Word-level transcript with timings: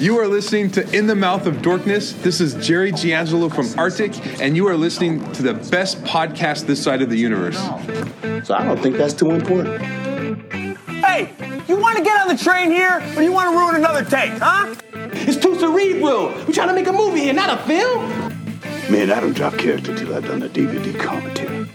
You 0.00 0.18
are 0.18 0.26
listening 0.26 0.70
to 0.70 0.96
In 0.96 1.06
the 1.06 1.14
Mouth 1.14 1.44
of 1.44 1.56
Dorkness. 1.56 2.14
This 2.22 2.40
is 2.40 2.54
Jerry 2.66 2.90
G. 2.90 3.12
Angelo 3.12 3.50
from 3.50 3.66
Artik, 3.66 4.40
and 4.40 4.56
you 4.56 4.66
are 4.66 4.74
listening 4.74 5.30
to 5.34 5.42
the 5.42 5.52
best 5.52 6.02
podcast 6.04 6.64
this 6.64 6.82
side 6.82 7.02
of 7.02 7.10
the 7.10 7.18
universe. 7.18 7.58
So 8.46 8.54
I 8.54 8.64
don't 8.64 8.80
think 8.80 8.96
that's 8.96 9.12
too 9.12 9.32
important. 9.32 9.82
Hey, 11.04 11.34
you 11.68 11.76
want 11.76 11.98
to 11.98 12.02
get 12.02 12.18
on 12.18 12.28
the 12.28 12.42
train 12.42 12.70
here, 12.70 13.02
or 13.14 13.22
you 13.22 13.30
want 13.30 13.52
to 13.52 13.58
ruin 13.58 13.76
another 13.76 14.02
take, 14.02 14.32
huh? 14.40 14.74
It's 14.94 15.36
too 15.36 15.58
cerebral. 15.60 16.28
We're 16.28 16.54
trying 16.54 16.68
to 16.68 16.74
make 16.74 16.86
a 16.86 16.94
movie 16.94 17.20
here, 17.20 17.34
not 17.34 17.60
a 17.60 17.62
film. 17.64 18.08
Man, 18.90 19.10
I 19.12 19.20
don't 19.20 19.34
drop 19.34 19.58
character 19.58 19.94
till 19.94 20.14
I've 20.14 20.24
done 20.24 20.42
a 20.42 20.48
DVD 20.48 20.98
commentary. 20.98 21.68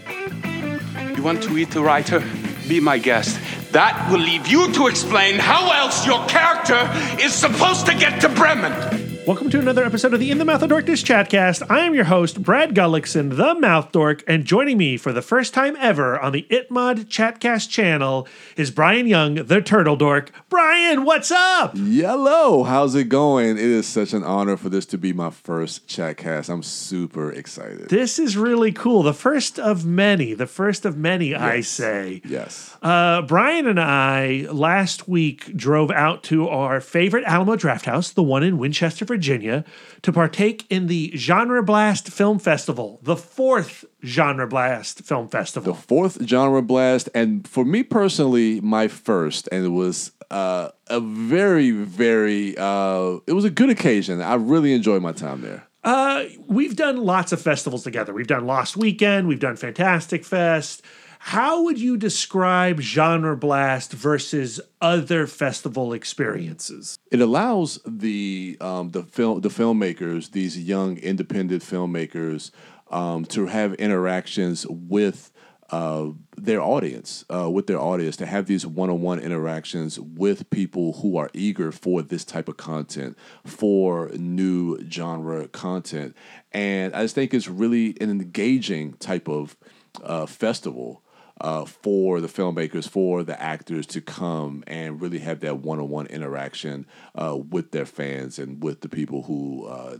You 1.16 1.22
want 1.22 1.44
to 1.44 1.56
eat 1.56 1.70
the 1.70 1.80
writer? 1.80 2.24
Be 2.66 2.80
my 2.80 2.98
guest. 2.98 3.38
That 3.76 4.10
will 4.10 4.20
leave 4.20 4.46
you 4.46 4.72
to 4.72 4.86
explain 4.86 5.38
how 5.38 5.70
else 5.70 6.06
your 6.06 6.24
character 6.28 6.80
is 7.22 7.34
supposed 7.34 7.84
to 7.84 7.92
get 7.92 8.22
to 8.22 8.30
Bremen. 8.30 9.05
Welcome 9.26 9.50
to 9.50 9.58
another 9.58 9.82
episode 9.84 10.14
of 10.14 10.20
the 10.20 10.30
In 10.30 10.38
the 10.38 10.44
Mouth 10.44 10.62
of 10.62 10.70
Dorkness 10.70 11.02
Chatcast. 11.02 11.68
I 11.68 11.80
am 11.80 11.96
your 11.96 12.04
host, 12.04 12.44
Brad 12.44 12.76
Gullickson, 12.76 13.36
the 13.36 13.56
Mouth 13.56 13.90
Dork, 13.90 14.22
and 14.28 14.44
joining 14.44 14.78
me 14.78 14.96
for 14.96 15.12
the 15.12 15.20
first 15.20 15.52
time 15.52 15.74
ever 15.80 16.16
on 16.20 16.30
the 16.30 16.46
Itmod 16.48 17.06
Chatcast 17.06 17.68
channel 17.68 18.28
is 18.56 18.70
Brian 18.70 19.08
Young, 19.08 19.34
the 19.34 19.60
Turtle 19.60 19.96
Dork. 19.96 20.30
Brian, 20.48 21.04
what's 21.04 21.32
up? 21.32 21.72
Yellow, 21.74 22.62
how's 22.62 22.94
it 22.94 23.08
going? 23.08 23.58
It 23.58 23.64
is 23.64 23.88
such 23.88 24.12
an 24.12 24.22
honor 24.22 24.56
for 24.56 24.68
this 24.68 24.86
to 24.86 24.96
be 24.96 25.12
my 25.12 25.30
first 25.30 25.88
chatcast. 25.88 26.48
I'm 26.48 26.62
super 26.62 27.32
excited. 27.32 27.88
This 27.88 28.20
is 28.20 28.36
really 28.36 28.70
cool. 28.70 29.02
The 29.02 29.12
first 29.12 29.58
of 29.58 29.84
many, 29.84 30.34
the 30.34 30.46
first 30.46 30.84
of 30.84 30.96
many, 30.96 31.34
I 31.34 31.62
say. 31.62 32.22
Yes. 32.24 32.76
Uh, 32.80 33.22
Brian 33.22 33.66
and 33.66 33.80
I 33.80 34.46
last 34.52 35.08
week 35.08 35.56
drove 35.56 35.90
out 35.90 36.22
to 36.24 36.48
our 36.48 36.80
favorite 36.80 37.24
Alamo 37.24 37.56
Draft 37.56 37.86
House, 37.86 38.12
the 38.12 38.22
one 38.22 38.44
in 38.44 38.58
Winchester, 38.58 39.04
Virginia, 39.04 39.15
to 39.22 40.12
partake 40.12 40.66
in 40.70 40.86
the 40.86 41.12
Genre 41.16 41.62
Blast 41.62 42.08
Film 42.10 42.38
Festival, 42.38 43.00
the 43.02 43.16
fourth 43.16 43.84
Genre 44.04 44.46
Blast 44.46 45.02
Film 45.02 45.28
Festival. 45.28 45.74
The 45.74 45.80
fourth 45.80 46.26
genre 46.28 46.62
blast, 46.62 47.08
and 47.14 47.46
for 47.46 47.64
me 47.64 47.82
personally, 47.82 48.60
my 48.60 48.88
first, 48.88 49.48
and 49.52 49.64
it 49.64 49.70
was 49.70 50.12
uh, 50.30 50.70
a 50.88 51.00
very, 51.00 51.70
very, 51.70 52.56
uh, 52.58 53.18
it 53.26 53.32
was 53.32 53.44
a 53.44 53.50
good 53.50 53.70
occasion. 53.70 54.22
I 54.22 54.34
really 54.34 54.72
enjoyed 54.74 55.02
my 55.02 55.12
time 55.12 55.40
there. 55.42 55.66
Uh, 55.84 56.24
we've 56.48 56.74
done 56.74 56.96
lots 56.96 57.30
of 57.30 57.40
festivals 57.40 57.84
together. 57.84 58.12
We've 58.12 58.26
done 58.26 58.46
Lost 58.46 58.76
Weekend, 58.76 59.28
we've 59.28 59.40
done 59.40 59.56
Fantastic 59.56 60.24
Fest. 60.24 60.82
How 61.26 61.64
would 61.64 61.80
you 61.80 61.96
describe 61.96 62.78
Genre 62.78 63.36
Blast 63.36 63.92
versus 63.92 64.60
other 64.80 65.26
festival 65.26 65.92
experiences? 65.92 67.00
It 67.10 67.20
allows 67.20 67.80
the 67.84 68.56
um, 68.60 68.90
the 68.90 69.02
film 69.02 69.40
the 69.40 69.48
filmmakers, 69.48 70.30
these 70.30 70.56
young 70.56 70.98
independent 70.98 71.64
filmmakers, 71.64 72.52
um, 72.92 73.24
to 73.24 73.46
have 73.46 73.74
interactions 73.74 74.68
with 74.68 75.32
uh, 75.70 76.10
their 76.36 76.62
audience, 76.62 77.24
uh, 77.28 77.50
with 77.50 77.66
their 77.66 77.80
audience, 77.80 78.16
to 78.18 78.26
have 78.26 78.46
these 78.46 78.64
one-on-one 78.64 79.18
interactions 79.18 79.98
with 79.98 80.48
people 80.50 80.92
who 80.92 81.16
are 81.16 81.28
eager 81.34 81.72
for 81.72 82.02
this 82.02 82.24
type 82.24 82.48
of 82.48 82.56
content, 82.56 83.18
for 83.44 84.10
new 84.10 84.78
genre 84.88 85.48
content, 85.48 86.14
and 86.52 86.94
I 86.94 87.02
just 87.02 87.16
think 87.16 87.34
it's 87.34 87.48
really 87.48 87.96
an 88.00 88.10
engaging 88.10 88.92
type 88.98 89.28
of 89.28 89.56
uh, 90.04 90.26
festival 90.26 91.02
uh, 91.40 91.64
for 91.64 92.20
the 92.20 92.28
filmmakers, 92.28 92.88
for 92.88 93.22
the 93.22 93.40
actors 93.40 93.86
to 93.86 94.00
come 94.00 94.64
and 94.66 95.00
really 95.00 95.18
have 95.20 95.40
that 95.40 95.58
one-on-one 95.58 96.06
interaction 96.06 96.86
uh, 97.14 97.36
with 97.36 97.72
their 97.72 97.86
fans 97.86 98.38
and 98.38 98.62
with 98.62 98.80
the 98.80 98.88
people 98.88 99.22
who 99.24 99.66
uh, 99.66 99.96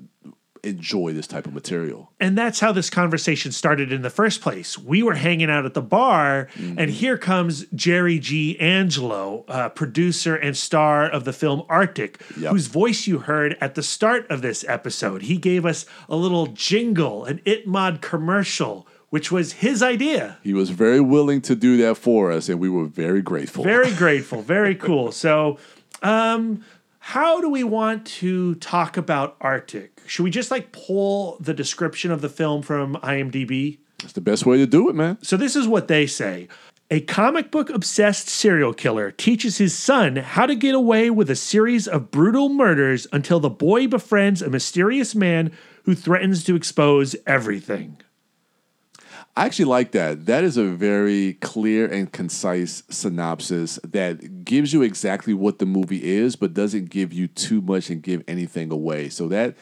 enjoy 0.64 1.12
this 1.12 1.28
type 1.28 1.46
of 1.46 1.52
material. 1.54 2.10
And 2.18 2.36
that's 2.36 2.58
how 2.58 2.72
this 2.72 2.90
conversation 2.90 3.52
started 3.52 3.92
in 3.92 4.02
the 4.02 4.10
first 4.10 4.40
place. 4.40 4.76
We 4.76 5.00
were 5.02 5.14
hanging 5.14 5.48
out 5.48 5.64
at 5.64 5.74
the 5.74 5.82
bar, 5.82 6.48
and 6.56 6.90
here 6.90 7.16
comes 7.16 7.66
Jerry 7.74 8.18
G. 8.18 8.58
Angelo, 8.58 9.44
uh, 9.46 9.68
producer 9.68 10.34
and 10.34 10.56
star 10.56 11.08
of 11.08 11.24
the 11.24 11.32
film 11.32 11.62
Artik, 11.68 12.16
Yep. 12.36 12.50
whose 12.50 12.66
voice 12.66 13.06
you 13.06 13.18
heard 13.20 13.56
at 13.60 13.76
the 13.76 13.82
start 13.82 14.26
of 14.28 14.42
this 14.42 14.64
episode. 14.66 15.22
He 15.22 15.36
gave 15.36 15.64
us 15.64 15.86
a 16.08 16.16
little 16.16 16.48
jingle, 16.48 17.24
an 17.26 17.40
Itmod 17.46 18.00
commercial, 18.00 18.88
which 19.16 19.32
was 19.32 19.54
his 19.54 19.82
idea. 19.82 20.36
He 20.42 20.52
was 20.52 20.68
very 20.68 21.00
willing 21.00 21.40
to 21.40 21.56
do 21.56 21.78
that 21.78 21.94
for 21.96 22.30
us, 22.30 22.50
and 22.50 22.60
we 22.60 22.68
were 22.68 22.84
very 22.84 23.22
grateful. 23.22 23.64
Very 23.64 23.90
grateful, 24.04 24.42
very 24.42 24.74
cool. 24.74 25.10
So, 25.10 25.56
um, 26.02 26.62
how 26.98 27.40
do 27.40 27.48
we 27.48 27.64
want 27.64 28.06
to 28.20 28.56
talk 28.56 28.98
about 28.98 29.38
Artik? 29.38 29.88
Should 30.06 30.24
we 30.24 30.30
just 30.30 30.50
like 30.50 30.70
pull 30.70 31.38
the 31.40 31.54
description 31.54 32.10
of 32.10 32.20
the 32.20 32.28
film 32.28 32.60
from 32.60 32.96
IMDb? 32.96 33.78
That's 34.00 34.12
the 34.12 34.20
best 34.20 34.44
way 34.44 34.58
to 34.58 34.66
do 34.66 34.90
it, 34.90 34.94
man. 34.94 35.16
So 35.22 35.38
this 35.38 35.56
is 35.56 35.66
what 35.66 35.88
they 35.88 36.06
say. 36.06 36.48
A 36.90 37.00
comic 37.00 37.50
book 37.50 37.70
obsessed 37.70 38.28
serial 38.28 38.74
killer 38.74 39.12
teaches 39.12 39.56
his 39.56 39.74
son 39.74 40.16
how 40.16 40.44
to 40.44 40.54
get 40.54 40.74
away 40.74 41.08
with 41.08 41.30
a 41.30 41.36
series 41.36 41.88
of 41.88 42.10
brutal 42.10 42.50
murders 42.50 43.06
until 43.14 43.40
the 43.40 43.48
boy 43.48 43.88
befriends 43.88 44.42
a 44.42 44.50
mysterious 44.50 45.14
man 45.14 45.52
who 45.84 45.94
threatens 45.94 46.44
to 46.44 46.54
expose 46.54 47.16
everything. 47.26 47.96
I 49.36 49.44
actually 49.44 49.66
like 49.66 49.92
that. 49.92 50.24
That 50.24 50.44
is 50.44 50.56
a 50.56 50.64
very 50.64 51.34
clear 51.34 51.86
and 51.86 52.10
concise 52.10 52.82
synopsis 52.88 53.78
that 53.84 54.44
gives 54.44 54.72
you 54.72 54.80
exactly 54.80 55.34
what 55.34 55.58
the 55.58 55.66
movie 55.66 56.02
is, 56.02 56.36
but 56.36 56.54
doesn't 56.54 56.88
give 56.88 57.12
you 57.12 57.28
too 57.28 57.60
much 57.60 57.90
and 57.90 58.02
give 58.02 58.24
anything 58.26 58.72
away. 58.72 59.10
So 59.10 59.28
that 59.28 59.54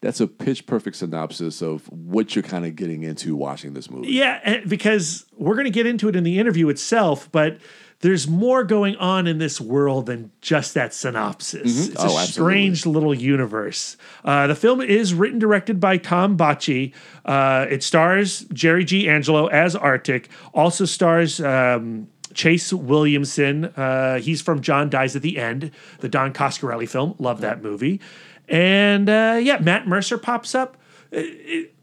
that's 0.00 0.20
a 0.20 0.26
pitch 0.26 0.66
perfect 0.66 0.96
synopsis 0.96 1.62
of 1.62 1.86
what 1.92 2.34
you're 2.34 2.42
kind 2.42 2.64
of 2.64 2.74
getting 2.74 3.04
into 3.04 3.36
watching 3.36 3.74
this 3.74 3.88
movie. 3.88 4.08
Yeah, 4.08 4.40
eh, 4.42 4.60
because 4.66 5.26
we're 5.36 5.54
going 5.54 5.64
to 5.64 5.70
get 5.70 5.86
into 5.86 6.08
it 6.08 6.16
in 6.16 6.24
the 6.24 6.38
interview 6.38 6.68
itself, 6.68 7.30
but 7.30 7.58
there's 8.00 8.26
more 8.26 8.64
going 8.64 8.96
on 8.96 9.26
in 9.26 9.38
this 9.38 9.60
world 9.60 10.06
than 10.06 10.30
just 10.40 10.74
that 10.74 10.94
synopsis. 10.94 11.88
It's 11.88 11.96
Oh, 11.98 12.16
a 12.16 12.20
absolutely. 12.22 12.26
strange 12.32 12.86
little 12.86 13.14
universe. 13.14 13.96
Uh, 14.24 14.46
the 14.46 14.54
film 14.54 14.80
is 14.80 15.12
written 15.14 15.38
directed 15.38 15.80
by 15.80 15.98
Tom 15.98 16.36
Botchii. 16.36 16.92
Uh, 17.24 17.66
it 17.68 17.82
stars 17.82 18.40
Jerry 18.52 18.84
G. 18.84 19.08
Angelo 19.08 19.46
as 19.48 19.74
Artik. 19.76 20.26
Also 20.54 20.84
stars. 20.84 21.40
Um, 21.40 22.08
Chase 22.32 22.72
Williamson, 22.72 23.64
uh, 23.64 24.20
he's 24.20 24.40
from 24.40 24.60
John 24.60 24.88
Dies 24.88 25.16
at 25.16 25.22
the 25.22 25.36
End, 25.36 25.72
the 25.98 26.08
Don 26.08 26.32
Coscarelli 26.32 26.88
film. 26.88 27.16
Love 27.18 27.40
that 27.40 27.60
movie. 27.60 28.00
And 28.48 29.10
uh, 29.10 29.40
yeah, 29.42 29.58
Matt 29.58 29.88
Mercer 29.88 30.16
pops 30.16 30.54
up 30.54 30.76
it, 31.10 31.74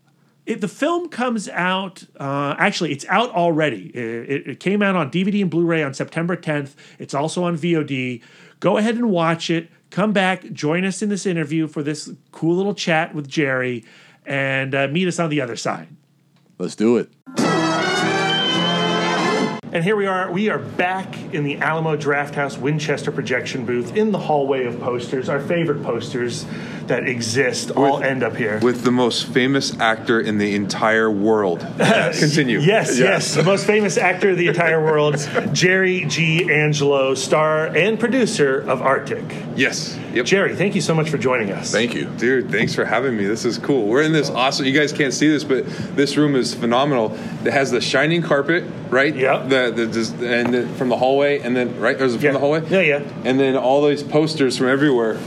the 0.55 0.67
film 0.67 1.09
comes 1.09 1.49
out 1.49 2.03
uh, 2.19 2.55
actually 2.57 2.91
it's 2.91 3.05
out 3.09 3.29
already. 3.31 3.87
It, 3.95 4.29
it- 4.29 4.47
it 4.47 4.59
came 4.59 4.81
out 4.81 4.95
on 4.95 5.11
dvd 5.11 5.41
and 5.41 5.49
blu-ray 5.49 5.83
on 5.83 5.93
september 5.93 6.35
10th 6.37 6.73
it's 6.99 7.13
also 7.13 7.43
on 7.43 7.57
vod 7.57 8.21
go 8.59 8.77
ahead 8.77 8.95
and 8.95 9.09
watch 9.11 9.49
it. 9.49 9.69
Come 9.89 10.13
back 10.13 10.51
join 10.51 10.83
us 10.85 11.01
in 11.01 11.09
this 11.09 11.25
interview 11.25 11.67
for 11.67 11.83
this 11.83 12.11
cool 12.31 12.55
little 12.55 12.73
chat 12.75 13.13
with 13.15 13.27
jerry 13.27 13.83
and 14.25 14.73
uh, 14.75 14.87
meet 14.89 15.07
us 15.07 15.19
on 15.19 15.29
the 15.29 15.39
other 15.41 15.55
side. 15.55 15.87
Let's 16.59 16.75
do 16.75 16.97
it. 16.97 17.56
And 19.73 19.83
here 19.83 19.97
we 19.97 20.05
are 20.05 20.31
we 20.31 20.49
are 20.49 20.59
back 20.59 21.13
in 21.33 21.43
the 21.43 21.57
alamo 21.57 21.97
Drafthouse 21.97 22.57
winchester 22.57 23.11
projection 23.11 23.65
booth 23.65 23.95
in 23.97 24.11
the 24.11 24.17
hallway 24.17 24.65
of 24.65 24.79
posters 24.79 25.27
our 25.27 25.41
favorite 25.41 25.83
posters 25.83 26.45
that 26.85 27.05
exist 27.05 27.71
all 27.71 28.01
end 28.01 28.23
up 28.23 28.37
here 28.37 28.59
With 28.63 28.83
the 28.83 28.91
most 28.91 29.27
famous 29.27 29.77
actor 29.77 30.21
in 30.21 30.37
the 30.37 30.55
entire 30.55 31.11
world. 31.11 31.59
Continue. 31.77 32.59
Yes, 32.59 32.97
Yeah. 32.97 33.05
yes. 33.07 33.35
The 33.35 33.43
most 33.43 33.65
famous 33.67 33.97
actor 33.97 34.29
of 34.29 34.37
the 34.37 34.47
entire 34.47 34.81
world, 34.81 35.17
Jerry 35.51 36.05
G. 36.05 36.49
Angelo, 36.49 37.13
star 37.13 37.65
and 37.67 37.99
producer 37.99 38.59
of 38.59 38.79
Artik. 38.79 39.57
Yes. 39.57 39.99
Yep. 40.17 40.25
Jerry, 40.25 40.55
thank 40.55 40.75
you 40.75 40.81
so 40.81 40.93
much 40.95 41.09
for 41.09 41.17
joining 41.17 41.51
us. 41.51 41.71
Thank 41.71 41.93
you. 41.93 42.05
Dude, 42.17 42.49
thanks 42.51 42.73
for 42.73 42.85
having 42.85 43.15
me. 43.15 43.25
This 43.25 43.45
is 43.45 43.57
cool. 43.57 43.87
We're 43.87 44.01
in 44.01 44.11
this 44.11 44.29
awesome. 44.29 44.65
You 44.65 44.73
guys 44.77 44.91
can't 44.91 45.13
see 45.13 45.29
this, 45.29 45.43
but 45.43 45.65
this 45.95 46.17
room 46.17 46.35
is 46.35 46.53
phenomenal. 46.53 47.13
It 47.45 47.53
has 47.53 47.71
the 47.71 47.81
shining 47.81 48.21
carpet, 48.21 48.63
right? 48.89 49.15
Yep. 49.15 49.49
The 49.49 49.71
the 49.75 49.87
just 49.87 50.15
and 50.15 50.53
the, 50.53 50.67
from 50.69 50.89
the 50.89 50.97
hallway, 50.97 51.39
and 51.39 51.55
then 51.55 51.79
right, 51.79 51.97
There's 51.97 52.13
is 52.13 52.17
from 52.17 52.25
Yeah. 52.25 52.31
the 52.33 52.39
hallway? 52.39 52.67
Yeah, 52.69 52.81
yeah. 52.81 53.11
And 53.23 53.39
then 53.39 53.55
all 53.55 53.85
these 53.87 54.03
posters 54.03 54.57
from 54.57 54.67
everywhere, 54.67 55.17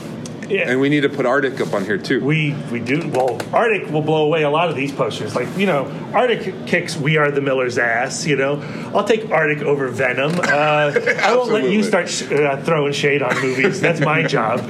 Yeah. 0.51 0.71
and 0.71 0.81
we 0.81 0.89
need 0.89 1.03
to 1.03 1.09
put 1.09 1.27
Artik 1.27 1.61
up 1.61 1.73
on 1.73 1.85
here 1.85 1.97
too. 1.99 2.25
we 2.25 2.55
we 2.73 2.81
do 2.81 3.09
well. 3.09 3.39
Artik 3.53 3.91
will 3.91 4.03
blow 4.03 4.25
away 4.25 4.43
a 4.43 4.51
lot 4.51 4.69
of 4.69 4.77
these 4.77 4.93
posters. 4.93 5.35
Like 5.35 5.49
you 5.57 5.67
know, 5.67 5.85
Artik 6.13 6.67
kicks 6.67 6.97
"We 6.97 7.17
Are 7.17 7.31
the 7.31 7.41
Miller's" 7.41 7.79
ass. 7.79 8.27
You 8.27 8.37
know, 8.37 8.61
I'll 8.95 9.05
take 9.05 9.23
Artik 9.25 9.63
over 9.63 9.89
Venom. 9.89 10.33
Uh, 10.41 10.43
I 11.23 11.35
won't 11.37 11.53
let 11.53 11.71
you 11.71 11.83
start 11.83 12.09
sh- 12.09 12.31
uh, 12.31 12.63
throwing 12.63 12.93
shade 12.93 13.23
on 13.23 13.35
movies. 13.41 13.81
That's 13.81 14.01
my 14.01 14.23
job. 14.25 14.61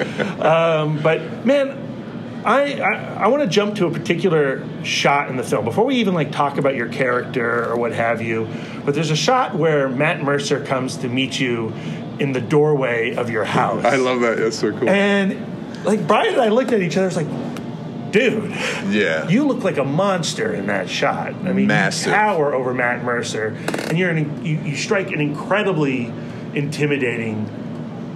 Um, 0.40 1.00
but 1.02 1.46
man, 1.46 2.42
I 2.44 2.80
I, 2.80 3.24
I 3.24 3.26
want 3.28 3.42
to 3.42 3.48
jump 3.48 3.76
to 3.76 3.86
a 3.86 3.90
particular 3.90 4.66
shot 4.84 5.28
in 5.30 5.36
the 5.36 5.42
film 5.44 5.64
before 5.64 5.84
we 5.86 5.96
even 5.96 6.14
like 6.14 6.30
talk 6.32 6.58
about 6.58 6.74
your 6.74 6.88
character 6.88 7.70
or 7.70 7.76
what 7.76 7.92
have 7.92 8.20
you. 8.20 8.48
But 8.84 8.94
there's 8.94 9.10
a 9.10 9.16
shot 9.16 9.54
where 9.54 9.88
Matt 9.88 10.22
Mercer 10.22 10.64
comes 10.64 10.96
to 10.98 11.08
meet 11.08 11.40
you 11.40 11.72
in 12.18 12.32
the 12.32 12.40
doorway 12.40 13.14
of 13.14 13.30
your 13.30 13.44
house. 13.44 13.82
I 13.84 13.96
love 13.96 14.20
that. 14.20 14.36
That's 14.36 14.58
so 14.58 14.72
cool. 14.72 14.88
And 14.90 15.49
like 15.84 16.06
Brian 16.06 16.34
and 16.34 16.42
I 16.42 16.48
looked 16.48 16.72
at 16.72 16.80
each 16.80 16.96
other. 16.96 17.06
It's 17.06 17.16
like, 17.16 18.10
dude, 18.12 18.50
Yeah. 18.88 19.28
you 19.28 19.44
look 19.46 19.62
like 19.64 19.78
a 19.78 19.84
monster 19.84 20.52
in 20.52 20.66
that 20.66 20.88
shot. 20.88 21.28
I 21.44 21.52
mean, 21.52 21.66
Massive. 21.68 22.08
you 22.08 22.12
tower 22.14 22.52
over 22.54 22.74
Matt 22.74 23.04
Mercer, 23.04 23.56
and 23.88 23.98
you're 23.98 24.10
an, 24.10 24.44
you, 24.44 24.58
you 24.64 24.76
strike 24.76 25.10
an 25.12 25.20
incredibly 25.20 26.12
intimidating 26.54 27.46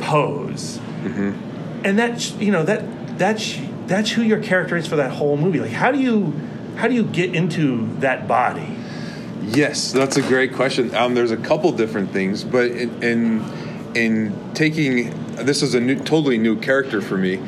pose. 0.00 0.78
And 1.04 1.98
that's 1.98 2.32
you 2.36 2.50
know 2.50 2.62
that 2.64 3.18
that's 3.18 3.58
that's 3.86 4.10
who 4.10 4.22
your 4.22 4.42
character 4.42 4.76
is 4.76 4.86
for 4.86 4.96
that 4.96 5.10
whole 5.12 5.36
movie. 5.36 5.60
Like, 5.60 5.70
how 5.72 5.92
do 5.92 6.00
you 6.00 6.32
how 6.76 6.88
do 6.88 6.94
you 6.94 7.04
get 7.04 7.34
into 7.34 7.86
that 8.00 8.26
body? 8.26 8.74
Yes, 9.42 9.92
that's 9.92 10.16
a 10.16 10.22
great 10.22 10.54
question. 10.54 10.94
Um, 10.94 11.14
there's 11.14 11.30
a 11.30 11.36
couple 11.36 11.70
different 11.72 12.10
things, 12.10 12.42
but 12.42 12.70
in 12.70 13.02
in, 13.02 13.44
in 13.94 14.54
taking 14.54 15.12
this 15.42 15.62
is 15.62 15.74
a 15.74 15.80
new, 15.80 15.96
totally 15.96 16.38
new 16.38 16.58
character 16.58 17.00
for 17.00 17.16
me. 17.16 17.40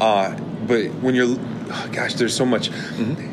Uh, 0.00 0.38
but 0.66 0.86
when 0.94 1.14
you're, 1.14 1.36
oh, 1.38 1.90
gosh, 1.92 2.14
there's 2.14 2.36
so 2.36 2.46
much. 2.46 2.70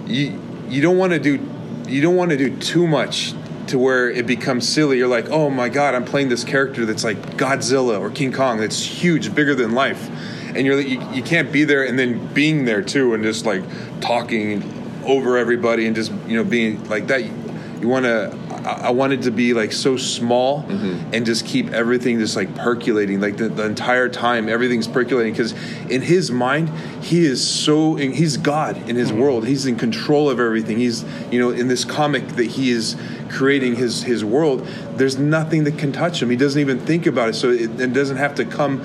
You 0.08 0.40
you 0.70 0.82
don't 0.82 0.98
want 0.98 1.14
to 1.14 1.20
do 1.20 1.40
you 1.88 2.02
don't 2.02 2.16
want 2.16 2.32
to 2.32 2.38
do 2.38 2.56
too 2.58 2.88
much 2.88 3.34
to 3.68 3.78
where 3.78 4.10
it 4.10 4.26
becomes 4.26 4.68
silly. 4.68 4.98
You're 4.98 5.08
like, 5.08 5.30
oh 5.30 5.50
my 5.50 5.70
god, 5.70 5.96
I'm 5.96 6.06
playing 6.06 6.30
this 6.30 6.44
character 6.44 6.86
that's 6.86 7.04
like 7.04 7.18
Godzilla 7.38 8.00
or 8.00 8.10
King 8.10 8.32
Kong. 8.32 8.58
That's 8.58 8.82
huge, 8.82 9.34
bigger 9.34 9.56
than 9.56 9.72
life, 9.74 10.10
and 10.56 10.66
you're 10.66 10.80
you, 10.80 11.02
you 11.12 11.24
can't 11.24 11.52
be 11.52 11.64
there 11.64 11.84
and 11.84 11.98
then 11.98 12.34
being 12.34 12.66
there 12.66 12.82
too 12.82 13.14
and 13.14 13.24
just 13.24 13.46
like 13.46 13.64
talking 14.02 14.64
over 15.06 15.38
everybody 15.38 15.88
and 15.88 15.96
just 15.96 16.12
you 16.28 16.38
know 16.38 16.44
being 16.44 16.88
like 16.90 17.08
that 17.08 17.24
you 17.24 17.88
want 17.88 18.06
to 18.06 18.38
I, 18.66 18.88
I 18.88 18.90
wanted 18.92 19.24
to 19.24 19.32
be 19.32 19.54
like 19.54 19.72
so 19.72 19.98
small 19.98 20.64
mm-hmm. 20.64 21.14
and 21.14 21.26
just 21.26 21.46
keep 21.46 21.72
everything 21.72 22.20
just 22.20 22.36
like 22.36 22.56
percolating 22.56 23.20
like 23.20 23.38
the, 23.38 23.50
the 23.50 23.66
entire 23.66 24.10
time 24.10 24.50
everything's 24.50 24.88
percolating 24.88 25.34
because 25.34 25.54
in 25.90 26.02
his 26.02 26.32
mind 26.32 26.70
he 27.02 27.26
is 27.26 27.46
so 27.46 27.96
he's 27.96 28.38
god 28.38 28.78
in 28.90 28.96
his 28.96 29.12
mm-hmm. 29.12 29.22
world. 29.22 29.48
He's 29.48 29.66
in 29.66 29.76
control 29.76 30.30
of 30.30 30.40
everything. 30.40 30.78
He's 30.78 31.04
you 31.32 31.40
know 31.40 31.52
in 31.52 31.68
this 31.68 31.86
comic 31.86 32.28
that 32.30 32.46
he 32.46 32.72
is 32.72 32.96
creating 33.30 33.76
his 33.76 34.04
his 34.04 34.26
world 34.26 34.68
there's 34.96 35.18
nothing 35.18 35.64
that 35.64 35.78
can 35.78 35.92
touch 35.92 36.22
him. 36.22 36.30
He 36.30 36.36
doesn't 36.36 36.60
even 36.60 36.80
think 36.80 37.06
about 37.06 37.30
it 37.30 37.34
so 37.34 37.50
it, 37.50 37.80
it 37.80 37.94
doesn't 37.94 38.18
have 38.18 38.36
to 38.36 38.46
come 38.46 38.84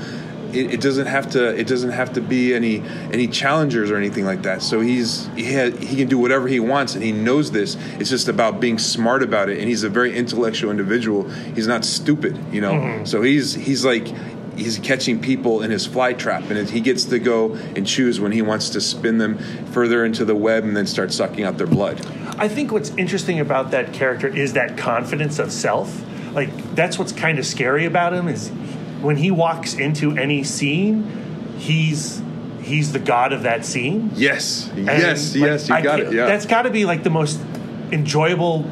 it, 0.54 0.74
it 0.74 0.80
doesn't 0.80 1.06
have 1.06 1.30
to 1.30 1.58
it 1.58 1.66
doesn't 1.66 1.90
have 1.90 2.12
to 2.14 2.20
be 2.20 2.54
any 2.54 2.82
any 3.12 3.26
challengers 3.28 3.90
or 3.90 3.96
anything 3.96 4.24
like 4.24 4.42
that. 4.42 4.62
So 4.62 4.80
he's 4.80 5.26
he, 5.36 5.44
had, 5.44 5.78
he 5.82 5.96
can 5.96 6.08
do 6.08 6.18
whatever 6.18 6.48
he 6.48 6.60
wants 6.60 6.94
and 6.94 7.02
he 7.02 7.12
knows 7.12 7.50
this. 7.50 7.76
It's 7.98 8.10
just 8.10 8.28
about 8.28 8.60
being 8.60 8.78
smart 8.78 9.22
about 9.22 9.48
it. 9.48 9.58
And 9.58 9.68
he's 9.68 9.82
a 9.82 9.88
very 9.88 10.16
intellectual 10.16 10.70
individual. 10.70 11.28
He's 11.28 11.66
not 11.66 11.84
stupid 11.84 12.36
you 12.52 12.60
know? 12.60 12.72
Mm-hmm. 12.72 13.04
So 13.04 13.22
he's 13.22 13.54
he's 13.54 13.84
like 13.84 14.06
he's 14.56 14.78
catching 14.78 15.20
people 15.20 15.62
in 15.62 15.70
his 15.70 15.86
fly 15.86 16.12
trap. 16.12 16.44
And 16.44 16.58
it, 16.58 16.70
he 16.70 16.80
gets 16.80 17.04
to 17.06 17.18
go 17.18 17.54
and 17.54 17.86
choose 17.86 18.20
when 18.20 18.32
he 18.32 18.42
wants 18.42 18.70
to 18.70 18.80
spin 18.80 19.18
them 19.18 19.38
further 19.66 20.04
into 20.04 20.24
the 20.24 20.34
web 20.34 20.64
and 20.64 20.76
then 20.76 20.86
start 20.86 21.12
sucking 21.12 21.44
out 21.44 21.58
their 21.58 21.66
blood. 21.66 22.04
I 22.38 22.48
think 22.48 22.72
what's 22.72 22.90
interesting 22.90 23.40
about 23.40 23.70
that 23.72 23.92
character 23.92 24.28
is 24.28 24.54
that 24.54 24.78
confidence 24.78 25.38
of 25.38 25.52
self. 25.52 26.02
Like 26.32 26.74
that's 26.74 26.98
what's 26.98 27.12
kind 27.12 27.38
of 27.38 27.46
scary 27.46 27.84
about 27.84 28.12
him 28.12 28.28
is 28.28 28.50
when 29.06 29.16
he 29.16 29.30
walks 29.30 29.74
into 29.74 30.16
any 30.18 30.42
scene, 30.42 31.04
he's 31.58 32.20
he's 32.60 32.92
the 32.92 32.98
god 32.98 33.32
of 33.32 33.44
that 33.44 33.64
scene. 33.64 34.10
yes 34.16 34.68
And, 34.74 34.86
yes 34.86 35.34
like, 35.36 35.44
yes 35.44 35.68
you 35.68 35.74
I 35.76 35.80
got 35.80 36.00
it 36.00 36.12
yeah 36.12 36.26
That's 36.26 36.46
got 36.46 36.62
to 36.62 36.70
be 36.70 36.84
like 36.84 37.04
the 37.04 37.10
most 37.10 37.40
enjoyable 37.92 38.68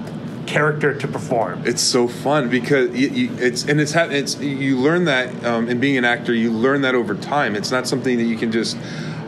character 0.47 0.93
to 0.99 1.07
perform. 1.07 1.63
It's 1.65 1.81
so 1.81 2.09
fun 2.09 2.51
because 2.51 2.91
you, 2.91 3.09
you, 3.09 3.37
it's 3.39 3.65
and 3.65 3.81
it's 3.81 3.93
ha- 3.93 4.09
it's 4.11 4.37
you 4.41 4.77
learn 4.79 5.05
that 5.05 5.45
um, 5.45 5.69
in 5.69 5.79
being 5.79 5.97
an 5.97 6.05
actor. 6.05 6.35
You 6.35 6.51
learn 6.51 6.83
that 6.83 6.97
over 6.97 7.15
time. 7.15 7.55
It's 7.55 7.71
not 7.71 7.87
something 7.87 8.19
that 8.19 8.25
you 8.25 8.37
can 8.37 8.51
just, 8.51 8.77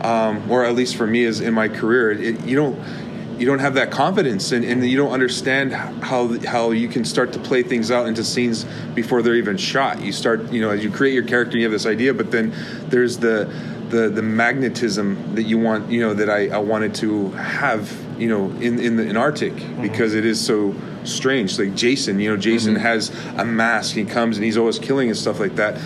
um, 0.01 0.51
or 0.51 0.65
at 0.65 0.75
least 0.75 0.97
for 0.97 1.07
me, 1.07 1.23
as 1.25 1.39
in 1.39 1.53
my 1.53 1.69
career, 1.69 2.11
it, 2.11 2.41
you 2.45 2.55
don't 2.57 2.77
you 3.37 3.45
don't 3.45 3.59
have 3.59 3.75
that 3.75 3.91
confidence 3.91 4.51
and, 4.51 4.65
and 4.65 4.83
you 4.87 4.97
don't 4.97 5.11
understand 5.11 5.73
how 5.73 6.37
how 6.41 6.71
you 6.71 6.87
can 6.87 7.05
start 7.05 7.33
to 7.33 7.39
play 7.39 7.63
things 7.63 7.91
out 7.91 8.07
into 8.07 8.23
scenes 8.23 8.65
before 8.93 9.21
they're 9.21 9.35
even 9.35 9.57
shot. 9.57 10.01
You 10.01 10.11
start 10.11 10.51
you 10.51 10.61
know 10.61 10.69
as 10.69 10.83
you 10.83 10.91
create 10.91 11.13
your 11.13 11.23
character, 11.23 11.57
you 11.57 11.63
have 11.63 11.71
this 11.71 11.85
idea, 11.85 12.13
but 12.13 12.31
then 12.31 12.53
there's 12.87 13.17
the 13.17 13.51
the 13.89 14.09
the 14.09 14.21
magnetism 14.21 15.35
that 15.35 15.43
you 15.43 15.57
want 15.57 15.89
you 15.89 16.01
know 16.01 16.13
that 16.13 16.29
I, 16.29 16.49
I 16.49 16.57
wanted 16.57 16.95
to 16.95 17.29
have 17.31 17.95
you 18.17 18.27
know 18.27 18.49
in 18.59 18.79
in, 18.79 18.95
the, 18.97 19.03
in 19.03 19.15
Artik 19.15 19.81
because 19.81 20.13
it 20.13 20.25
is 20.25 20.43
so 20.43 20.75
strange. 21.03 21.57
Like 21.59 21.75
Jason 21.75 22.19
you 22.19 22.29
know 22.29 22.37
Jason 22.37 22.75
has 22.75 23.09
a 23.37 23.45
mask. 23.45 23.95
He 23.95 24.03
comes 24.03 24.37
and 24.37 24.43
he's 24.43 24.57
always 24.57 24.79
killing 24.79 25.09
and 25.09 25.17
stuff 25.17 25.39
like 25.39 25.55
that 25.55 25.79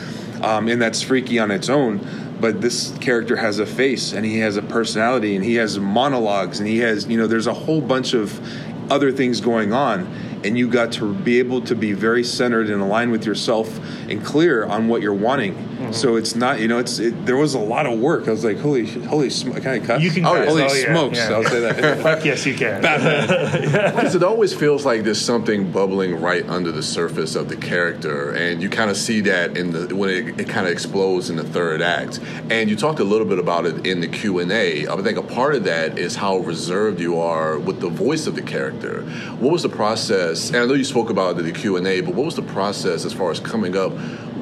um, 0.43 0.67
and 0.67 0.81
that's 0.81 1.01
freaky 1.01 1.39
on 1.39 1.51
its 1.51 1.69
own 1.69 1.99
but 2.41 2.59
this 2.59 2.97
character 2.97 3.35
has 3.35 3.59
a 3.59 3.65
face 3.65 4.13
and 4.13 4.25
he 4.25 4.39
has 4.39 4.57
a 4.57 4.61
personality 4.63 5.35
and 5.35 5.45
he 5.45 5.55
has 5.55 5.79
monologues 5.79 6.59
and 6.59 6.67
he 6.67 6.79
has 6.79 7.07
you 7.07 7.17
know 7.17 7.27
there's 7.27 7.47
a 7.47 7.53
whole 7.53 7.79
bunch 7.79 8.13
of 8.13 8.41
other 8.91 9.11
things 9.11 9.39
going 9.39 9.71
on 9.71 10.01
and 10.43 10.57
you 10.57 10.67
got 10.67 10.91
to 10.91 11.13
be 11.13 11.39
able 11.39 11.61
to 11.61 11.75
be 11.75 11.93
very 11.93 12.23
centered 12.23 12.69
and 12.69 12.81
aligned 12.81 13.11
with 13.11 13.25
yourself 13.25 13.79
and 14.09 14.25
clear 14.25 14.65
on 14.65 14.87
what 14.87 15.01
you're 15.01 15.13
wanting 15.13 15.70
so 15.91 16.15
it's 16.15 16.35
not 16.35 16.59
you 16.59 16.67
know 16.67 16.77
it's 16.79 16.99
it, 16.99 17.25
there 17.25 17.37
was 17.37 17.53
a 17.53 17.59
lot 17.59 17.85
of 17.85 17.99
work 17.99 18.27
i 18.27 18.31
was 18.31 18.43
like 18.45 18.57
holy 18.59 18.85
holy 18.85 19.29
sm- 19.29 19.51
can 19.53 19.67
i 19.67 19.79
cuss 19.79 20.01
You 20.01 20.11
can 20.11 20.25
oh, 20.25 20.33
cuss. 20.33 20.45
Oh, 20.47 20.49
holy 20.49 20.63
Oh, 20.63 20.73
yeah, 20.73 20.85
smokes 20.93 21.17
yeah. 21.17 21.29
i'll 21.31 21.43
say 21.43 21.59
that 21.61 22.01
Fuck 22.03 22.25
yes, 22.25 22.45
you 22.45 22.55
can. 22.55 22.81
Because 22.81 24.15
it 24.15 24.23
always 24.23 24.53
feels 24.53 24.85
like 24.85 25.03
there's 25.03 25.21
something 25.21 25.71
bubbling 25.71 26.19
right 26.19 26.47
under 26.47 26.71
the 26.71 26.83
surface 26.83 27.35
of 27.35 27.49
the 27.49 27.55
character, 27.55 28.31
and 28.31 28.61
you 28.61 28.69
kind 28.69 28.89
of 28.89 28.97
see 28.97 29.21
that 29.21 29.57
in 29.57 29.71
the 29.71 29.95
when 29.95 30.09
it, 30.09 30.39
it 30.41 30.49
kind 30.49 30.65
of 30.65 30.71
explodes 30.73 31.29
in 31.29 31.35
the 31.35 31.43
third 31.43 31.81
act. 31.81 32.19
And 32.49 32.69
you 32.69 32.75
talked 32.75 32.99
a 32.99 33.03
little 33.03 33.27
bit 33.27 33.39
about 33.39 33.65
it 33.65 33.85
in 33.85 34.01
the 34.01 34.07
Q 34.07 34.39
and 34.39 34.51
A. 34.51 34.87
I 34.87 34.95
think 35.01 35.17
a 35.17 35.23
part 35.23 35.55
of 35.55 35.63
that 35.65 35.97
is 35.97 36.15
how 36.15 36.37
reserved 36.37 36.99
you 36.99 37.19
are 37.19 37.57
with 37.59 37.79
the 37.79 37.89
voice 37.89 38.27
of 38.27 38.35
the 38.35 38.41
character. 38.41 39.01
What 39.39 39.51
was 39.51 39.63
the 39.63 39.69
process? 39.69 40.49
And 40.49 40.57
I 40.57 40.65
know 40.65 40.73
you 40.73 40.83
spoke 40.83 41.09
about 41.09 41.35
it 41.35 41.39
in 41.39 41.45
the 41.45 41.59
Q 41.59 41.77
and 41.77 41.87
A, 41.87 42.01
but 42.01 42.13
what 42.15 42.25
was 42.25 42.35
the 42.35 42.41
process 42.43 43.05
as 43.05 43.13
far 43.13 43.31
as 43.31 43.39
coming 43.39 43.75
up? 43.77 43.91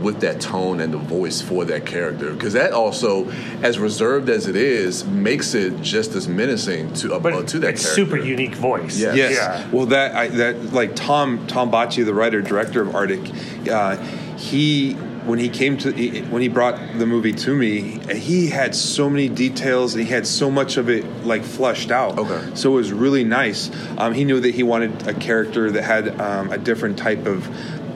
With 0.02 0.22
that 0.22 0.40
tone 0.40 0.80
and 0.80 0.94
the 0.94 0.98
voice 0.98 1.42
for 1.42 1.66
that 1.66 1.86
character, 1.86 2.32
because 2.34 2.54
that 2.54 2.72
also, 2.72 3.30
as 3.62 3.78
reserved 3.80 4.30
as 4.30 4.48
it 4.48 4.56
is, 4.56 5.04
makes 5.06 5.54
it 5.54 5.82
just 5.82 6.16
as 6.16 6.28
menacing 6.28 6.94
to 6.94 7.16
uh, 7.16 7.20
But 7.20 7.34
uh, 7.34 7.44
to 7.44 7.60
that 7.60 7.76
it's 7.76 7.84
character. 7.84 8.02
super 8.06 8.18
unique 8.18 8.56
voice. 8.56 8.98
Yeah. 8.98 9.14
Yes. 9.14 9.34
Yeah. 9.34 9.70
Well, 9.72 9.88
that 9.88 10.16
I, 10.16 10.28
that 10.30 10.74
like 10.74 10.96
Tom 10.96 11.46
Tom 11.48 11.72
Botchii, 11.72 12.06
the 12.06 12.14
writer 12.14 12.42
director 12.42 12.82
of 12.82 12.90
Artik, 12.90 13.68
uh, 13.68 13.98
he 14.38 14.94
when 15.26 15.38
he 15.38 15.50
came 15.50 15.78
to 15.78 15.92
when 16.30 16.42
he 16.42 16.48
brought 16.48 16.80
the 16.98 17.06
movie 17.06 17.34
to 17.34 17.54
me, 17.56 18.00
he 18.16 18.50
had 18.50 18.74
so 18.74 19.10
many 19.10 19.28
details 19.30 19.94
and 19.94 20.04
he 20.04 20.10
had 20.10 20.26
so 20.26 20.50
much 20.50 20.78
of 20.78 20.90
it 20.90 21.06
like 21.26 21.44
flushed 21.44 21.92
out. 21.92 22.18
Okay. 22.18 22.56
So 22.56 22.72
it 22.72 22.76
was 22.76 22.92
really 22.94 23.24
nice. 23.26 23.70
Um, 23.98 24.14
he 24.14 24.24
knew 24.24 24.40
that 24.40 24.56
he 24.56 24.64
wanted 24.64 25.08
a 25.08 25.14
character 25.14 25.72
that 25.72 25.84
had 25.84 26.20
um, 26.20 26.52
a 26.52 26.58
different 26.58 26.98
type 26.98 27.26
of 27.26 27.48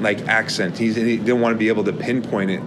like 0.03 0.27
accent. 0.27 0.77
He's, 0.77 0.95
he 0.95 1.17
didn't 1.17 1.41
want 1.41 1.53
to 1.53 1.57
be 1.57 1.69
able 1.69 1.83
to 1.85 1.93
pinpoint 1.93 2.51
it. 2.51 2.61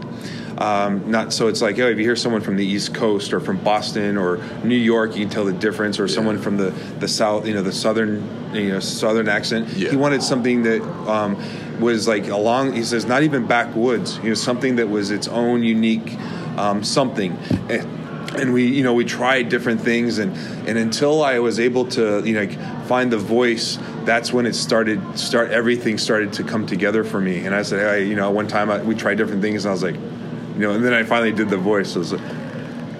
Um, 0.58 1.10
not 1.10 1.34
so 1.34 1.48
it's 1.48 1.60
like, 1.60 1.78
oh, 1.78 1.86
if 1.86 1.98
you 1.98 2.04
hear 2.04 2.16
someone 2.16 2.40
from 2.40 2.56
the 2.56 2.64
East 2.64 2.94
Coast 2.94 3.34
or 3.34 3.40
from 3.40 3.58
Boston 3.58 4.16
or 4.16 4.38
New 4.64 4.74
York, 4.74 5.14
you 5.14 5.20
can 5.24 5.30
tell 5.30 5.44
the 5.44 5.52
difference. 5.52 6.00
Or 6.00 6.08
someone 6.08 6.38
from 6.38 6.56
the 6.56 6.70
the 6.98 7.08
South, 7.08 7.46
you 7.46 7.52
know, 7.52 7.62
the 7.62 7.72
Southern, 7.72 8.54
you 8.54 8.70
know, 8.72 8.80
Southern 8.80 9.28
accent. 9.28 9.68
Yeah. 9.76 9.90
He 9.90 9.96
wanted 9.96 10.22
something 10.22 10.62
that 10.62 10.82
um, 11.06 11.36
was 11.78 12.08
like 12.08 12.28
along. 12.28 12.72
He 12.72 12.84
says, 12.84 13.04
not 13.04 13.22
even 13.22 13.46
backwoods. 13.46 14.16
You 14.18 14.30
know, 14.30 14.34
something 14.34 14.76
that 14.76 14.88
was 14.88 15.10
its 15.10 15.28
own 15.28 15.62
unique 15.62 16.16
um, 16.56 16.82
something. 16.82 17.32
And, 17.68 17.96
and 18.36 18.52
we, 18.52 18.66
you 18.66 18.82
know, 18.82 18.94
we 18.94 19.04
tried 19.04 19.48
different 19.50 19.80
things, 19.80 20.18
and 20.18 20.34
and 20.66 20.78
until 20.78 21.22
I 21.22 21.38
was 21.38 21.60
able 21.60 21.86
to, 21.88 22.22
you 22.24 22.34
know, 22.34 22.40
like, 22.40 22.86
find 22.86 23.12
the 23.12 23.18
voice, 23.18 23.78
that's 24.06 24.32
when 24.32 24.46
it 24.46 24.54
started. 24.54 25.18
Start 25.18 25.50
everything 25.50 25.98
started 25.98 26.32
to 26.34 26.44
come 26.44 26.66
together 26.66 27.04
for 27.04 27.20
me. 27.20 27.44
And 27.44 27.54
I 27.54 27.62
said, 27.62 27.86
I, 27.86 27.96
you 27.96 28.14
know, 28.14 28.30
one 28.30 28.48
time 28.48 28.70
I, 28.70 28.82
we 28.82 28.94
tried 28.94 29.18
different 29.18 29.42
things, 29.42 29.64
and 29.64 29.70
I 29.70 29.72
was 29.72 29.82
like, 29.82 29.96
you 29.96 30.60
know, 30.60 30.72
and 30.72 30.84
then 30.84 30.94
I 30.94 31.02
finally 31.02 31.32
did 31.32 31.50
the 31.50 31.58
voice. 31.58 31.96
I 31.96 31.98
was 31.98 32.12
like, 32.12 32.22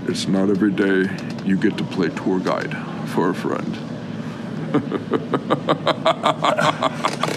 It's 0.09 0.29
not 0.29 0.51
every 0.51 0.73
day 0.73 1.09
you 1.45 1.57
get 1.57 1.79
to 1.79 1.85
play 1.85 2.09
tour 2.11 2.41
guide 2.41 2.77
for 3.09 3.31
a 3.31 3.35
friend. 3.35 3.79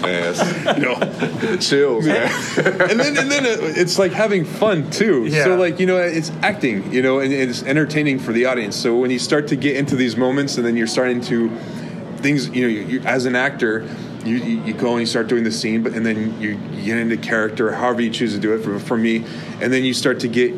Yes. 0.10 0.78
you 0.78 0.86
know, 0.86 0.96
the 0.96 1.58
chills, 1.58 2.06
man. 2.06 2.32
and 2.90 3.00
then 3.00 3.18
and 3.18 3.32
then 3.32 3.46
it, 3.46 3.78
it's 3.78 4.00
like 4.00 4.12
having 4.12 4.44
fun 4.46 4.90
too. 4.90 5.26
Yeah. 5.26 5.44
So 5.44 5.56
like 5.56 5.80
you 5.80 5.86
know, 5.86 5.98
it's 5.98 6.32
acting, 6.42 6.92
you 6.92 7.02
know, 7.02 7.20
and 7.20 7.32
it's 7.32 7.64
entertaining 7.64 8.20
for 8.20 8.34
the 8.34 8.46
audience. 8.46 8.76
So 8.76 8.98
when 8.98 9.12
you 9.12 9.20
start 9.20 9.48
to 9.50 9.56
get 9.56 9.76
into 9.76 9.96
these 9.96 10.18
moments, 10.18 10.58
and 10.58 10.66
then 10.66 10.76
you're 10.76 10.88
starting 10.88 11.22
to 11.22 11.50
things, 12.20 12.50
you 12.50 12.62
know, 12.62 12.68
you, 12.68 12.82
you, 12.82 13.00
as 13.02 13.26
an 13.26 13.36
actor. 13.36 13.88
You, 14.26 14.36
you, 14.36 14.74
go 14.74 14.92
and 14.92 15.00
you 15.00 15.06
start 15.06 15.28
doing 15.28 15.46
the 15.46 15.52
scene, 15.52 15.82
but 15.82 15.94
and 15.94 16.06
then 16.06 16.42
you, 16.42 16.60
you 16.74 16.84
get 16.84 16.98
into 16.98 17.16
character, 17.16 17.72
however 17.72 18.02
you 18.02 18.10
choose 18.10 18.34
to 18.34 18.40
do 18.40 18.54
it. 18.54 18.62
For, 18.62 18.78
for 18.78 18.98
me, 18.98 19.24
and 19.62 19.72
then 19.72 19.86
you 19.86 19.94
start 19.94 20.20
to 20.20 20.28
get 20.28 20.54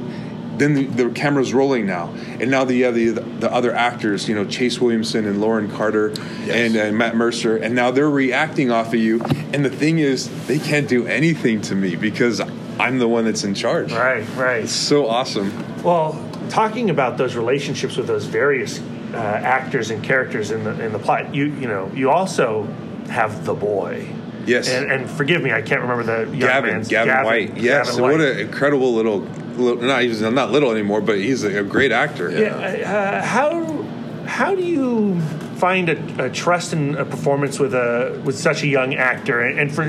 then 0.61 0.75
the, 0.75 0.85
the 0.85 1.09
camera's 1.09 1.53
rolling 1.53 1.85
now, 1.85 2.13
and 2.39 2.51
now 2.51 2.63
the 2.63 2.85
other 2.85 3.11
the 3.11 3.51
other 3.51 3.73
actors, 3.73 4.29
you 4.29 4.35
know, 4.35 4.45
Chase 4.45 4.79
Williamson 4.79 5.25
and 5.25 5.41
Lauren 5.41 5.69
Carter 5.71 6.13
and 6.49 6.77
uh, 6.77 6.91
Matt 6.91 7.15
Mercer, 7.15 7.57
and 7.57 7.73
now 7.73 7.91
they're 7.91 8.09
reacting 8.09 8.71
off 8.71 8.87
of 8.89 8.95
you. 8.95 9.21
And 9.53 9.65
the 9.65 9.69
thing 9.69 9.99
is, 9.99 10.29
they 10.47 10.59
can't 10.59 10.87
do 10.87 11.07
anything 11.07 11.61
to 11.61 11.75
me 11.75 11.95
because 11.95 12.41
I'm 12.79 12.99
the 12.99 13.07
one 13.07 13.25
that's 13.25 13.43
in 13.43 13.55
charge. 13.55 13.91
Right, 13.91 14.27
right. 14.35 14.63
It's 14.63 14.71
So 14.71 15.07
awesome. 15.07 15.51
Well, 15.83 16.13
talking 16.49 16.89
about 16.89 17.17
those 17.17 17.35
relationships 17.35 17.97
with 17.97 18.07
those 18.07 18.25
various 18.25 18.79
uh, 19.13 19.17
actors 19.17 19.91
and 19.91 20.03
characters 20.03 20.51
in 20.51 20.63
the 20.63 20.79
in 20.83 20.91
the 20.91 20.99
plot, 20.99 21.33
you 21.33 21.45
you 21.45 21.67
know 21.67 21.91
you 21.93 22.09
also 22.09 22.63
have 23.09 23.45
the 23.45 23.53
boy. 23.53 24.07
Yes. 24.45 24.69
and, 24.69 24.91
and 24.91 25.07
forgive 25.07 25.43
me, 25.43 25.51
I 25.51 25.61
can't 25.61 25.81
remember 25.81 26.03
the 26.03 26.31
young 26.31 26.39
Gavin, 26.39 26.73
man's 26.73 26.87
Gavin, 26.87 27.23
White. 27.23 27.57
Yes, 27.57 27.89
Gavin 27.89 28.01
what 28.01 28.11
White. 28.13 28.21
an 28.21 28.39
incredible 28.39 28.93
little, 28.93 29.19
little. 29.19 29.83
Not 29.83 30.01
he's 30.01 30.21
not 30.21 30.51
little 30.51 30.71
anymore, 30.71 31.01
but 31.01 31.17
he's 31.17 31.43
a, 31.43 31.59
a 31.59 31.63
great 31.63 31.91
actor. 31.91 32.31
Yeah. 32.31 32.55
Uh, 32.55 33.21
how 33.23 33.83
how 34.25 34.55
do 34.55 34.63
you 34.63 35.19
find 35.57 35.89
a, 35.89 36.25
a 36.25 36.29
trust 36.29 36.73
in 36.73 36.95
a 36.95 37.05
performance 37.05 37.59
with 37.59 37.73
a 37.73 38.19
with 38.25 38.37
such 38.37 38.63
a 38.63 38.67
young 38.67 38.95
actor 38.95 39.41
and, 39.41 39.59
and 39.59 39.71
for 39.71 39.83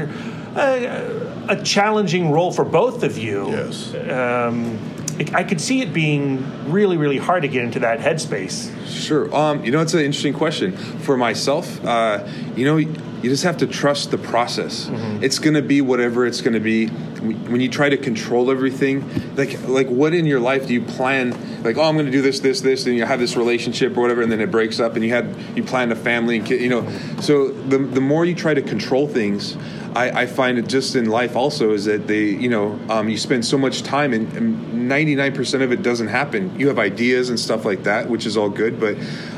a, 0.55 1.49
a 1.49 1.62
challenging 1.62 2.31
role 2.31 2.52
for 2.52 2.64
both 2.64 3.02
of 3.02 3.17
you? 3.17 3.49
Yes. 3.50 3.95
Um, 3.95 4.79
I 5.19 5.40
I 5.40 5.45
could 5.45 5.61
see 5.61 5.81
it 5.83 5.92
being 5.92 6.71
really 6.71 6.97
really 6.97 7.19
hard 7.19 7.42
to 7.42 7.49
get 7.49 7.64
into 7.64 7.81
that 7.81 8.00
headspace. 8.00 8.71
Sure. 8.87 9.35
Um, 9.35 9.64
you 9.64 9.71
know, 9.71 9.81
it's 9.81 9.95
an 9.95 10.00
interesting 10.00 10.35
question 10.35 10.76
for 10.76 11.16
myself. 11.16 11.85
Uh, 11.85 12.26
you 12.57 12.64
know, 12.64 12.76
you 12.76 12.92
just 13.23 13.45
have 13.45 13.59
to 13.59 13.66
trust 13.66 14.11
the 14.11 14.19
process. 14.19 14.88
It's 15.21 15.38
going 15.38 15.54
to 15.54 15.62
be 15.62 15.81
whatever 15.81 16.26
it's 16.26 16.40
going 16.40 16.54
to 16.54 16.61
be. 16.61 16.90
When 17.23 17.61
you 17.61 17.69
try 17.69 17.88
to 17.88 17.97
control 17.97 18.50
everything, 18.50 19.37
like 19.37 19.61
like 19.69 19.88
what 19.88 20.14
in 20.14 20.26
your 20.26 20.41
life 20.41 20.67
do 20.67 20.75
you 20.75 20.83
plan? 20.83 21.31
Like, 21.62 21.76
oh, 21.76 21.83
I'm 21.83 21.95
going 21.95 22.07
to 22.07 22.12
do 22.12 22.23
this, 22.23 22.41
this, 22.41 22.61
this, 22.61 22.87
and 22.87 22.97
you 22.97 23.05
have 23.05 23.21
this 23.21 23.37
relationship 23.37 23.97
or 23.97 24.00
whatever, 24.00 24.23
and 24.23 24.33
then 24.33 24.41
it 24.41 24.50
breaks 24.50 24.81
up, 24.81 24.97
and 24.97 25.05
you 25.05 25.11
had 25.11 25.35
you 25.55 25.62
planned 25.62 25.93
a 25.93 25.97
family 25.97 26.38
and 26.38 26.47
kid. 26.47 26.61
You 26.61 26.69
know, 26.69 26.91
so 27.21 27.49
the 27.49 27.79
the 27.79 28.00
more 28.00 28.25
you 28.25 28.35
try 28.35 28.55
to 28.55 28.62
control 28.62 29.07
things. 29.07 29.57
I, 29.95 30.23
I 30.23 30.26
find 30.26 30.59
it 30.59 30.69
just 30.69 30.97
in 30.97 31.11
life 31.11 31.37
also 31.37 31.73
is 31.73 31.85
that 31.85 32.07
they, 32.07 32.25
you 32.25 32.49
know, 32.49 32.81
um, 32.88 33.11
you 33.11 33.19
spend 33.19 33.45
so 33.45 33.59
much 33.59 33.83
time 33.83 34.14
and, 34.14 34.33
and 34.33 34.91
99% 34.91 35.62
of 35.62 35.71
it 35.71 35.83
doesn't 35.83 36.09
happen. 36.09 36.59
You 36.59 36.69
have 36.69 36.79
ideas 36.79 37.29
and 37.29 37.38
stuff 37.38 37.67
like 37.67 37.83
that, 37.83 38.09
which 38.09 38.25
is 38.25 38.37
all 38.38 38.49
good. 38.49 38.81
But 38.81 38.97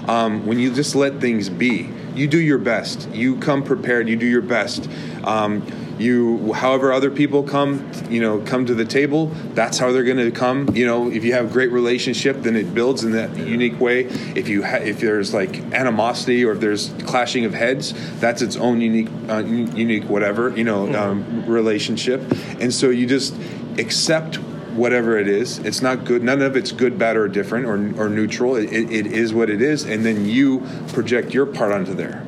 um, 0.09 0.47
when 0.47 0.61
you 0.61 0.73
just 0.73 0.95
let 0.95 1.21
things 1.21 1.49
be, 1.49 1.91
you 2.15 2.29
do 2.29 2.41
your 2.41 2.59
best. 2.59 3.09
You 3.11 3.37
come 3.37 3.65
prepared. 3.65 4.09
You 4.09 4.17
do 4.17 4.27
your 4.27 4.43
best. 4.43 4.89
Um, 5.25 5.67
you, 5.99 6.53
however, 6.53 6.93
other 6.93 7.11
people 7.11 7.43
come, 7.43 7.91
you 8.09 8.21
know, 8.21 8.41
come 8.41 8.67
to 8.67 8.75
the 8.75 8.85
table. 8.85 9.27
That's 9.55 9.79
how 9.79 9.93
they're 9.93 10.05
going 10.05 10.19
to 10.19 10.31
come. 10.31 10.75
You 10.75 10.87
know, 10.87 11.11
if 11.11 11.25
you 11.25 11.33
have 11.35 11.53
great 11.53 11.71
relationship, 11.71 12.43
then 12.43 12.57
it 12.57 12.75
builds 12.75 13.05
in 13.05 13.13
that 13.13 13.37
unique 13.37 13.81
way. 13.81 14.05
If 14.35 14.49
you, 14.49 14.65
ha- 14.65 14.77
if 14.77 15.01
there's 15.01 15.33
like 15.33 15.59
animosity 15.73 16.45
or 16.45 16.53
if 16.53 16.61
there's 16.61 16.93
clashing 17.05 17.45
of 17.45 17.55
heads, 17.55 17.95
that's 18.21 18.43
its 18.43 18.57
own 18.57 18.81
unique, 18.81 19.09
uh, 19.29 19.39
unique 19.39 20.05
whatever, 20.05 20.57
you 20.57 20.65
know, 20.65 20.93
um, 20.95 21.47
relationship. 21.47 22.21
And 22.61 22.73
so 22.73 22.91
you 22.91 23.07
just 23.07 23.35
accept 23.79 24.37
whatever 24.75 25.19
it 25.19 25.29
is. 25.29 25.59
It's 25.61 25.81
not 25.83 26.05
good. 26.05 26.23
None 26.23 26.43
of 26.43 26.57
it's 26.57 26.73
good, 26.73 26.99
bad, 26.99 27.17
or 27.17 27.29
different 27.29 27.67
or, 27.67 28.05
or 28.05 28.09
neutral. 28.09 28.57
It, 28.57 28.73
it, 28.73 28.91
it 28.91 29.07
is 29.07 29.33
what 29.33 29.49
it 29.51 29.63
is, 29.63 29.85
and 29.85 30.05
then 30.05 30.27
you 30.27 30.67
project 30.89 31.33
your 31.33 31.47
part 31.47 31.73
onto 31.73 31.95
there. 31.95 32.25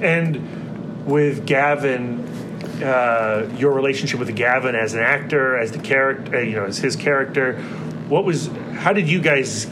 And 0.00 1.04
with 1.06 1.46
Gavin, 1.46 2.26
uh, 2.82 3.48
your 3.56 3.72
relationship 3.72 4.18
with 4.18 4.34
Gavin 4.34 4.74
as 4.74 4.94
an 4.94 5.00
actor, 5.00 5.56
as 5.58 5.72
the 5.72 5.78
character, 5.78 6.36
uh, 6.36 6.40
you 6.40 6.56
know, 6.56 6.64
as 6.64 6.78
his 6.78 6.96
character, 6.96 7.54
what 8.08 8.24
was? 8.24 8.48
How 8.74 8.92
did 8.92 9.08
you 9.08 9.20
guys 9.20 9.66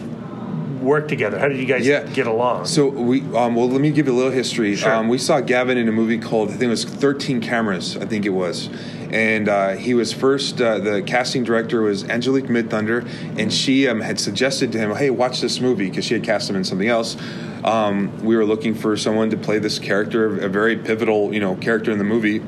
work 0.82 1.08
together? 1.08 1.38
How 1.38 1.48
did 1.48 1.58
you 1.58 1.64
guys 1.66 1.86
Yeah. 1.86 2.02
get 2.02 2.26
along? 2.26 2.66
So 2.66 2.88
we, 2.88 3.20
um, 3.36 3.54
well, 3.54 3.68
let 3.68 3.80
me 3.80 3.90
give 3.90 4.06
you 4.06 4.12
a 4.12 4.16
little 4.16 4.32
history. 4.32 4.74
Sure. 4.74 4.92
Um, 4.92 5.08
we 5.08 5.18
saw 5.18 5.40
Gavin 5.40 5.78
in 5.78 5.88
a 5.88 5.92
movie 5.92 6.18
called, 6.18 6.48
I 6.48 6.52
think 6.52 6.64
it 6.64 6.68
was 6.68 6.84
13 6.84 7.40
Cameras, 7.40 7.96
I 7.96 8.04
think 8.04 8.26
it 8.26 8.30
was. 8.30 8.68
And 9.10 9.48
uh, 9.48 9.70
he 9.76 9.94
was 9.94 10.12
first, 10.12 10.60
uh, 10.60 10.78
the 10.78 11.02
casting 11.02 11.44
director 11.44 11.82
was 11.82 12.04
Angelique 12.04 12.46
Midthunder, 12.46 13.06
and 13.38 13.52
she 13.52 13.86
um, 13.86 14.00
had 14.00 14.18
suggested 14.18 14.72
to 14.72 14.78
him, 14.78 14.94
hey, 14.96 15.10
watch 15.10 15.40
this 15.40 15.60
movie, 15.60 15.88
because 15.88 16.04
she 16.04 16.14
had 16.14 16.24
cast 16.24 16.48
him 16.48 16.56
in 16.56 16.64
something 16.64 16.88
else. 16.88 17.16
Um, 17.62 18.24
we 18.24 18.34
were 18.36 18.44
looking 18.44 18.74
for 18.74 18.96
someone 18.96 19.30
to 19.30 19.36
play 19.36 19.58
this 19.58 19.78
character, 19.78 20.40
a 20.40 20.48
very 20.48 20.76
pivotal, 20.76 21.32
you 21.32 21.40
know, 21.40 21.54
character 21.56 21.90
in 21.92 21.98
the 21.98 22.04
movie 22.04 22.40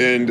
and 0.00 0.30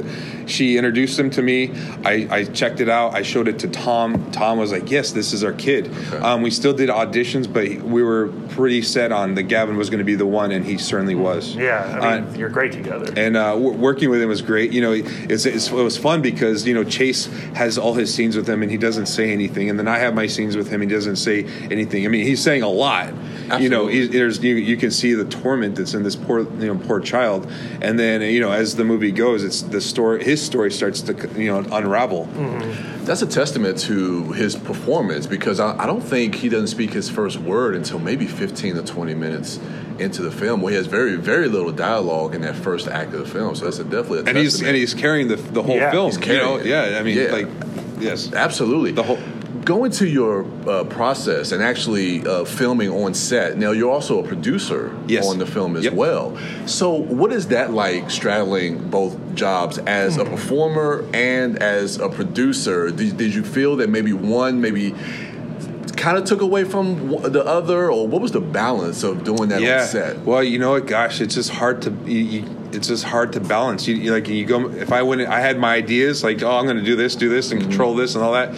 she 0.50 0.78
introduced 0.78 1.18
him 1.20 1.30
to 1.32 1.42
me. 1.42 1.72
I, 2.06 2.28
I 2.30 2.44
checked 2.44 2.80
it 2.82 2.90
out. 2.90 3.14
I 3.16 3.22
showed 3.22 3.48
it 3.48 3.60
to 3.60 3.68
Tom. 3.68 4.32
Tom 4.32 4.58
was 4.58 4.72
like, 4.72 4.90
"Yes, 4.92 5.12
this 5.12 5.34
is 5.34 5.44
our 5.44 5.54
kid." 5.54 5.92
Um, 6.16 6.42
we 6.42 6.52
still 6.52 6.74
did 6.74 6.90
auditions, 6.90 7.52
but 7.52 7.68
we 7.84 8.04
were 8.04 8.28
pretty 8.50 8.82
set 8.82 9.12
on 9.12 9.36
that 9.36 9.44
Gavin 9.44 9.78
was 9.78 9.90
going 9.90 10.00
to 10.00 10.04
be 10.06 10.16
the 10.16 10.26
one, 10.26 10.52
and 10.52 10.66
he 10.66 10.78
certainly 10.78 11.16
was. 11.16 11.56
yeah, 11.56 12.00
I 12.02 12.20
mean, 12.20 12.30
Uh, 12.30 12.38
you're 12.38 12.50
great 12.50 12.72
together. 12.72 13.14
and 13.16 13.38
uh, 13.38 13.52
w- 13.54 13.78
working 13.78 14.10
with 14.10 14.22
him 14.22 14.30
was 14.30 14.42
great. 14.42 14.72
You 14.74 14.82
know, 14.82 14.92
it's, 14.94 15.46
it's, 15.46 15.68
it 15.70 15.74
was 15.74 15.98
fun 15.98 16.22
because 16.22 16.68
you 16.68 16.74
know 16.74 16.84
Chase 16.84 17.26
has 17.54 17.78
all 17.78 17.94
his 17.94 18.14
scenes 18.14 18.36
with 18.36 18.48
him 18.48 18.62
and 18.64 18.72
he 18.72 18.78
doesn't 18.78 19.06
say 19.08 19.32
anything, 19.32 19.70
and 19.70 19.78
then 19.80 19.88
I 19.88 20.00
have 20.00 20.14
my 20.14 20.28
scenes 20.28 20.58
with 20.58 20.70
him. 20.70 20.82
He 20.82 20.88
doesn't 20.88 21.18
say 21.18 21.46
anything. 21.72 22.06
I 22.06 22.10
mean, 22.10 22.26
he's 22.26 22.42
saying 22.42 22.64
a 22.64 22.70
lot. 22.70 23.08
Absolutely. 23.10 23.64
You 23.64 23.70
know, 23.70 23.88
he, 23.88 24.08
there's 24.08 24.44
you, 24.44 24.56
you 24.56 24.78
can 24.78 24.92
see 24.92 25.14
the 25.14 25.26
torment 25.26 25.76
that's 25.76 25.94
in 25.94 26.04
this 26.04 26.16
poor 26.16 26.42
you 26.42 26.74
know 26.74 26.76
poor 26.88 27.00
child, 27.00 27.50
and 27.82 27.98
then 28.00 28.22
you 28.22 28.40
know 28.40 28.52
as 28.52 28.76
the 28.76 28.84
movie 28.84 29.12
goes, 29.12 29.44
it's 29.44 29.62
the 29.62 29.82
story. 29.82 30.24
His 30.24 30.39
story 30.42 30.72
starts 30.72 31.02
to 31.02 31.14
you 31.38 31.52
know 31.52 31.60
unravel. 31.72 32.26
Mm-hmm. 32.28 33.06
That's 33.06 33.22
a 33.22 33.28
testament 33.28 33.78
to 33.80 34.32
his 34.34 34.56
performance 34.56 35.26
because 35.26 35.60
I, 35.60 35.78
I 35.78 35.86
don't 35.86 36.02
think 36.02 36.36
he 36.36 36.50
doesn't 36.50 36.68
speak 36.68 36.92
his 36.94 37.10
first 37.10 37.38
word 37.40 37.76
until 37.76 38.00
maybe 38.00 38.28
15 38.28 38.76
to 38.76 38.82
20 38.84 39.14
minutes 39.16 39.60
into 39.98 40.22
the 40.22 40.32
film, 40.32 40.62
where 40.62 40.72
he 40.72 40.78
has 40.78 40.86
very, 40.88 41.16
very 41.16 41.48
little 41.50 41.72
dialogue 41.72 42.34
in 42.36 42.42
that 42.42 42.56
first 42.56 42.88
act 42.88 43.14
of 43.14 43.20
the 43.20 43.26
film. 43.26 43.56
So 43.56 43.66
that's 43.66 43.80
a 43.80 43.84
definitely 43.84 44.20
a 44.20 44.24
And 44.26 44.38
he's 44.38 44.52
testament. 44.54 44.68
and 44.70 44.78
he's 44.78 44.94
carrying 44.94 45.28
the 45.28 45.36
the 45.36 45.64
whole 45.64 45.76
Yeah. 45.76 45.92
film. 45.92 46.08
He's 46.12 46.18
carrying 46.18 46.42
you 46.50 46.58
know? 46.60 46.64
Yeah, 46.90 47.00
I 47.00 47.04
mean, 47.04 47.18
Yeah. 47.18 47.32
like 47.32 47.48
yes, 48.00 48.32
Absolutely. 48.34 48.92
The 48.92 49.04
whole- 49.04 49.20
Go 49.66 49.84
into 49.84 50.08
your 50.08 50.46
uh, 50.68 50.84
process 50.86 51.52
and 51.52 51.62
actually 51.62 52.26
uh, 52.26 52.44
filming 52.46 52.90
on 52.90 53.14
set. 53.14 53.58
Now, 53.58 53.72
you're 53.72 53.92
also 53.92 54.24
a 54.24 54.28
producer 54.28 54.96
Yes. 55.08 55.28
on 55.28 55.38
the 55.38 55.46
film 55.46 55.76
as 55.76 55.84
Yep. 55.84 55.94
well. 55.94 56.38
So, 56.66 56.92
what 56.94 57.32
is 57.32 57.48
that 57.48 57.72
like 57.74 58.10
straddling 58.10 58.90
both 58.90 59.18
jobs 59.36 59.78
as 59.80 60.18
a 60.18 60.26
performer 60.26 61.06
and 61.14 61.62
as 61.62 61.98
a 62.00 62.10
producer? 62.10 62.90
Did, 62.90 63.18
did 63.18 63.34
you 63.36 63.44
feel 63.44 63.76
that 63.78 63.90
maybe 63.90 64.14
one 64.14 64.60
maybe 64.62 64.96
kind 65.98 66.18
of 66.18 66.24
took 66.24 66.42
away 66.42 66.64
from 66.64 67.10
the 67.32 67.44
other, 67.46 67.92
or 67.92 68.08
what 68.08 68.22
was 68.22 68.32
the 68.32 68.40
balance 68.42 69.04
of 69.04 69.24
doing 69.24 69.50
that 69.50 69.62
yeah. 69.62 69.82
on 69.82 69.88
set? 69.88 70.20
Well, 70.20 70.42
you 70.44 70.58
know 70.58 70.72
what? 70.72 70.88
Gosh, 70.88 71.20
it's 71.22 71.36
just 71.36 71.50
hard 71.52 71.82
to. 71.84 71.92
You, 72.06 72.18
you, 72.18 72.56
it's 72.72 72.88
just 72.88 73.04
hard 73.04 73.34
to 73.34 73.40
balance. 73.40 73.88
You, 73.88 73.96
you 73.96 74.12
like 74.14 74.28
you 74.28 74.46
go. 74.46 74.70
If 74.70 74.92
I 74.92 75.02
went, 75.02 75.22
I 75.22 75.40
had 75.42 75.58
my 75.58 75.74
ideas 75.74 76.24
like, 76.24 76.42
oh, 76.44 76.52
I'm 76.58 76.66
going 76.66 76.78
to 76.78 76.84
do 76.86 76.96
this, 76.96 77.16
do 77.16 77.28
this, 77.28 77.52
and 77.52 77.60
Mm-hmm. 77.60 77.70
control 77.70 77.96
this 77.96 78.16
and 78.16 78.24
all 78.24 78.34
that. 78.34 78.54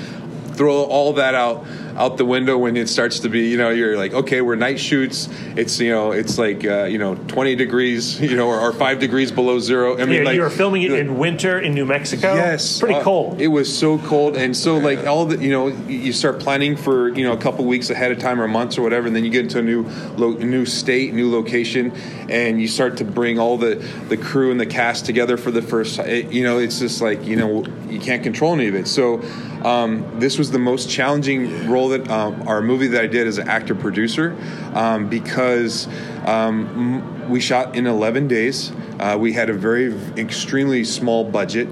Throw 0.54 0.84
all 0.84 1.14
that 1.14 1.36
out 1.36 1.66
out 1.96 2.18
the 2.18 2.26
window 2.26 2.58
when 2.58 2.78
it 2.78 2.90
starts 2.90 3.20
to 3.20 3.30
be. 3.30 3.48
You 3.50 3.58
know, 3.58 3.70
you're 3.70 3.98
like, 3.98 4.14
okay, 4.14 4.42
we're 4.42 4.56
night 4.56 4.80
shoots. 4.80 5.30
It's 5.56 5.80
you 5.80 5.92
know, 5.92 6.12
it's 6.12 6.38
like 6.38 6.66
uh, 6.66 6.84
you 6.86 6.98
know, 6.98 7.16
20 7.16 7.56
degrees. 7.56 8.20
You 8.32 8.38
know, 8.38 8.48
or, 8.48 8.62
or 8.62 8.72
five 8.72 9.00
degrees 9.00 9.30
below 9.30 9.60
zero. 9.60 10.00
I 10.00 10.06
mean, 10.06 10.20
Yeah, 10.20 10.24
like 10.24 10.36
you 10.36 10.42
were 10.42 10.50
filming 10.50 10.84
it 10.84 10.94
in 10.94 11.18
winter 11.18 11.60
in 11.60 11.74
New 11.74 11.86
Mexico. 11.86 12.34
Yes, 12.36 12.80
pretty 12.80 12.96
uh, 12.96 13.04
cold. 13.04 13.42
It 13.42 13.48
was 13.48 13.76
so 13.78 13.98
cold, 13.98 14.38
and 14.38 14.56
so 14.56 14.78
like 14.78 15.06
all 15.06 15.26
the 15.26 15.38
you 15.38 15.50
know 15.50 15.68
you 15.68 16.14
start 16.14 16.40
planning 16.40 16.78
for 16.78 17.10
you 17.10 17.26
know 17.26 17.34
a 17.34 17.38
couple 17.38 17.66
weeks 17.66 17.90
ahead 17.90 18.12
of 18.12 18.20
time 18.20 18.40
or 18.40 18.48
months 18.48 18.78
or 18.78 18.84
whatever, 18.84 19.08
and 19.08 19.16
then 19.16 19.26
you 19.26 19.32
get 19.32 19.44
into 19.44 19.60
a 19.60 19.62
new 19.62 19.84
lo- 20.16 20.38
new 20.38 20.66
state, 20.66 21.14
new 21.14 21.30
location, 21.30 21.92
and 22.30 22.62
you 22.62 22.70
start 22.70 22.98
to 22.98 23.04
bring 23.04 23.38
all 23.38 23.58
the 23.58 23.76
the 24.08 24.16
crew 24.16 24.52
and 24.52 24.60
the 24.60 24.66
cast 24.66 25.06
together 25.06 25.36
for 25.36 25.52
the 25.52 25.62
first. 25.62 26.00
It, 26.00 26.32
you 26.32 26.44
know, 26.44 26.58
it's 26.58 26.80
just 26.80 27.02
like 27.02 27.26
you 27.26 27.36
know 27.36 27.66
you 27.90 28.00
can't 28.00 28.24
control 28.24 28.54
any 28.54 28.68
of 28.68 28.76
it. 28.76 28.88
So 28.88 29.22
um, 29.66 30.20
this 30.20 30.38
was 30.38 30.52
the 30.52 30.60
most 30.60 30.90
challenging 30.90 31.70
role 31.70 31.90
that 31.90 32.10
um, 32.10 32.48
our 32.48 32.62
movie 32.62 32.88
that 32.88 33.02
I 33.02 33.08
did 33.08 33.28
as 33.28 33.38
an 33.38 33.48
actor 33.48 33.76
producer 33.76 34.36
um, 34.74 35.08
because 35.10 35.88
um, 36.26 36.68
m- 37.04 37.30
we 37.30 37.40
shot 37.40 37.76
in 37.76 37.88
11 37.88 38.28
days. 38.28 38.72
Uh, 39.00 39.18
we 39.20 39.34
had 39.34 39.50
a 39.50 39.54
very 39.54 39.94
extremely 40.18 40.84
small 40.84 41.24
budget, 41.24 41.68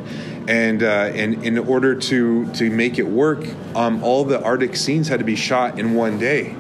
and 0.48 0.82
uh, 0.82 1.12
and 1.14 1.44
in 1.46 1.58
order 1.60 1.94
to 1.94 2.52
to 2.54 2.70
make 2.72 2.98
it 2.98 3.06
work, 3.08 3.46
um, 3.76 4.04
all 4.04 4.24
the 4.26 4.40
Artik 4.40 4.76
scenes 4.76 5.08
had 5.08 5.20
to 5.20 5.26
be 5.26 5.36
shot 5.36 5.78
in 5.80 5.94
one 5.94 6.18
day. 6.18 6.56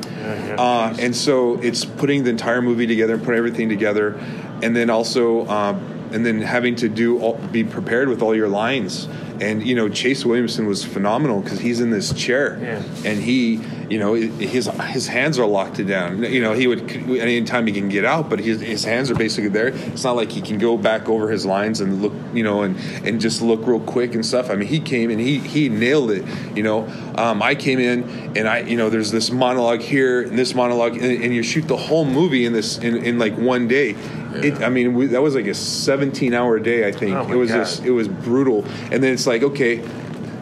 Uh, 0.59 0.95
and 0.99 1.15
so 1.15 1.55
it's 1.61 1.85
putting 1.85 2.23
the 2.23 2.29
entire 2.29 2.61
movie 2.61 2.85
together 2.85 3.15
and 3.15 3.23
putting 3.23 3.39
everything 3.39 3.67
together, 3.69 4.13
and 4.61 4.75
then 4.75 4.89
also 4.91 5.47
um, 5.47 5.77
and 6.11 6.23
then 6.25 6.39
having 6.41 6.75
to 6.75 6.89
do 6.89 7.19
all, 7.19 7.35
be 7.51 7.63
prepared 7.63 8.07
with 8.09 8.21
all 8.21 8.35
your 8.35 8.49
lines. 8.49 9.07
And 9.41 9.65
you 9.65 9.75
know 9.75 9.87
Chase 9.89 10.25
Williamson 10.25 10.65
was 10.67 10.83
phenomenal 10.83 11.41
because 11.41 11.59
he's 11.59 11.79
in 11.79 11.89
this 11.91 12.13
chair, 12.13 12.59
Yeah. 12.61 12.81
and 13.09 13.19
he, 13.21 13.61
you 13.89 13.97
know, 13.97 14.13
his 14.13 14.67
his 14.87 15.07
hands 15.07 15.39
are 15.39 15.45
locked 15.45 15.85
down. 15.87 16.23
You 16.23 16.41
know, 16.41 16.53
he 16.53 16.67
would 16.67 16.91
any 17.09 17.43
time 17.43 17.65
he 17.65 17.71
can 17.73 17.87
get 17.89 18.03
out, 18.05 18.29
but 18.29 18.39
his, 18.39 18.59
his 18.59 18.83
hands 18.83 19.09
are 19.09 19.15
basically 19.15 19.49
there. 19.49 19.67
It's 19.69 20.03
not 20.03 20.15
like 20.17 20.31
he 20.31 20.41
can 20.41 20.57
go 20.57 20.77
back 20.77 21.07
over 21.07 21.29
his 21.29 21.45
lines 21.45 21.79
and 21.79 22.01
look, 22.01 22.13
you 22.33 22.43
know, 22.43 22.63
and 22.63 22.75
and 23.05 23.21
just 23.21 23.41
look 23.41 23.65
real 23.65 23.79
quick 23.79 24.13
and 24.13 24.25
stuff. 24.25 24.49
I 24.49 24.55
mean, 24.55 24.67
he 24.67 24.79
came 24.79 25.09
and 25.09 25.19
he 25.21 25.39
he 25.39 25.69
nailed 25.69 26.11
it. 26.11 26.25
You 26.55 26.63
know, 26.63 26.87
um, 27.17 27.41
I 27.41 27.55
came 27.55 27.79
in 27.79 28.03
and 28.37 28.47
I, 28.47 28.59
you 28.59 28.75
know, 28.75 28.89
there's 28.89 29.11
this 29.11 29.31
monologue 29.31 29.79
here 29.81 30.21
and 30.23 30.37
this 30.37 30.53
monologue, 30.53 30.93
and, 30.97 31.23
and 31.23 31.33
you 31.33 31.43
shoot 31.43 31.67
the 31.67 31.77
whole 31.77 32.03
movie 32.05 32.45
in 32.45 32.51
this 32.53 32.77
in, 32.77 32.97
in 33.05 33.17
like 33.19 33.37
one 33.37 33.67
day. 33.67 33.95
It, 34.35 34.61
I 34.61 34.69
mean, 34.69 34.93
we, 34.93 35.07
that 35.07 35.21
was 35.21 35.35
like 35.35 35.47
a 35.47 35.53
17 35.53 36.33
hour 36.33 36.59
day. 36.59 36.87
I 36.87 36.91
think 36.91 37.15
Oh 37.15 37.31
it 37.31 37.35
was 37.35 37.49
God. 37.49 37.57
just 37.57 37.83
it 37.83 37.91
was 37.91 38.07
brutal. 38.07 38.65
And 38.91 39.03
then 39.03 39.13
it's 39.13 39.25
like, 39.27 39.43
okay, 39.43 39.83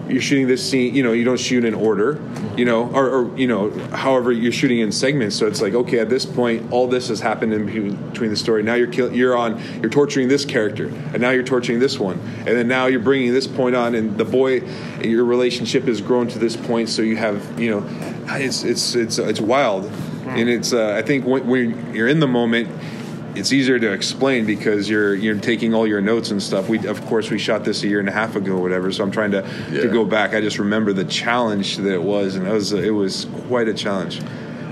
you're 0.09 0.21
shooting 0.21 0.47
this 0.47 0.67
scene. 0.67 0.95
You 0.95 1.03
know, 1.03 1.11
you 1.11 1.23
don't 1.25 1.39
shoot 1.39 1.65
in 1.65 1.73
order. 1.73 2.21
You 2.55 2.65
know, 2.65 2.89
or, 2.93 3.09
or 3.09 3.37
you 3.37 3.45
know, 3.47 3.69
however 3.91 4.31
you're 4.31 4.51
shooting 4.51 4.79
in 4.79 4.91
segments. 4.91 5.35
So 5.35 5.45
it's 5.47 5.61
like, 5.61 5.73
okay, 5.73 5.99
at 5.99 6.09
this 6.09 6.25
point, 6.25 6.71
all 6.71 6.87
this 6.87 7.09
has 7.09 7.19
happened 7.19 7.53
in 7.53 7.65
between 8.09 8.29
the 8.31 8.35
story. 8.35 8.63
Now 8.63 8.73
you're 8.73 8.87
kill- 8.87 9.13
you're 9.13 9.37
on 9.37 9.61
you're 9.81 9.91
torturing 9.91 10.27
this 10.27 10.43
character, 10.45 10.87
and 10.87 11.19
now 11.21 11.29
you're 11.31 11.43
torturing 11.43 11.79
this 11.79 11.99
one, 11.99 12.19
and 12.39 12.47
then 12.47 12.67
now 12.67 12.87
you're 12.87 12.99
bringing 13.01 13.31
this 13.33 13.47
point 13.47 13.75
on, 13.75 13.93
and 13.95 14.17
the 14.17 14.25
boy, 14.25 14.61
your 15.03 15.23
relationship 15.25 15.83
has 15.83 16.01
grown 16.01 16.27
to 16.29 16.39
this 16.39 16.55
point. 16.57 16.89
So 16.89 17.01
you 17.03 17.15
have 17.17 17.59
you 17.59 17.69
know, 17.69 17.85
it's 18.29 18.63
it's 18.63 18.95
it's 18.95 19.19
it's 19.19 19.39
wild, 19.41 19.85
and 20.25 20.49
it's 20.49 20.73
uh, 20.73 20.93
I 20.95 21.03
think 21.03 21.25
when, 21.25 21.45
when 21.47 21.93
you're 21.93 22.07
in 22.07 22.19
the 22.19 22.27
moment 22.27 22.69
it's 23.37 23.53
easier 23.53 23.79
to 23.79 23.91
explain 23.91 24.45
because 24.45 24.89
you're 24.89 25.15
you're 25.15 25.39
taking 25.39 25.73
all 25.73 25.87
your 25.87 26.01
notes 26.01 26.31
and 26.31 26.41
stuff. 26.41 26.67
We 26.69 26.85
of 26.87 27.05
course 27.05 27.29
we 27.29 27.37
shot 27.39 27.63
this 27.63 27.83
a 27.83 27.87
year 27.87 27.99
and 27.99 28.09
a 28.09 28.11
half 28.11 28.35
ago 28.35 28.53
or 28.53 28.61
whatever, 28.61 28.91
so 28.91 29.03
I'm 29.03 29.11
trying 29.11 29.31
to 29.31 29.45
Yeah. 29.71 29.81
to 29.83 29.87
go 29.89 30.05
back. 30.05 30.33
I 30.33 30.41
just 30.41 30.59
remember 30.59 30.93
the 30.93 31.05
challenge 31.05 31.77
that 31.77 31.93
it 31.93 32.03
was, 32.03 32.35
and 32.35 32.47
it 32.47 32.51
was 32.51 32.73
it 32.73 32.91
was 32.93 33.25
quite 33.47 33.67
a 33.67 33.73
challenge. 33.73 34.21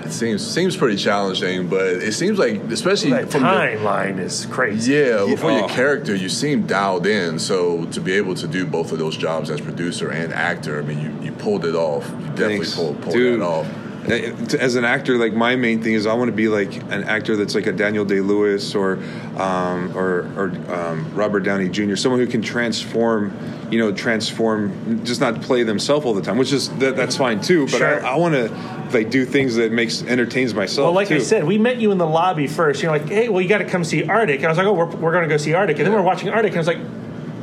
It 0.04 0.12
seems 0.12 0.46
seems 0.46 0.78
pretty 0.78 0.98
challenging, 0.98 1.68
but 1.68 1.88
it 1.88 2.14
seems 2.14 2.38
like 2.38 2.62
especially 2.72 3.10
That 3.10 3.32
from 3.32 3.42
the, 3.42 3.48
timeline 3.48 4.20
is 4.20 4.46
crazy. 4.52 4.94
Yeah, 4.94 5.26
before 5.26 5.50
Oh. 5.52 5.58
your 5.60 5.70
character, 5.70 6.14
you 6.14 6.30
seem 6.30 6.68
dialed 6.68 7.08
in. 7.08 7.40
So 7.40 7.86
to 7.86 8.00
be 8.02 8.14
able 8.14 8.36
to 8.36 8.48
do 8.48 8.68
both 8.68 8.92
of 8.92 9.00
those 9.00 9.18
jobs 9.18 9.50
as 9.50 9.62
producer 9.62 10.10
and 10.10 10.32
actor, 10.32 10.78
I 10.78 10.84
mean, 10.84 11.02
you, 11.02 11.26
you 11.26 11.32
pulled 11.32 11.66
it 11.66 11.74
off. 11.74 12.08
You 12.12 12.28
definitely 12.28 12.58
Thanks. 12.58 12.76
pulled, 12.76 13.02
pulled 13.02 13.16
Dude. 13.16 13.42
that 13.42 13.46
off. 13.46 13.66
Uh, 14.08 14.58
As 14.60 14.76
an 14.76 14.86
actor, 14.86 15.18
like 15.18 15.34
my 15.34 15.56
main 15.56 15.82
thing 15.82 15.94
is 15.94 16.06
I 16.06 16.14
want 16.14 16.30
to 16.30 16.36
be 16.36 16.48
like 16.48 16.76
an 16.92 17.04
actor 17.04 17.36
that's 17.36 17.56
like 17.56 17.66
a 17.68 17.72
Daniel 17.72 18.06
Day 18.06 18.20
Lewis 18.22 18.76
or 18.76 18.98
um, 19.38 19.96
or, 19.98 20.30
or 20.38 20.52
um, 20.74 21.14
Robert 21.16 21.42
Downey 21.42 21.70
Jr. 21.70 21.96
Someone 21.96 22.20
who 22.20 22.28
can 22.28 22.42
transform, 22.42 23.36
you 23.72 23.80
know, 23.80 23.92
transform, 23.92 25.04
just 25.04 25.22
not 25.22 25.42
play 25.42 25.64
themselves 25.64 26.06
all 26.06 26.14
the 26.14 26.22
time, 26.22 26.38
which 26.38 26.54
is 26.54 26.70
that, 26.78 26.96
that's 26.96 27.18
fine 27.18 27.42
too. 27.42 27.66
But 27.66 27.78
Sure. 27.78 28.06
I, 28.06 28.14
I 28.14 28.16
want 28.18 28.36
to 28.36 28.50
like 28.94 29.10
do 29.10 29.26
things 29.26 29.56
that 29.56 29.72
makes 29.72 30.04
entertains 30.04 30.54
myself. 30.54 30.86
Well, 30.86 30.94
like 30.94 31.12
I 31.12 31.20
said, 31.20 31.44
we 31.44 31.58
met 31.58 31.78
you 31.78 31.92
in 31.92 31.98
the 31.98 32.06
lobby 32.08 32.48
first. 32.48 32.82
You're 32.84 32.92
like, 32.92 33.10
hey, 33.10 33.30
well, 33.30 33.42
you 33.42 33.50
got 33.50 33.58
to 33.58 33.66
come 33.66 33.84
see 33.84 34.04
Artik. 34.04 34.36
And 34.38 34.46
I 34.46 34.50
was 34.50 34.58
like, 34.58 34.68
oh, 34.68 34.74
we're, 34.74 34.86
we're 34.86 35.12
going 35.12 35.24
to 35.24 35.30
go 35.30 35.38
see 35.38 35.52
Artik. 35.52 35.78
And 35.78 35.80
then 35.80 35.94
we're 35.94 36.02
watching 36.02 36.30
Artik. 36.30 36.48
And 36.48 36.56
I 36.56 36.60
was 36.60 36.68
like, 36.68 36.80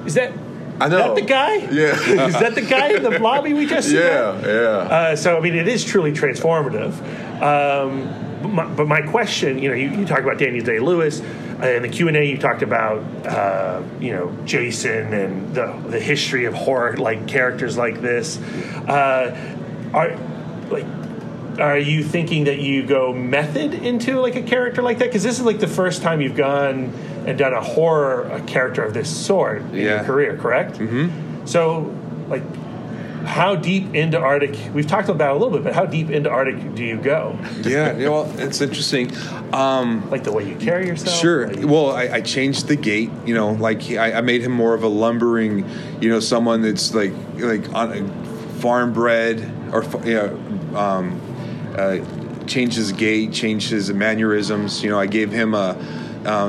is 0.06 0.14
that, 0.14 0.32
I 0.82 0.88
know. 0.88 0.98
that 0.98 1.14
the 1.14 1.22
guy? 1.22 1.54
Yeah. 1.54 2.26
is 2.26 2.34
that 2.34 2.54
the 2.54 2.62
guy 2.62 2.94
in 2.94 3.02
the 3.02 3.18
lobby 3.18 3.52
we 3.54 3.66
just 3.66 3.90
yeah, 3.90 4.38
met? 4.40 4.44
yeah. 4.44 4.52
Uh, 4.52 5.16
so, 5.16 5.36
I 5.36 5.40
mean, 5.40 5.54
it 5.54 5.68
is 5.68 5.84
truly 5.84 6.12
transformative. 6.12 6.92
Um, 7.40 8.40
but, 8.42 8.48
my, 8.48 8.66
but 8.74 8.88
my 8.88 9.02
question, 9.02 9.58
you 9.58 9.68
know, 9.68 9.74
you, 9.74 9.90
you 9.90 10.04
talk 10.04 10.20
about 10.20 10.38
Daniel 10.38 10.64
Day 10.64 10.80
Lewis. 10.80 11.20
Uh, 11.20 11.68
in 11.68 11.82
the 11.82 11.88
Q 11.88 12.08
and 12.08 12.16
A, 12.16 12.24
you 12.24 12.38
talked 12.38 12.62
about, 12.62 12.98
uh, 13.24 13.82
you 14.00 14.10
know, 14.10 14.36
Jason 14.44 15.14
and 15.14 15.54
the 15.54 15.80
the 15.86 16.00
history 16.00 16.46
of 16.46 16.54
horror, 16.54 16.96
like 16.96 17.28
characters 17.28 17.76
like 17.76 18.00
this. 18.00 18.38
Uh, 18.88 19.56
are 19.94 20.16
like, 20.70 20.86
are 21.60 21.78
you 21.78 22.02
thinking 22.02 22.44
that 22.44 22.58
you 22.58 22.84
go 22.84 23.12
method 23.12 23.74
into 23.74 24.20
like 24.20 24.34
a 24.34 24.42
character 24.42 24.82
like 24.82 24.98
that? 24.98 25.06
Because 25.06 25.22
this 25.22 25.38
is 25.38 25.44
like 25.44 25.60
the 25.60 25.68
first 25.68 26.02
time 26.02 26.20
you've 26.20 26.36
gone 26.36 26.92
and 27.26 27.38
done 27.38 27.52
a 27.52 27.60
horror 27.62 28.22
a 28.32 28.40
character 28.40 28.82
of 28.84 28.94
this 28.94 29.08
sort 29.14 29.62
in 29.62 29.74
your 29.74 29.84
Yeah. 29.96 30.04
career, 30.04 30.36
correct? 30.36 30.78
Mm-hmm. 30.78 31.46
So, 31.46 31.94
like, 32.28 32.42
how 33.24 33.54
deep 33.54 33.94
into 33.94 34.18
Artik? 34.18 34.72
We've 34.72 34.86
talked 34.86 35.08
about 35.08 35.30
it 35.30 35.40
a 35.40 35.44
little 35.44 35.56
bit, 35.56 35.62
but 35.64 35.74
how 35.74 35.86
deep 35.86 36.10
into 36.10 36.28
Artik 36.28 36.74
do 36.74 36.82
you 36.84 36.96
go? 36.96 37.38
yeah, 37.62 37.96
yeah, 37.96 38.08
well, 38.08 38.32
it's 38.38 38.60
interesting. 38.60 39.12
Um, 39.52 40.10
Like 40.10 40.24
the 40.24 40.32
way 40.32 40.48
you 40.48 40.56
carry 40.56 40.86
yourself? 40.88 41.16
Sure. 41.20 41.46
Like- 41.48 41.64
Well, 41.66 41.90
I, 41.92 42.08
I 42.14 42.20
changed 42.20 42.66
the 42.66 42.74
gait. 42.76 43.10
You 43.24 43.34
know, 43.34 43.52
like 43.52 43.80
he, 43.82 43.96
I, 43.98 44.18
I 44.18 44.20
made 44.22 44.42
him 44.42 44.50
more 44.52 44.74
of 44.74 44.82
a 44.82 44.88
lumbering. 44.88 45.64
You 46.00 46.08
know, 46.10 46.18
someone 46.20 46.62
that's 46.62 46.94
like 46.94 47.12
like 47.36 47.72
on 47.74 47.92
a 47.92 48.08
farm 48.60 48.92
bred 48.92 49.38
or 49.72 49.84
you 50.04 50.14
know, 50.14 50.76
um, 50.78 51.20
uh, 51.76 51.98
changed 52.46 52.76
his 52.76 52.90
gait, 52.92 53.32
changed 53.32 53.70
his 53.70 53.92
mannerisms. 53.92 54.82
You 54.82 54.90
know, 54.90 54.98
I 54.98 55.06
gave 55.06 55.30
him 55.30 55.54
a. 55.54 55.76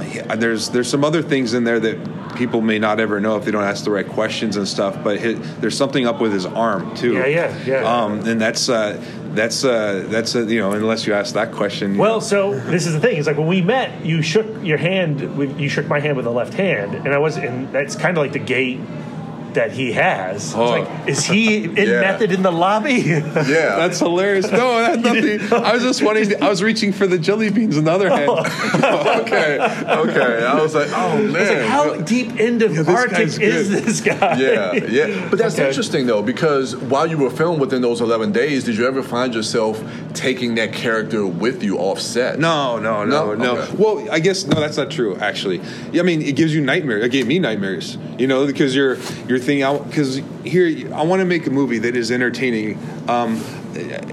He- 0.01 0.21
there's 0.37 0.69
there's 0.69 0.89
some 0.89 1.03
other 1.03 1.21
things 1.21 1.53
in 1.53 1.63
there 1.63 1.79
that 1.79 2.35
people 2.35 2.61
may 2.61 2.79
not 2.79 2.99
ever 2.99 3.19
know 3.19 3.37
if 3.37 3.45
they 3.45 3.51
don't 3.51 3.63
ask 3.63 3.83
the 3.83 3.91
right 3.91 4.07
questions 4.07 4.57
and 4.57 4.67
stuff. 4.67 5.03
But 5.03 5.19
hi 5.19 5.33
there's 5.33 5.77
something 5.77 6.05
up 6.05 6.21
with 6.21 6.33
his 6.33 6.45
arm 6.45 6.95
too. 6.95 7.13
Yeah, 7.13 7.25
yeah, 7.25 7.63
yeah. 7.65 7.95
Um, 7.95 8.25
and 8.27 8.39
that's 8.39 8.69
uh, 8.69 9.03
that's 9.33 9.63
uh, 9.63 10.05
that's 10.07 10.35
uh, 10.35 10.45
you 10.45 10.59
know 10.59 10.71
unless 10.71 11.07
you 11.07 11.13
ask 11.13 11.33
that 11.33 11.51
question. 11.51 11.97
Well, 11.97 12.15
know. 12.15 12.19
so 12.19 12.59
this 12.59 12.85
is 12.85 12.93
the 12.93 12.99
thing. 12.99 13.17
It's 13.17 13.27
like 13.27 13.37
when 13.37 13.47
we 13.47 13.61
met, 13.61 14.05
you 14.05 14.21
shook 14.21 14.47
your 14.63 14.77
hand. 14.77 15.37
With, 15.37 15.59
you 15.59 15.69
shook 15.69 15.87
my 15.87 15.99
hand 15.99 16.15
with 16.15 16.25
the 16.25 16.31
left 16.31 16.53
hand, 16.53 16.95
and 16.95 17.09
I 17.09 17.17
was, 17.17 17.37
and 17.37 17.71
that's 17.71 17.95
kind 17.95 18.17
of 18.17 18.21
like 18.21 18.33
the 18.33 18.39
gait 18.39 18.79
that 19.55 19.71
he 19.71 19.91
has. 19.93 20.45
It's 20.47 20.55
Oh. 20.55 20.65
like, 20.65 20.87
is 21.07 21.25
he 21.25 21.63
in 21.65 21.75
Yeah. 21.75 22.01
method 22.01 22.31
in 22.31 22.41
the 22.43 22.51
lobby? 22.51 22.93
yeah. 23.05 23.75
That's 23.77 23.99
hilarious. 23.99 24.51
No, 24.51 24.79
that 24.79 24.89
had 24.91 25.03
nothing. 25.03 25.53
I 25.63 25.73
was 25.73 25.83
just 25.83 26.01
wanting. 26.03 26.41
I 26.41 26.49
was 26.49 26.61
reaching 26.63 26.91
for 26.93 27.07
the 27.07 27.17
jelly 27.17 27.49
beans 27.49 27.77
in 27.77 27.85
the 27.85 27.91
other 27.91 28.09
hand. 28.09 28.29
Oh. 28.29 28.39
okay. 29.21 29.59
Okay. 29.59 30.45
I 30.45 30.59
was 30.61 30.75
like, 30.75 30.89
oh 30.91 31.17
man. 31.21 31.31
Like, 31.33 31.67
how 31.67 31.95
deep 32.01 32.39
into 32.39 32.67
this 32.67 32.87
Artik 32.87 33.39
is 33.41 33.69
this 33.69 34.01
guy? 34.01 34.37
yeah, 34.39 34.73
yeah. 34.73 35.27
But 35.29 35.39
that's 35.39 35.55
Okay. 35.55 35.67
interesting 35.67 36.05
though, 36.07 36.21
because 36.21 36.75
while 36.75 37.07
you 37.07 37.17
were 37.17 37.29
filming 37.29 37.59
within 37.59 37.81
those 37.81 38.01
eleven 38.01 38.31
days, 38.31 38.63
did 38.63 38.77
you 38.77 38.87
ever 38.87 39.03
find 39.03 39.33
yourself 39.33 39.83
taking 40.13 40.55
that 40.55 40.73
character 40.73 41.25
with 41.25 41.63
you 41.63 41.77
off 41.77 41.99
set? 41.99 42.39
No, 42.39 42.77
no, 42.79 43.03
no, 43.05 43.33
No? 43.33 43.55
no. 43.55 43.57
Okay. 43.61 43.73
Well, 43.77 44.07
I 44.11 44.19
guess 44.19 44.45
no, 44.45 44.59
that's 44.59 44.77
not 44.77 44.91
true. 44.91 45.15
Actually, 45.17 45.61
yeah, 45.91 46.01
I 46.01 46.05
mean, 46.05 46.21
it 46.21 46.35
gives 46.35 46.53
you 46.53 46.61
nightmares. 46.61 47.03
It 47.05 47.09
gave 47.11 47.27
me 47.27 47.39
nightmares. 47.39 47.97
You 48.17 48.27
know, 48.27 48.45
because 48.45 48.75
you're 48.75 48.97
you're 49.27 49.39
out 49.49 49.87
because 49.87 50.21
here 50.43 50.93
I 50.93 51.03
want 51.03 51.19
to 51.19 51.25
make 51.25 51.47
a 51.47 51.49
movie 51.49 51.79
that 51.79 51.95
is 51.95 52.11
entertaining. 52.11 52.77
Um, 53.07 53.43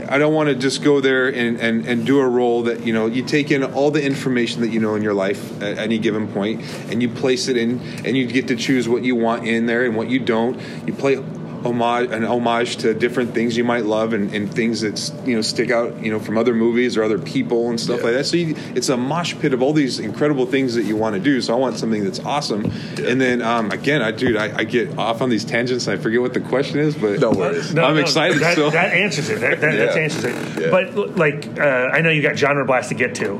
I 0.08 0.18
don't 0.18 0.32
want 0.32 0.48
to 0.48 0.54
just 0.54 0.82
go 0.82 1.00
there 1.00 1.28
and, 1.28 1.60
and, 1.60 1.86
and 1.86 2.06
do 2.06 2.18
a 2.20 2.28
role 2.28 2.62
that 2.64 2.86
you 2.86 2.92
know 2.92 3.06
you 3.06 3.22
take 3.22 3.50
in 3.50 3.62
all 3.62 3.90
the 3.90 4.02
information 4.02 4.62
that 4.62 4.68
you 4.68 4.80
know 4.80 4.94
in 4.94 5.02
your 5.02 5.14
life 5.14 5.60
at 5.62 5.78
any 5.78 5.98
given 5.98 6.28
point 6.28 6.62
and 6.90 7.02
you 7.02 7.08
place 7.08 7.48
it 7.48 7.56
in 7.56 7.80
and 8.04 8.16
you 8.16 8.26
get 8.26 8.48
to 8.48 8.56
choose 8.56 8.88
what 8.88 9.02
you 9.04 9.14
want 9.14 9.46
in 9.46 9.66
there 9.66 9.84
and 9.84 9.96
what 9.96 10.08
you 10.08 10.18
don't. 10.18 10.58
You 10.86 10.94
play 10.94 11.16
homage 11.64 12.10
an 12.10 12.24
homage 12.24 12.76
to 12.76 12.94
different 12.94 13.34
things 13.34 13.56
you 13.56 13.64
might 13.64 13.84
love 13.84 14.12
and, 14.12 14.34
and 14.34 14.52
things 14.52 14.80
that 14.80 15.12
you 15.26 15.34
know 15.34 15.42
stick 15.42 15.70
out 15.70 16.02
you 16.02 16.10
know 16.10 16.18
from 16.18 16.36
other 16.38 16.54
movies 16.54 16.96
or 16.96 17.02
other 17.02 17.18
people 17.18 17.68
and 17.70 17.78
stuff 17.80 17.98
Yeah. 18.00 18.04
like 18.06 18.14
that 18.14 18.24
so 18.24 18.36
you, 18.36 18.54
it's 18.74 18.88
a 18.88 18.96
mosh 18.96 19.34
pit 19.38 19.52
of 19.54 19.62
all 19.62 19.72
these 19.72 19.98
incredible 19.98 20.46
things 20.46 20.74
that 20.74 20.84
you 20.84 20.96
want 20.96 21.14
to 21.14 21.20
do 21.20 21.40
so 21.40 21.54
i 21.54 21.56
want 21.56 21.76
something 21.76 22.04
that's 22.04 22.20
awesome 22.20 22.64
and 23.02 23.20
then 23.20 23.42
um, 23.42 23.70
again 23.70 24.02
i 24.02 24.10
dude 24.10 24.36
I, 24.36 24.58
I 24.58 24.64
get 24.64 24.96
off 24.98 25.20
on 25.22 25.28
these 25.30 25.44
tangents 25.44 25.86
and 25.86 25.98
i 25.98 26.02
forget 26.02 26.20
what 26.20 26.34
the 26.34 26.40
question 26.40 26.78
is 26.78 26.94
but 26.94 27.20
No 27.20 27.30
worries. 27.30 27.72
No, 27.74 27.84
i'm 27.84 27.94
no, 27.96 28.00
excited 28.00 28.38
That, 28.40 28.52
still 28.52 28.70
that 28.70 28.92
answers 28.92 29.28
it. 29.30 29.40
That, 29.40 29.60
that, 29.60 29.72
that 29.76 29.96
answers 29.96 30.24
it. 30.24 30.60
Yeah. 30.62 30.70
But 30.70 31.16
like, 31.16 31.58
uh, 31.58 31.62
I 31.92 32.00
know 32.00 32.10
you 32.10 32.22
got 32.22 32.36
genre 32.36 32.64
blast 32.64 32.88
to 32.90 32.94
get 32.94 33.14
to 33.16 33.38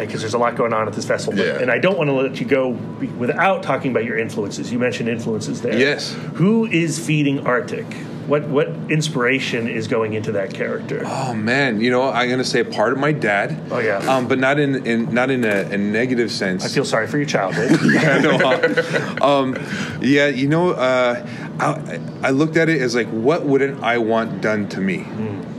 because 0.00 0.20
there's 0.20 0.34
a 0.34 0.38
lot 0.38 0.56
going 0.56 0.72
on 0.72 0.86
at 0.88 0.94
this 0.94 1.04
festival. 1.06 1.38
But, 1.38 1.60
And 1.62 1.70
I 1.70 1.78
don't 1.78 1.96
want 1.98 2.08
to 2.08 2.14
let 2.14 2.40
you 2.40 2.46
go 2.46 2.70
without 3.18 3.62
talking 3.62 3.90
about 3.90 4.04
your 4.04 4.18
influences. 4.18 4.72
You 4.72 4.78
mentioned 4.78 5.08
influences 5.08 5.60
there. 5.62 5.76
Yes. 5.78 6.12
Who 6.34 6.66
is 6.66 7.04
feeding 7.04 7.46
Artik? 7.60 7.92
What 8.28 8.46
what 8.48 8.68
inspiration 8.90 9.68
is 9.68 9.88
going 9.88 10.12
into 10.12 10.32
that 10.32 10.52
character? 10.52 11.02
Oh 11.06 11.32
man, 11.32 11.80
you 11.80 11.90
know 11.90 12.02
I'm 12.02 12.28
gonna 12.28 12.44
say 12.44 12.62
part 12.62 12.92
of 12.92 12.98
my 12.98 13.10
dad. 13.10 13.58
Oh, 13.70 13.78
yeah. 13.78 13.98
um, 14.00 14.28
but 14.28 14.38
not 14.38 14.58
in, 14.58 14.86
in 14.86 15.14
not 15.14 15.30
in 15.30 15.44
a, 15.44 15.62
a 15.62 15.78
negative 15.78 16.30
sense. 16.30 16.62
I 16.62 16.68
feel 16.68 16.84
sorry 16.84 17.06
for 17.06 17.16
your 17.16 17.26
childhood. 17.26 17.80
yeah, 17.90 18.18
no, 18.18 19.26
um, 19.26 19.56
yeah, 20.02 20.26
you 20.26 20.46
know, 20.46 20.72
uh, 20.72 21.26
I, 21.58 22.00
I 22.22 22.30
looked 22.30 22.58
at 22.58 22.68
it 22.68 22.82
as 22.82 22.94
like, 22.94 23.08
what 23.08 23.46
wouldn't 23.46 23.82
I 23.82 23.96
want 23.96 24.42
done 24.42 24.68
to 24.70 24.80
me? 24.80 25.06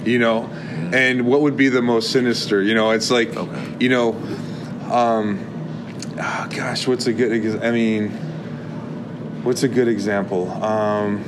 You 0.06 0.20
know, 0.20 0.44
and 0.94 1.26
what 1.26 1.42
would 1.42 1.58
be 1.58 1.70
the 1.70 1.82
most 1.82 2.12
sinister? 2.12 2.62
You 2.62 2.76
know, 2.76 2.92
it's 2.92 3.10
like, 3.10 3.34
you 3.82 3.90
know, 3.90 4.14
um, 4.92 5.40
oh, 6.20 6.48
gosh, 6.52 6.88
what's 6.88 7.08
a 7.08 7.14
good? 7.14 7.64
I 7.64 7.72
mean, 7.72 8.12
what's 9.44 9.64
a 9.64 9.68
good 9.68 9.88
example? 9.88 10.52
Um, 10.64 11.24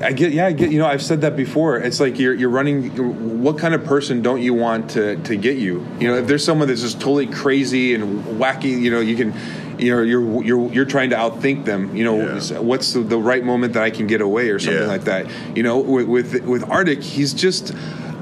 I 0.00 0.12
get, 0.12 0.32
yeah, 0.32 0.46
I 0.46 0.52
get. 0.52 0.70
You 0.70 0.78
know, 0.78 0.86
I've 0.86 1.02
said 1.02 1.22
that 1.22 1.36
before. 1.36 1.78
It's 1.78 2.00
like 2.00 2.18
you're 2.18 2.34
you're 2.34 2.50
running. 2.50 3.42
What 3.42 3.58
kind 3.58 3.74
of 3.74 3.84
person 3.84 4.22
don't 4.22 4.42
you 4.42 4.52
want 4.54 4.90
to 4.90 5.16
to 5.22 5.36
get 5.36 5.56
you? 5.56 5.86
You 5.98 6.08
know, 6.08 6.14
if 6.18 6.26
there's 6.26 6.44
someone 6.44 6.68
that's 6.68 6.82
just 6.82 7.00
totally 7.00 7.26
crazy 7.26 7.94
and 7.94 8.22
wacky, 8.24 8.78
you 8.78 8.90
know, 8.90 9.00
you 9.00 9.16
can, 9.16 9.32
you 9.78 9.94
know, 9.94 10.02
you're 10.02 10.42
you're 10.44 10.72
you're 10.72 10.84
trying 10.84 11.10
to 11.10 11.16
outthink 11.16 11.64
them. 11.64 11.96
You 11.96 12.04
know, 12.04 12.16
Yeah. 12.38 12.58
what's 12.58 12.92
the, 12.92 13.00
the 13.00 13.18
right 13.18 13.42
moment 13.44 13.72
that 13.74 13.82
I 13.82 13.90
can 13.90 14.06
get 14.06 14.20
away 14.20 14.50
or 14.50 14.58
something 14.58 14.82
Yeah. 14.82 14.88
like 14.88 15.04
that. 15.04 15.26
You 15.56 15.62
know, 15.62 15.78
with 15.78 16.06
with, 16.08 16.44
with 16.44 16.62
Artik, 16.62 17.02
he's 17.02 17.32
just. 17.32 17.72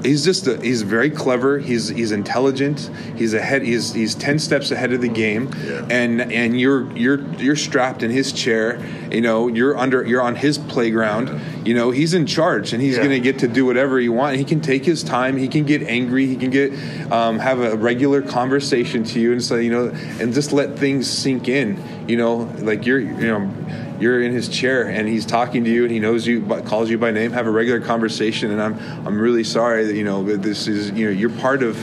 He's 0.05 0.23
just 0.23 0.47
a, 0.47 0.57
he's 0.61 0.81
very 0.83 1.09
clever. 1.09 1.59
He's 1.59 1.89
he's 1.89 2.11
intelligent. 2.11 2.89
He's 3.15 3.33
ahead. 3.33 3.63
He's 3.63 3.93
he's 3.93 4.15
ten 4.15 4.39
steps 4.39 4.71
ahead 4.71 4.93
of 4.93 5.01
the 5.01 5.07
game. 5.09 5.51
Yeah. 5.65 5.85
And 5.89 6.21
and 6.21 6.59
you're 6.59 6.91
you're 6.95 7.19
you're 7.35 7.55
strapped 7.55 8.03
in 8.03 8.11
his 8.11 8.31
chair. 8.31 8.79
You 9.11 9.21
know 9.21 9.47
you're 9.47 9.77
under 9.77 10.05
you're 10.05 10.21
on 10.21 10.35
his 10.35 10.57
playground. 10.57 11.39
You 11.67 11.73
know 11.73 11.91
he's 11.91 12.13
in 12.13 12.25
charge 12.25 12.73
and 12.73 12.81
he's 12.81 12.95
Yeah. 12.97 13.03
going 13.03 13.11
to 13.15 13.19
get 13.19 13.39
to 13.39 13.47
do 13.47 13.65
whatever 13.65 13.99
he 13.99 14.07
want. 14.09 14.37
He 14.37 14.43
can 14.43 14.61
take 14.61 14.85
his 14.85 15.03
time. 15.03 15.37
He 15.37 15.47
can 15.47 15.65
get 15.65 15.81
angry. 15.83 16.27
He 16.27 16.35
can 16.35 16.51
get 16.51 16.71
um, 17.11 17.39
have 17.39 17.59
a 17.59 17.75
regular 17.75 18.21
conversation 18.21 19.03
to 19.05 19.19
you 19.19 19.31
and 19.31 19.43
say 19.43 19.63
you 19.63 19.71
know 19.71 19.87
and 20.19 20.33
just 20.33 20.53
let 20.53 20.77
things 20.77 21.09
sink 21.09 21.47
in. 21.47 21.81
You 22.07 22.17
know 22.17 22.35
like 22.59 22.85
you're 22.85 22.99
you 22.99 23.27
know 23.27 23.51
you're 23.99 24.21
in 24.21 24.31
his 24.31 24.49
chair 24.49 24.87
and 24.87 25.07
he's 25.07 25.25
talking 25.25 25.63
to 25.63 25.69
you 25.69 25.83
and 25.83 25.91
he 25.91 25.99
knows 25.99 26.25
you 26.27 26.39
but 26.41 26.65
calls 26.65 26.89
you 26.89 26.97
by 26.97 27.11
name 27.11 27.31
have 27.31 27.47
a 27.47 27.51
regular 27.51 27.79
conversation 27.79 28.51
and 28.51 28.61
i'm 28.61 28.77
i'm 29.07 29.19
really 29.19 29.43
sorry 29.43 29.85
that 29.85 29.95
you 29.95 30.03
know 30.03 30.23
that 30.23 30.41
this 30.41 30.67
is 30.67 30.91
you 30.91 31.05
know 31.05 31.11
you're 31.11 31.29
part 31.29 31.63
of 31.63 31.77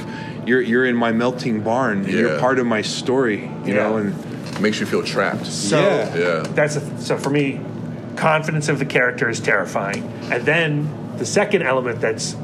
you're 0.46 0.61
you're 0.61 0.85
in 0.85 0.96
my 0.96 1.12
melting 1.12 1.62
barn 1.62 1.98
and 2.05 2.09
you're 2.12 2.38
part 2.38 2.59
of 2.59 2.66
my 2.66 2.83
story 2.83 3.40
you 3.64 3.75
know 3.75 3.96
Yeah. 3.96 4.03
and 4.03 4.61
Makes 4.61 4.79
you 4.81 4.87
feel 4.87 5.03
trapped. 5.03 5.46
So 5.46 5.81
Yeah. 5.81 6.16
Yeah. 6.16 6.40
that's 6.55 6.77
a, 6.77 7.01
so 7.01 7.16
for 7.16 7.31
me, 7.31 7.59
confidence 8.16 8.68
of 8.68 8.79
the 8.79 8.85
character 8.85 9.29
is 9.29 9.40
terrifying, 9.40 10.03
and 10.31 10.44
then 10.44 11.16
the 11.16 11.25
second 11.25 11.62
element 11.62 12.01
that's 12.01 12.37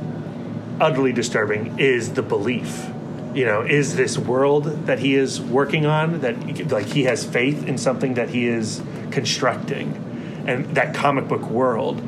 utterly 0.80 1.12
disturbing 1.12 1.78
is 1.78 2.14
the 2.14 2.22
belief. 2.22 2.86
You 3.34 3.44
know, 3.44 3.60
is 3.60 3.94
this 3.94 4.16
world 4.18 4.64
that 4.86 4.98
he 4.98 5.14
is 5.14 5.38
working 5.40 5.84
on 5.86 6.20
that 6.22 6.70
like 6.72 6.86
he 6.86 7.04
has 7.04 7.24
faith 7.24 7.66
in 7.68 7.76
something 7.78 8.14
that 8.14 8.30
he 8.30 8.48
is 8.48 8.80
constructing, 9.10 10.44
and 10.46 10.66
that 10.76 10.94
comic 10.94 11.28
book 11.28 11.48
world. 11.50 12.02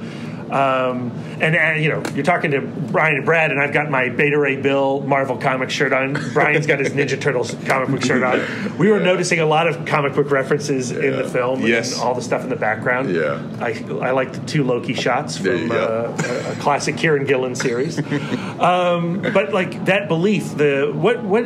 Um, 0.50 1.12
and, 1.40 1.54
and 1.54 1.80
you 1.80 1.90
know, 1.90 2.02
you're 2.12 2.24
talking 2.24 2.50
to 2.50 2.60
Brian 2.60 3.14
and 3.14 3.24
Brad, 3.24 3.52
and 3.52 3.60
I've 3.60 3.72
got 3.72 3.88
my 3.88 4.08
Beta 4.08 4.36
Ray 4.36 4.56
Bill 4.56 5.00
Marvel 5.02 5.36
comic 5.36 5.70
shirt 5.70 5.92
on. 5.92 6.14
Brian's 6.32 6.66
got 6.66 6.80
his 6.80 6.88
Ninja 6.88 7.20
Turtles 7.20 7.54
comic 7.66 7.88
book 7.88 8.02
shirt 8.02 8.24
on. 8.24 8.76
We 8.76 8.90
were 8.90 8.98
noticing 8.98 9.38
a 9.38 9.46
lot 9.46 9.68
of 9.68 9.86
comic 9.86 10.12
book 10.16 10.32
references 10.32 10.90
in 10.90 11.14
the 11.14 11.28
film, 11.28 11.62
Yes. 11.64 11.92
and 11.92 12.02
all 12.02 12.14
the 12.16 12.20
stuff 12.22 12.42
in 12.42 12.48
the 12.48 12.56
background. 12.56 13.14
Yeah. 13.14 13.40
I, 13.60 13.80
I 14.02 14.10
like 14.10 14.32
the 14.32 14.40
two 14.44 14.64
Loki 14.64 14.92
shots 14.92 15.36
from 15.38 15.70
uh, 15.70 15.74
a, 15.74 16.52
a 16.52 16.56
classic 16.58 16.96
Kieran 16.96 17.26
Gillen 17.26 17.54
series. 17.54 17.98
um, 18.58 19.22
but 19.32 19.52
like 19.52 19.84
that 19.84 20.08
belief, 20.08 20.56
the 20.56 20.90
what 20.92 21.22
what 21.22 21.44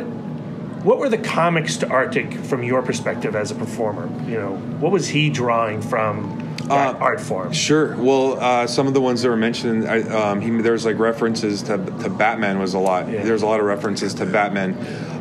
what 0.85 0.99
were 0.99 1.09
the 1.09 1.17
comics 1.17 1.77
to 1.77 1.87
Artik 1.87 2.45
from 2.45 2.63
your 2.63 2.83
perspective 2.83 3.35
as 3.35 3.49
a 3.49 3.55
performer? 3.55 4.07
You 4.29 4.37
know, 4.37 4.55
what 4.79 4.91
was 4.91 5.07
he 5.07 5.31
drawing 5.31 5.81
from 5.81 6.55
that 6.67 6.95
Uh, 6.95 6.99
art 6.99 7.19
form? 7.19 7.51
Sure. 7.53 7.95
Well, 7.97 8.39
uh, 8.39 8.67
some 8.67 8.85
of 8.87 8.93
the 8.93 9.01
ones 9.01 9.23
that 9.23 9.29
were 9.29 9.35
mentioned, 9.35 9.87
I, 9.87 10.01
um, 10.01 10.41
he, 10.41 10.49
there's 10.61 10.85
like 10.85 10.99
references 10.99 11.63
to, 11.63 11.77
to 12.03 12.09
Batman 12.09 12.59
was 12.59 12.75
a 12.75 12.79
lot. 12.79 13.09
Yeah. 13.09 13.23
There's 13.23 13.41
a 13.41 13.47
lot 13.47 13.59
of 13.59 13.65
references 13.65 14.13
to 14.15 14.25
Batman, 14.27 14.77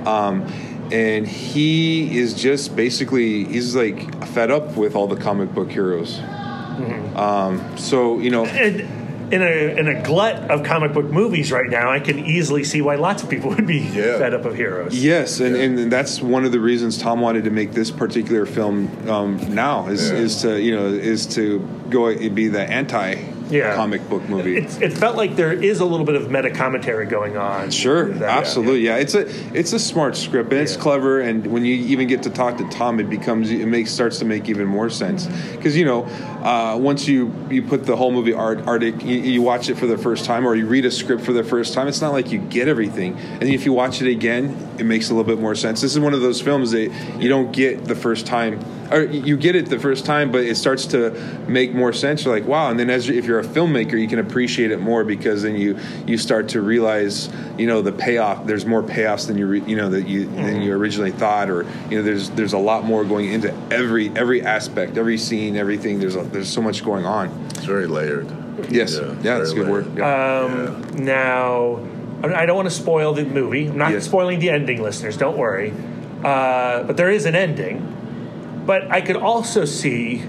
um, 0.07 0.47
and 0.93 1.27
he 1.27 2.19
is 2.19 2.35
just 2.35 2.77
basically 2.77 3.45
he's 3.45 3.75
like 3.75 3.99
fed 4.29 4.51
up 4.51 4.77
with 4.77 4.95
all 4.95 5.07
the 5.07 5.17
comic 5.17 5.55
book 5.55 5.71
heroes. 5.71 6.19
Mm-hmm. 6.19 7.17
Um, 7.17 7.79
so 7.79 8.19
you 8.19 8.31
know, 8.31 8.45
And 8.45 8.87
in 9.31 9.43
a 9.43 9.79
in 9.79 9.89
a 9.89 10.03
glut 10.03 10.51
of 10.51 10.63
comic 10.65 10.93
book 10.93 11.07
movies 11.07 11.51
right 11.53 11.69
now, 11.69 11.91
I 11.91 12.01
can 12.01 12.19
easily 12.19 12.65
see 12.65 12.81
why 12.83 12.97
lots 12.97 13.23
of 13.23 13.31
people 13.31 13.51
would 13.55 13.67
be 13.67 13.79
Yeah. 13.79 14.19
fed 14.19 14.35
up 14.35 14.45
of 14.45 14.55
heroes. 14.55 15.03
Yes, 15.03 15.41
and, 15.41 15.57
and 15.57 15.91
that's 15.93 16.21
one 16.21 16.45
of 16.45 16.53
the 16.53 16.61
reasons 16.61 16.99
Tom 16.99 17.21
wanted 17.21 17.45
to 17.45 17.51
make 17.51 17.73
this 17.73 17.91
particular 17.91 18.47
film 18.47 18.89
um, 19.09 19.55
now 19.55 19.89
is, 19.89 20.11
Yeah. 20.11 20.17
is 20.19 20.43
to 20.43 20.61
you 20.61 20.75
know 20.77 20.87
is 20.87 21.27
to 21.35 21.61
go 21.91 22.07
and 22.07 22.35
be 22.35 22.49
the 22.49 22.63
anti 22.63 23.15
Yeah. 23.51 23.75
comic 23.75 24.09
book 24.09 24.23
movie. 24.29 24.57
It's, 24.57 24.79
it 24.81 24.93
felt 24.93 25.17
like 25.17 25.37
there 25.37 25.53
is 25.53 25.81
a 25.81 25.85
little 25.85 26.07
bit 26.07 26.15
of 26.15 26.31
meta 26.31 26.51
commentary 26.51 27.07
going 27.07 27.37
on. 27.37 27.71
Sure, 27.71 28.11
that. 28.11 28.23
absolutely, 28.23 28.81
yeah. 28.81 28.97
It's 28.97 29.15
a 29.15 29.27
it's 29.57 29.73
a 29.73 29.79
smart 29.79 30.17
script 30.17 30.53
and 30.53 30.61
it's 30.61 30.77
clever. 30.77 31.21
And 31.21 31.47
when 31.47 31.65
you 31.65 31.75
even 31.75 32.09
get 32.09 32.23
to 32.25 32.31
talk 32.31 32.59
to 32.59 32.69
Tom, 32.71 33.01
it 33.01 33.11
becomes 33.11 33.51
it 33.51 33.67
makes 33.67 33.91
starts 33.91 34.19
to 34.21 34.25
make 34.25 34.49
even 34.49 34.67
more 34.67 34.91
sense 34.91 35.27
because 35.53 35.77
you 35.77 35.85
know 35.85 36.05
uh, 36.43 36.77
once 36.79 37.07
you 37.07 37.35
you 37.51 37.63
put 37.63 37.85
the 37.87 37.97
whole 37.97 38.13
movie 38.13 38.33
Art, 38.33 38.59
Artik, 38.61 39.05
you, 39.05 39.17
you 39.17 39.43
watch 39.43 39.69
it 39.69 39.77
for 39.77 39.87
the 39.87 39.99
first 39.99 40.25
time 40.25 40.47
or 40.47 40.55
you 40.55 40.67
read 40.67 40.85
a 40.85 40.91
script 40.91 41.23
for 41.25 41.33
the 41.33 41.45
first 41.45 41.75
time. 41.75 41.89
It's 41.89 42.01
not 42.01 42.13
like 42.13 42.31
you 42.33 42.39
get 42.39 42.69
everything, 42.69 43.17
and 43.17 43.45
if 43.45 43.65
you 43.65 43.73
watch 43.73 44.01
it 44.01 44.11
again, 44.11 44.57
it 44.79 44.85
makes 44.85 45.11
a 45.11 45.15
little 45.15 45.31
bit 45.31 45.41
more 45.41 45.55
sense. 45.55 45.81
This 45.81 45.93
is 45.93 46.01
one 46.01 46.15
of 46.15 46.21
those 46.21 46.41
films 46.41 46.71
that 46.71 46.91
you 47.19 47.29
don't 47.29 47.53
get 47.53 47.85
the 47.85 47.95
first 47.97 48.27
time. 48.27 48.65
Or 48.95 49.03
you 49.03 49.37
get 49.37 49.57
it 49.57 49.67
the 49.67 49.79
first 49.79 50.07
time, 50.07 50.31
but 50.31 50.45
it 50.45 50.57
starts 50.57 50.87
to 50.87 51.11
make 51.49 51.75
more 51.75 51.93
sense. 51.93 52.25
You're 52.25 52.33
like, 52.33 52.47
wow! 52.47 52.71
And 52.71 52.79
then, 52.79 52.91
as 52.91 53.09
if 53.09 53.25
you're 53.25 53.41
a 53.41 53.45
filmmaker, 53.45 54.01
you 54.01 54.07
can 54.07 54.21
appreciate 54.21 54.71
it 54.71 54.79
more 54.81 55.03
because 55.03 55.43
then 55.43 55.57
you 55.57 55.79
you 56.07 56.17
start 56.17 56.51
to 56.51 56.61
realize, 56.63 57.29
you 57.59 57.67
know, 57.67 57.83
the 57.83 57.91
payoff. 57.91 58.47
There's 58.47 58.65
more 58.65 58.83
payoffs 58.85 59.27
than 59.27 59.37
you 59.37 59.47
re, 59.49 59.63
you 59.67 59.75
know 59.77 59.91
that 59.91 60.07
you 60.07 60.27
than 60.27 60.63
you 60.63 60.73
originally 60.75 61.11
thought, 61.11 61.51
or 61.51 61.65
you 61.91 61.97
know, 61.99 62.03
there's 62.03 62.31
there's 62.31 62.53
a 62.53 62.59
lot 62.59 62.85
more 62.85 63.05
going 63.05 63.33
into 63.33 63.53
every 63.73 64.11
every 64.17 64.43
aspect, 64.43 64.97
every 64.97 65.19
scene, 65.19 65.57
everything. 65.57 65.99
There's 65.99 66.15
a, 66.15 66.23
there's 66.23 66.49
so 66.49 66.63
much 66.63 66.85
going 66.85 67.05
on. 67.05 67.29
It's 67.51 67.65
very 67.65 67.87
layered. 67.89 68.29
Yes, 68.71 68.95
Yeah, 68.95 69.09
yeah, 69.23 69.39
that's 69.39 69.51
a 69.51 69.55
very 69.55 69.67
good 69.67 69.73
word. 69.73 69.85
layered. 69.97 69.99
Yeah. 69.99 71.03
Now, 71.03 71.81
I 72.23 72.43
I 72.43 72.47
don't 72.47 72.55
want 72.57 72.69
to 72.69 72.75
spoil 72.75 73.13
the 73.13 73.25
movie. 73.25 73.67
I'm 73.67 73.77
not 73.77 73.91
Yes. 73.93 74.05
spoiling 74.05 74.39
the 74.39 74.51
ending, 74.51 74.81
listeners. 74.83 75.17
Don't 75.17 75.37
worry. 75.37 75.73
Uh, 76.23 76.85
but 76.85 76.97
there 76.97 77.11
is 77.11 77.27
an 77.27 77.35
ending. 77.35 77.91
But 78.67 78.91
I 78.91 79.01
could 79.01 79.17
also 79.17 79.65
see, 79.65 80.23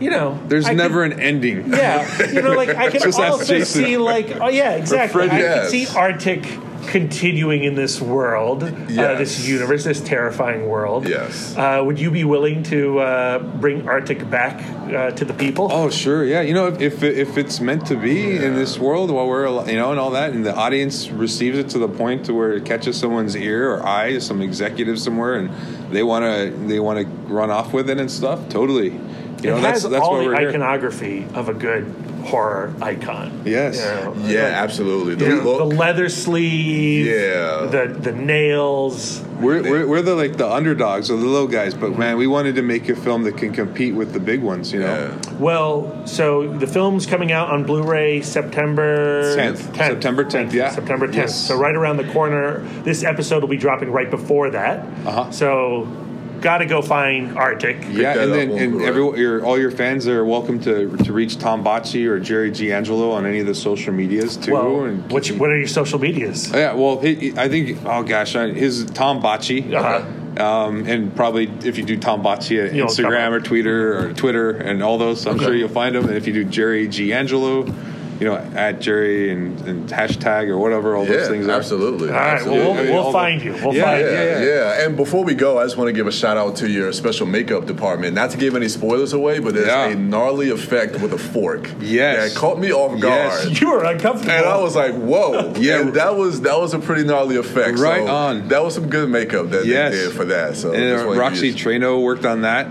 you 0.00 0.10
know, 0.10 0.38
there's 0.48 0.66
I 0.66 0.70
could- 0.70 0.78
never 0.78 1.04
an 1.04 1.20
ending. 1.20 1.72
Yeah, 1.72 2.26
you 2.32 2.42
know, 2.42 2.52
like 2.52 2.70
I 2.70 2.90
could 2.92 3.04
also 3.14 3.64
see, 3.64 3.96
like, 3.96 4.40
oh 4.40 4.48
yeah, 4.48 4.72
exactly. 4.72 5.28
Fred, 5.28 5.30
I 5.30 5.38
yes. 5.40 5.60
could 5.62 5.70
see 5.70 5.84
Artik 5.86 6.62
continuing 6.86 7.64
in 7.64 7.74
this 7.74 8.00
world, 8.00 8.62
uh, 8.62 8.68
this 9.16 9.46
universe, 9.46 9.84
this 9.84 10.00
terrifying 10.00 10.68
world. 10.68 11.08
Yes. 11.08 11.56
Uh, 11.56 11.82
would 11.84 11.98
you 11.98 12.10
be 12.10 12.24
willing 12.24 12.62
to 12.64 12.98
uh, 13.00 13.38
bring 13.38 13.82
Artik 13.82 14.28
back 14.30 14.62
uh, 14.92 15.10
to 15.12 15.24
the 15.24 15.34
people? 15.34 15.68
Oh 15.70 15.90
sure, 15.90 16.24
yeah. 16.24 16.40
You 16.40 16.54
know, 16.54 16.68
if 16.68 16.80
if, 16.80 17.02
if 17.02 17.36
it's 17.36 17.60
meant 17.60 17.86
to 17.86 17.96
be 17.96 18.36
in 18.36 18.54
this 18.54 18.78
world, 18.78 19.10
while 19.10 19.28
we're 19.28 19.46
you 19.68 19.76
know 19.76 19.90
and 19.90 20.00
all 20.00 20.10
that, 20.10 20.32
and 20.32 20.44
the 20.44 20.54
audience 20.54 21.08
receives 21.10 21.58
it 21.58 21.68
to 21.70 21.78
the 21.78 21.88
point 21.88 22.26
to 22.26 22.34
where 22.34 22.52
it 22.52 22.64
catches 22.64 22.98
someone's 22.98 23.36
ear 23.36 23.72
or 23.74 23.86
eye, 23.86 24.18
some 24.18 24.40
executive 24.40 24.98
somewhere, 24.98 25.34
and 25.34 25.50
they 25.92 26.02
want 26.02 26.24
to 26.24 26.56
they 26.66 26.80
want 26.80 27.00
to 27.00 27.06
run 27.32 27.50
off 27.50 27.72
with 27.72 27.90
it 27.90 27.98
and 27.98 28.10
stuff. 28.10 28.48
Totally. 28.48 28.92
You 29.42 29.50
know, 29.50 29.58
it 29.58 29.60
that's 29.60 29.82
has 29.82 29.90
that's 29.90 30.02
all 30.02 30.12
why 30.12 30.20
the 30.20 30.26
we're 30.26 30.40
here. 30.40 30.48
iconography 30.48 31.26
of 31.34 31.48
a 31.48 31.54
good 31.54 31.84
horror 32.26 32.74
icon. 32.82 33.42
Yes. 33.44 33.76
You 33.78 33.84
know, 33.84 34.14
Yeah, 34.26 34.42
like, 34.44 34.52
absolutely. 34.54 35.14
The 35.14 35.24
you 35.26 35.36
know, 35.42 35.58
the 35.58 35.76
leather 35.76 36.08
sleeve, 36.08 37.06
Yeah. 37.06 37.66
the 37.70 37.96
the 37.98 38.12
nails. 38.12 39.22
We're, 39.40 39.62
we're, 39.62 39.86
we're 39.86 40.02
the 40.02 40.14
like 40.14 40.38
the 40.38 40.50
underdogs 40.50 41.10
or 41.10 41.16
the 41.18 41.26
little 41.26 41.46
guys, 41.46 41.74
but 41.74 41.98
man, 41.98 42.16
we 42.16 42.26
wanted 42.26 42.54
to 42.54 42.62
make 42.62 42.88
a 42.88 42.96
film 42.96 43.22
that 43.24 43.36
can 43.36 43.52
compete 43.52 43.94
with 43.94 44.12
the 44.14 44.20
big 44.20 44.42
ones. 44.42 44.72
You 44.72 44.80
know. 44.80 44.86
yeah. 45.22 45.32
Well, 45.38 46.06
so 46.06 46.48
the 46.56 46.66
film's 46.66 47.04
coming 47.06 47.32
out 47.32 47.50
on 47.50 47.64
Blu-ray 47.64 48.22
September 48.22 49.36
10th. 49.36 49.76
September 49.76 50.24
10th, 50.24 50.52
yeah. 50.52 50.70
September 50.70 51.06
10th. 51.06 51.14
Yes. 51.14 51.46
So 51.46 51.56
right 51.58 51.74
around 51.74 51.98
the 51.98 52.10
corner. 52.12 52.60
This 52.82 53.04
episode 53.04 53.42
will 53.42 53.48
be 53.50 53.56
dropping 53.58 53.90
right 53.90 54.10
before 54.10 54.50
that. 54.50 54.80
Uh-huh. 55.06 55.30
So, 55.30 55.86
got 56.40 56.58
to 56.58 56.66
go 56.66 56.82
find 56.82 57.36
Artik. 57.36 57.92
Yeah, 57.92 58.20
and 58.22 58.32
then 58.32 58.50
and 58.52 58.72
Blu-ray. 58.72 58.86
every, 58.86 59.20
your, 59.20 59.44
all 59.44 59.58
your 59.58 59.70
fans 59.70 60.06
are 60.08 60.24
welcome 60.24 60.60
to 60.60 60.96
to 60.98 61.12
reach 61.12 61.38
Tom 61.38 61.64
Botchii 61.64 62.06
or 62.06 62.18
Jerry 62.20 62.50
G. 62.50 62.72
Angelo 62.72 63.10
on 63.12 63.26
any 63.26 63.40
of 63.40 63.46
the 63.46 63.54
social 63.54 63.92
medias 63.92 64.36
too. 64.36 64.52
Well, 64.52 64.84
and 64.84 65.10
what's, 65.10 65.30
what 65.32 65.50
are 65.50 65.56
your 65.58 65.68
social 65.68 65.98
medias? 65.98 66.50
Yeah, 66.50 66.74
well, 66.74 67.00
he, 67.00 67.14
he- 67.14 67.38
I 67.38 67.48
think. 67.48 67.78
Oh 67.84 68.02
gosh, 68.02 68.34
I- 68.36 68.52
his 68.52 68.84
Tom 68.86 69.20
Botchii, 69.22 69.72
Uh-huh. 69.74 70.44
um, 70.44 70.86
and 70.86 71.14
probably 71.16 71.50
if 71.64 71.78
you 71.78 71.84
do 71.84 71.98
Tom 71.98 72.22
Botchii 72.22 72.66
at 72.68 72.74
You'll 72.74 72.88
Instagram 72.88 73.32
or 73.32 73.40
Twitter 73.40 73.98
or 73.98 74.12
Twitter 74.14 74.50
and 74.50 74.82
all 74.82 74.98
those, 74.98 75.26
I'm 75.26 75.36
Okay. 75.36 75.44
sure 75.46 75.54
you'll 75.54 75.68
find 75.68 75.96
him. 75.96 76.04
And 76.06 76.16
if 76.16 76.26
you 76.26 76.32
do 76.32 76.44
Jerry 76.44 76.88
G 76.88 77.12
Angelo, 77.12 77.64
you 78.20 78.26
know, 78.26 78.36
at 78.36 78.80
Jerry 78.80 79.30
and, 79.30 79.60
and 79.68 79.88
hashtag 79.88 80.48
or 80.48 80.58
whatever 80.58 80.96
all 80.96 81.04
those 81.04 81.28
things 81.28 81.46
are. 81.46 81.50
absolutely. 81.50 82.08
All 82.08 82.14
right, 82.14 82.34
absolutely. 82.34 82.60
well, 82.64 82.72
I 82.72 82.76
mean, 82.82 82.86
we'll, 82.86 82.96
all 82.98 83.02
we'll 83.04 83.12
the- 83.12 83.18
find 83.18 83.42
you. 83.42 83.52
We'll 83.52 83.74
Yeah, 83.74 83.82
find 83.84 84.00
you. 84.00 84.06
Yeah, 84.06 84.22
yeah. 84.40 84.44
yeah, 84.78 84.86
And 84.86 84.96
before 84.96 85.24
we 85.24 85.34
go, 85.34 85.58
I 85.58 85.64
just 85.64 85.76
want 85.76 85.88
to 85.88 85.92
give 85.92 86.06
a 86.06 86.12
shout 86.12 86.36
out 86.36 86.56
to 86.56 86.68
your 86.70 86.92
special 86.92 87.26
makeup 87.26 87.66
department. 87.66 88.14
Not 88.14 88.30
to 88.30 88.36
give 88.38 88.56
any 88.56 88.68
spoilers 88.68 89.12
away, 89.12 89.38
but 89.38 89.54
there's 89.54 89.66
Yeah. 89.66 89.88
a 89.88 89.94
gnarly 89.94 90.50
effect 90.50 91.00
with 91.00 91.12
a 91.12 91.18
fork. 91.18 91.70
Yes. 91.80 92.32
That 92.34 92.38
caught 92.40 92.58
me 92.58 92.72
off 92.72 92.98
guard. 93.00 93.02
Yes. 93.02 93.44
guard. 93.44 93.60
You 93.60 93.70
were 93.70 93.84
uncomfortable. 93.84 94.32
And 94.32 94.46
I 94.46 94.58
was 94.58 94.74
like, 94.76 94.94
"Whoa!" 94.94 95.52
Yeah. 95.56 95.80
and 95.80 95.94
that 95.94 96.16
was 96.16 96.40
that 96.42 96.58
was 96.58 96.72
a 96.74 96.78
pretty 96.78 97.04
gnarly 97.04 97.36
effect. 97.36 97.78
Right 97.78 98.06
so 98.06 98.14
on. 98.14 98.48
That 98.48 98.62
was 98.64 98.74
some 98.74 98.88
good 98.88 99.08
makeup 99.08 99.50
that 99.50 99.66
Yes. 99.66 99.92
they 99.92 99.98
did 100.04 100.12
for 100.12 100.24
that. 100.26 100.56
So 100.56 100.72
and 100.72 100.82
just 100.82 101.04
uh, 101.04 101.06
wanted 101.08 101.14
to 101.16 101.20
Roxy 101.20 101.46
use- 101.48 101.56
Treno 101.56 102.02
worked 102.02 102.24
on 102.24 102.42
that. 102.42 102.68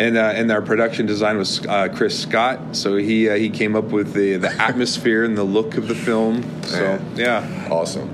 And, 0.00 0.16
uh, 0.16 0.32
and 0.34 0.50
our 0.50 0.62
production 0.62 1.04
design 1.04 1.36
was 1.36 1.64
uh, 1.66 1.88
Chris 1.94 2.18
Scott, 2.18 2.74
so 2.74 2.96
he 2.96 3.28
uh, 3.28 3.34
he 3.34 3.50
came 3.50 3.76
up 3.76 3.84
with 3.92 4.14
the, 4.14 4.36
the 4.36 4.50
atmosphere 4.62 5.24
and 5.24 5.36
the 5.36 5.44
look 5.44 5.76
of 5.76 5.88
the 5.88 5.94
film. 5.94 6.42
So 6.62 6.80
Man. 6.80 7.16
yeah, 7.16 7.68
awesome. 7.70 8.08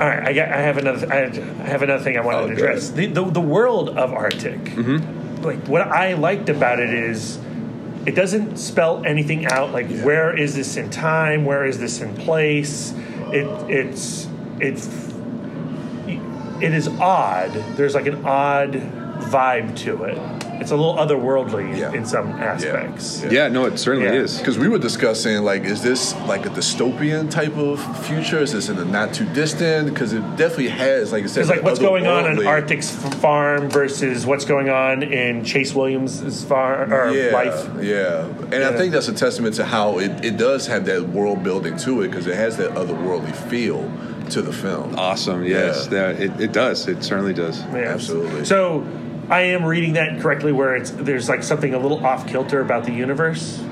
All 0.00 0.08
right, 0.08 0.28
I, 0.28 0.32
got, 0.32 0.48
I 0.48 0.62
have 0.62 0.78
another. 0.78 1.12
I 1.12 1.24
I 1.26 1.66
have 1.68 1.82
another 1.82 2.02
thing 2.02 2.16
I 2.16 2.22
wanted 2.22 2.44
Oh, 2.44 2.46
to 2.46 2.52
address. 2.54 2.88
The, 2.88 3.04
the 3.04 3.22
the 3.22 3.40
world 3.40 3.90
of 3.90 4.12
Artik. 4.12 4.64
Mm-hmm. 4.64 5.42
Like 5.42 5.68
what 5.68 5.82
I 5.82 6.14
liked 6.14 6.48
about 6.48 6.80
it 6.80 6.88
is, 6.88 7.38
it 8.06 8.14
doesn't 8.14 8.56
spell 8.56 9.04
anything 9.04 9.44
out. 9.44 9.72
Like 9.72 9.90
where 10.00 10.34
is 10.34 10.54
this 10.54 10.78
in 10.78 10.88
time? 10.88 11.44
Where 11.44 11.66
is 11.66 11.78
this 11.78 12.00
in 12.00 12.14
place? 12.16 12.94
It 13.30 13.44
it's 13.70 14.26
it's 14.58 14.88
it 16.62 16.72
is 16.72 16.88
odd. 16.88 17.52
There's 17.76 17.94
like 17.94 18.06
an 18.06 18.24
odd 18.24 18.72
vibe 18.72 19.76
to 19.80 20.04
it. 20.04 20.39
It's 20.60 20.70
a 20.72 20.76
little 20.76 20.94
otherworldly 20.96 21.76
Yeah. 21.76 21.92
in 21.92 22.04
some 22.04 22.28
aspects. 22.32 23.24
Yeah, 23.30 23.48
no, 23.48 23.64
it 23.64 23.78
certainly 23.78 24.08
Yeah. 24.14 24.22
is. 24.24 24.38
Because 24.38 24.58
we 24.58 24.68
were 24.68 24.78
discussing, 24.78 25.42
like, 25.42 25.64
is 25.64 25.82
this 25.82 26.14
like 26.26 26.44
a 26.46 26.50
dystopian 26.50 27.30
type 27.30 27.56
of 27.56 27.80
future? 28.06 28.38
Is 28.40 28.52
this 28.52 28.68
in 28.68 28.76
the 28.76 28.84
not 28.84 29.14
too 29.14 29.24
distant? 29.32 29.88
Because 29.88 30.12
it 30.12 30.20
definitely 30.36 30.68
has, 30.68 31.12
like 31.12 31.24
I 31.24 31.26
said, 31.28 31.40
It's 31.42 31.50
like 31.50 31.62
what's 31.62 31.78
going 31.78 32.06
on 32.06 32.26
in 32.26 32.36
otherworldly- 32.36 32.46
Artik's 32.46 32.90
farm 32.90 33.70
versus 33.70 34.26
what's 34.26 34.44
going 34.44 34.68
on 34.68 35.02
in 35.02 35.44
Chase 35.44 35.74
Williams' 35.74 36.44
farm 36.44 36.92
or 36.92 37.10
yeah, 37.10 37.32
life. 37.32 37.66
Yeah, 37.80 38.24
and 38.52 38.62
I 38.64 38.76
think 38.76 38.92
that's 38.92 39.08
a 39.08 39.12
testament 39.14 39.54
to 39.56 39.64
how 39.64 39.98
it, 39.98 40.24
it 40.24 40.36
does 40.36 40.66
have 40.66 40.84
that 40.86 41.08
world 41.08 41.42
building 41.42 41.76
to 41.78 42.02
it 42.02 42.08
because 42.10 42.26
it 42.26 42.34
has 42.36 42.56
that 42.58 42.74
otherworldly 42.74 43.34
feel 43.34 43.90
to 44.30 44.42
the 44.42 44.52
film. 44.52 44.94
Awesome. 44.96 45.42
Yes, 45.44 45.88
Yeah. 45.90 46.10
yeah. 46.10 46.24
it, 46.24 46.40
it 46.40 46.52
does. 46.52 46.86
It 46.86 47.02
certainly 47.02 47.32
does. 47.32 47.62
Yeah. 47.72 47.78
Absolutely. 47.94 48.44
So 48.44 48.84
I 49.30 49.42
am 49.42 49.64
reading 49.64 49.92
that 49.92 50.20
correctly, 50.20 50.50
where 50.52 50.74
it's 50.74 50.90
there's 50.90 51.28
like 51.28 51.44
something 51.44 51.72
a 51.72 51.78
little 51.78 52.04
off 52.04 52.26
kilter 52.26 52.60
about 52.60 52.84
the 52.84 52.92
universe, 52.92 53.62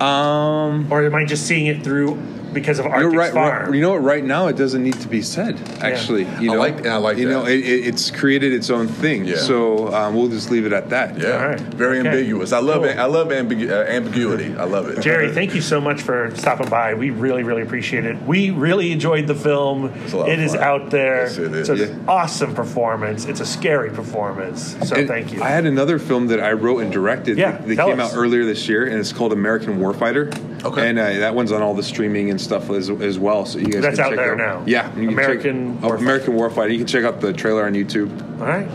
Um, 0.00 0.88
or 0.90 1.04
am 1.04 1.14
I 1.14 1.24
just 1.24 1.46
seeing 1.46 1.66
it 1.66 1.84
through 1.84 2.18
because 2.52 2.78
of 2.78 2.86
you're 2.86 3.10
right, 3.10 3.32
farm? 3.32 3.66
right. 3.66 3.74
You 3.74 3.80
know 3.80 3.90
what? 3.92 4.02
Right 4.02 4.24
now, 4.24 4.46
it 4.48 4.56
doesn't 4.56 4.82
need 4.82 5.00
to 5.00 5.08
be 5.08 5.22
said. 5.22 5.58
Actually, 5.80 6.22
you 6.40 6.50
I 6.50 6.54
know, 6.54 6.58
like- 6.58 6.86
I 6.86 6.96
like 6.96 7.18
you 7.18 7.28
know, 7.28 7.44
that. 7.44 7.52
it, 7.52 7.64
it, 7.64 7.86
it's 7.88 8.10
created 8.10 8.52
its 8.52 8.70
own 8.70 8.88
thing. 8.88 9.24
Yeah. 9.24 9.36
So 9.36 9.92
um, 9.94 10.14
we'll 10.14 10.28
just 10.28 10.50
leave 10.50 10.66
it 10.66 10.72
at 10.72 10.90
that. 10.90 11.18
Yeah, 11.18 11.32
All 11.38 11.48
right. 11.48 11.60
very 11.60 11.98
Okay. 12.00 12.08
ambiguous. 12.08 12.52
I 12.52 12.58
love 12.58 12.82
Cool. 12.82 12.90
it. 12.90 12.98
I 12.98 13.04
love 13.06 13.28
ambigu- 13.28 13.70
uh, 13.70 13.88
ambiguity. 13.90 14.54
I 14.56 14.64
love 14.64 14.88
it. 14.88 15.00
Jerry, 15.00 15.32
thank 15.32 15.54
you 15.54 15.60
so 15.60 15.80
much 15.80 16.02
for 16.02 16.30
stopping 16.36 16.68
by. 16.68 16.94
We 16.94 17.10
really, 17.10 17.42
really 17.42 17.62
appreciate 17.62 18.04
it. 18.04 18.20
We 18.22 18.50
really 18.50 18.92
enjoyed 18.92 19.26
the 19.26 19.34
film. 19.34 19.84
a 19.84 20.16
lot 20.16 20.28
of 20.28 20.28
It 20.28 20.38
is 20.38 20.54
fun. 20.54 20.62
out 20.62 20.90
there. 20.90 21.22
Yes, 21.24 21.38
it 21.38 21.54
is. 21.54 21.68
It's 21.68 21.80
an 21.80 21.88
Yeah. 22.04 22.10
awesome 22.12 22.54
performance. 22.54 23.24
It's 23.26 23.40
a 23.40 23.46
scary 23.46 23.90
performance. 23.90 24.76
So 24.84 24.96
And 24.96 25.08
thank 25.08 25.32
you. 25.32 25.42
I 25.42 25.48
had 25.48 25.66
another 25.66 25.98
film 25.98 26.26
that 26.28 26.40
I 26.40 26.52
wrote 26.52 26.78
and 26.80 26.92
directed 26.92 27.38
Yeah, 27.38 27.52
that, 27.52 27.66
that 27.68 27.76
came 27.76 28.00
us. 28.00 28.12
out 28.12 28.18
earlier 28.18 28.44
this 28.44 28.68
year, 28.68 28.84
and 28.84 28.98
it's 28.98 29.12
called 29.12 29.32
American 29.32 29.78
Warfighter. 29.80 30.32
Okay. 30.64 30.88
And 30.88 30.98
uh, 30.98 31.04
that 31.20 31.34
one's 31.34 31.52
on 31.52 31.62
all 31.62 31.74
the 31.74 31.82
streaming 31.82 32.30
and 32.30 32.40
stuff 32.40 32.70
as, 32.70 32.88
as 32.90 33.18
well. 33.18 33.44
So 33.46 33.58
you 33.58 33.66
guys 33.66 33.82
That's 33.82 33.96
can 33.96 34.04
out 34.06 34.08
check 34.10 34.18
there 34.18 34.32
out. 34.48 34.60
now. 34.60 34.64
Yeah, 34.66 34.96
you 34.98 35.08
American 35.08 35.74
check, 35.80 35.84
oh, 35.84 35.88
Warfighter. 35.92 35.98
American 36.00 36.34
Warfighter. 36.34 36.70
You 36.72 36.78
can 36.78 36.86
check 36.86 37.04
out 37.04 37.20
the 37.20 37.32
trailer 37.32 37.64
on 37.66 37.74
YouTube. 37.74 38.10
All 38.40 38.46
right. 38.46 38.66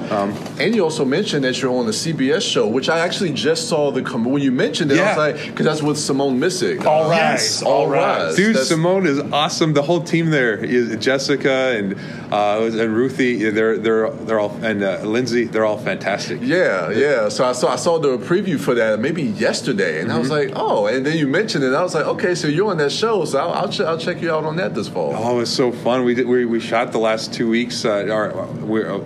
And 0.61 0.75
you 0.75 0.83
also 0.83 1.03
mentioned 1.05 1.43
that 1.43 1.61
you're 1.61 1.71
on 1.73 1.85
the 1.85 1.91
CBS 1.91 2.41
show, 2.41 2.67
which 2.67 2.89
I 2.89 2.99
actually 2.99 3.33
just 3.33 3.67
saw 3.67 3.91
the 3.91 4.01
com- 4.01 4.25
when 4.25 4.41
you 4.41 4.51
mentioned 4.51 4.91
it. 4.91 4.95
I 4.95 4.97
Yeah. 4.97 5.09
was 5.09 5.17
like, 5.35 5.47
because 5.47 5.65
that's 5.65 5.81
with 5.83 5.97
Simone 5.97 6.39
Missick. 6.39 6.85
All 6.85 7.09
rise. 7.09 7.17
Yes, 7.17 7.63
All 7.63 7.73
all 7.73 7.87
rise. 7.87 8.27
rise. 8.27 8.35
Dude, 8.35 8.49
That's- 8.55 8.67
Simone 8.69 9.05
is 9.05 9.19
awesome. 9.19 9.73
The 9.73 9.81
whole 9.81 10.01
team 10.01 10.29
there 10.29 10.55
is 10.57 10.95
Jessica 10.97 11.75
and 11.77 11.95
uh, 12.31 12.61
and 12.63 12.93
Ruthie. 12.95 13.49
They're 13.49 13.77
they're 13.77 14.09
they're 14.11 14.39
all 14.39 14.57
and 14.61 14.83
uh, 14.83 14.99
Lindsay. 15.03 15.45
They're 15.45 15.65
all 15.65 15.77
fantastic. 15.77 16.39
Yeah, 16.41 16.89
yeah. 16.91 17.29
So 17.29 17.45
I 17.45 17.51
saw 17.53 17.71
I 17.71 17.75
saw 17.77 17.97
the 17.99 18.17
preview 18.17 18.59
for 18.59 18.73
that 18.75 18.99
maybe 18.99 19.23
yesterday, 19.23 20.01
and 20.01 20.11
I 20.11 20.15
Mm-hmm. 20.17 20.21
was 20.21 20.29
like, 20.31 20.51
oh. 20.55 20.87
And 20.87 21.05
then 21.05 21.17
you 21.17 21.27
mentioned 21.27 21.63
it, 21.63 21.67
and 21.67 21.75
I 21.77 21.83
was 21.83 21.93
like, 21.93 22.05
okay, 22.05 22.33
so 22.35 22.47
you're 22.47 22.69
on 22.71 22.77
that 22.77 22.91
show, 22.91 23.23
so 23.25 23.39
I'll 23.39 23.53
I'll, 23.53 23.69
ch- 23.69 23.81
I'll 23.81 23.97
check 23.99 24.21
you 24.21 24.33
out 24.33 24.43
on 24.45 24.55
that 24.57 24.73
this 24.73 24.87
fall. 24.87 25.13
Oh, 25.15 25.35
it 25.35 25.37
was 25.37 25.53
so 25.53 25.71
fun. 25.71 26.03
We 26.03 26.15
did. 26.15 26.27
We, 26.27 26.45
we 26.45 26.59
shot 26.59 26.91
the 26.91 26.97
last 26.97 27.33
two 27.33 27.47
weeks. 27.49 27.85
Uh, 27.85 28.07
or 28.09 28.45
we 28.65 28.83
uh, 28.83 28.97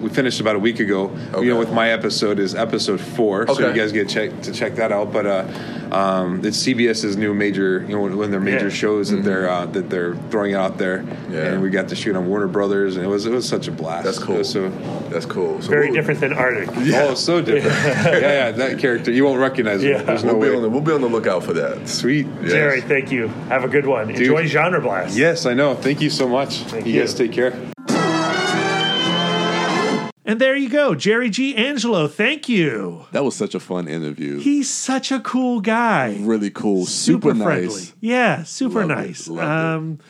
we 0.00 0.08
finished 0.10 0.40
about 0.40 0.56
a 0.56 0.58
week 0.58 0.80
ago. 0.80 1.10
Okay. 1.32 1.44
You 1.44 1.50
know, 1.52 1.58
with 1.58 1.72
my 1.72 1.90
episode 1.90 2.38
is 2.38 2.54
episode 2.54 3.00
four, 3.00 3.46
so 3.46 3.58
you 3.68 3.72
guys 3.74 3.92
get 3.92 4.08
check 4.08 4.40
to 4.42 4.52
check 4.52 4.76
that 4.76 4.92
out. 4.92 5.12
But 5.12 5.26
uh, 5.26 5.94
um, 5.94 6.44
it's 6.44 6.58
CBS's 6.66 7.16
new 7.16 7.32
major. 7.34 7.80
You 7.88 7.96
know, 7.96 8.16
when 8.16 8.30
their 8.30 8.40
major 8.40 8.64
Yeah. 8.68 8.74
shows 8.74 9.10
that 9.10 9.22
they're 9.24 9.48
uh, 9.48 9.66
that 9.66 9.88
they're 9.90 10.16
throwing 10.30 10.54
out 10.54 10.78
there, 10.78 10.98
Mm-hmm. 10.98 11.32
Yeah. 11.32 11.40
and 11.52 11.62
we 11.62 11.70
got 11.70 11.88
to 11.88 11.96
shoot 11.96 12.14
on 12.16 12.26
Warner 12.28 12.46
Brothers, 12.48 12.96
and 12.96 13.04
it 13.04 13.08
was 13.08 13.26
it 13.26 13.32
was 13.32 13.48
such 13.48 13.68
a 13.68 13.72
blast. 13.72 14.04
That's 14.04 14.18
cool. 14.18 14.44
so 14.44 14.68
That's 15.10 15.26
cool. 15.26 15.60
So 15.62 15.68
Very 15.68 15.86
we'll- 15.86 15.94
different 15.94 16.20
than 16.20 16.32
Artik. 16.34 16.68
oh, 16.94 17.14
so 17.14 17.40
different. 17.40 17.64
yeah, 17.86 18.18
yeah, 18.18 18.50
that 18.52 18.78
character 18.78 19.10
you 19.10 19.24
won't 19.24 19.40
recognize. 19.40 19.82
Yeah. 19.82 19.98
Him. 20.00 20.06
There's 20.06 20.24
no 20.24 20.34
We'll 20.34 20.42
be, 20.42 20.50
way. 20.50 20.56
on 20.56 20.62
the, 20.62 20.68
we'll 20.70 20.80
be 20.80 20.92
on 20.92 21.00
the 21.00 21.08
lookout 21.08 21.42
for 21.44 21.52
that. 21.54 21.88
Sweet. 21.88 22.26
Yes. 22.42 22.52
Jerry, 22.52 22.80
thank 22.80 23.10
you. 23.12 23.28
Have 23.48 23.64
a 23.64 23.68
good 23.68 23.86
one. 23.86 24.10
Enjoy 24.10 24.46
Genre 24.46 24.80
Blast. 24.80 25.16
Yes, 25.16 25.46
I 25.46 25.54
know. 25.54 25.74
Thank 25.74 26.00
you 26.00 26.10
so 26.10 26.28
much. 26.28 26.58
Thank 26.62 26.86
you 26.86 26.92
you. 26.94 27.00
guys 27.00 27.14
take 27.14 27.32
care. 27.32 27.52
And 30.26 30.40
there 30.40 30.56
you 30.56 30.68
go. 30.68 30.96
Jerry 30.96 31.30
G. 31.30 31.54
Angelo, 31.54 32.08
thank 32.08 32.48
you. 32.48 33.06
That 33.12 33.24
was 33.24 33.36
such 33.36 33.54
a 33.54 33.60
fun 33.60 33.86
interview. 33.86 34.40
He's 34.40 34.68
such 34.68 35.12
a 35.12 35.20
cool 35.20 35.60
guy. 35.60 36.16
really 36.20 36.50
cool. 36.50 36.84
Super, 36.84 37.32
friendly. 37.32 37.66
nice. 37.68 37.94
Yeah, 38.00 38.42
super 38.42 38.84
Loved 38.84 38.88
nice. 38.88 39.30
Um, 39.30 40.00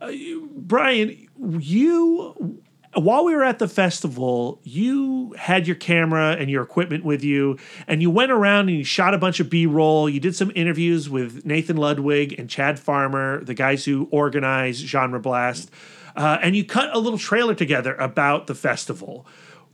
uh, 0.00 0.12
Brian, 0.54 1.28
you 1.58 2.60
while 2.96 3.24
we 3.24 3.34
were 3.34 3.44
at 3.44 3.58
the 3.58 3.68
festival, 3.68 4.60
you 4.62 5.34
had 5.36 5.66
your 5.66 5.76
camera 5.76 6.36
and 6.38 6.50
your 6.50 6.62
equipment 6.62 7.04
with 7.04 7.22
you, 7.22 7.58
and 7.86 8.00
you 8.00 8.10
went 8.10 8.32
around 8.32 8.68
and 8.68 8.78
you 8.78 8.84
shot 8.84 9.12
a 9.14 9.18
bunch 9.18 9.38
of 9.38 9.50
B 9.50 9.66
roll. 9.66 10.08
You 10.08 10.18
did 10.20 10.34
some 10.34 10.50
interviews 10.54 11.10
with 11.10 11.44
Nathan 11.44 11.76
Ludwig 11.76 12.38
and 12.38 12.48
Chad 12.48 12.78
Farmer, 12.78 13.44
the 13.44 13.54
guys 13.54 13.84
who 13.84 14.08
organize 14.10 14.78
Genre 14.78 15.20
Blast, 15.20 15.70
uh, 16.16 16.38
and 16.40 16.56
you 16.56 16.64
cut 16.64 16.94
a 16.94 16.98
little 16.98 17.18
trailer 17.18 17.54
together 17.54 17.94
about 17.96 18.46
the 18.46 18.54
festival. 18.54 19.26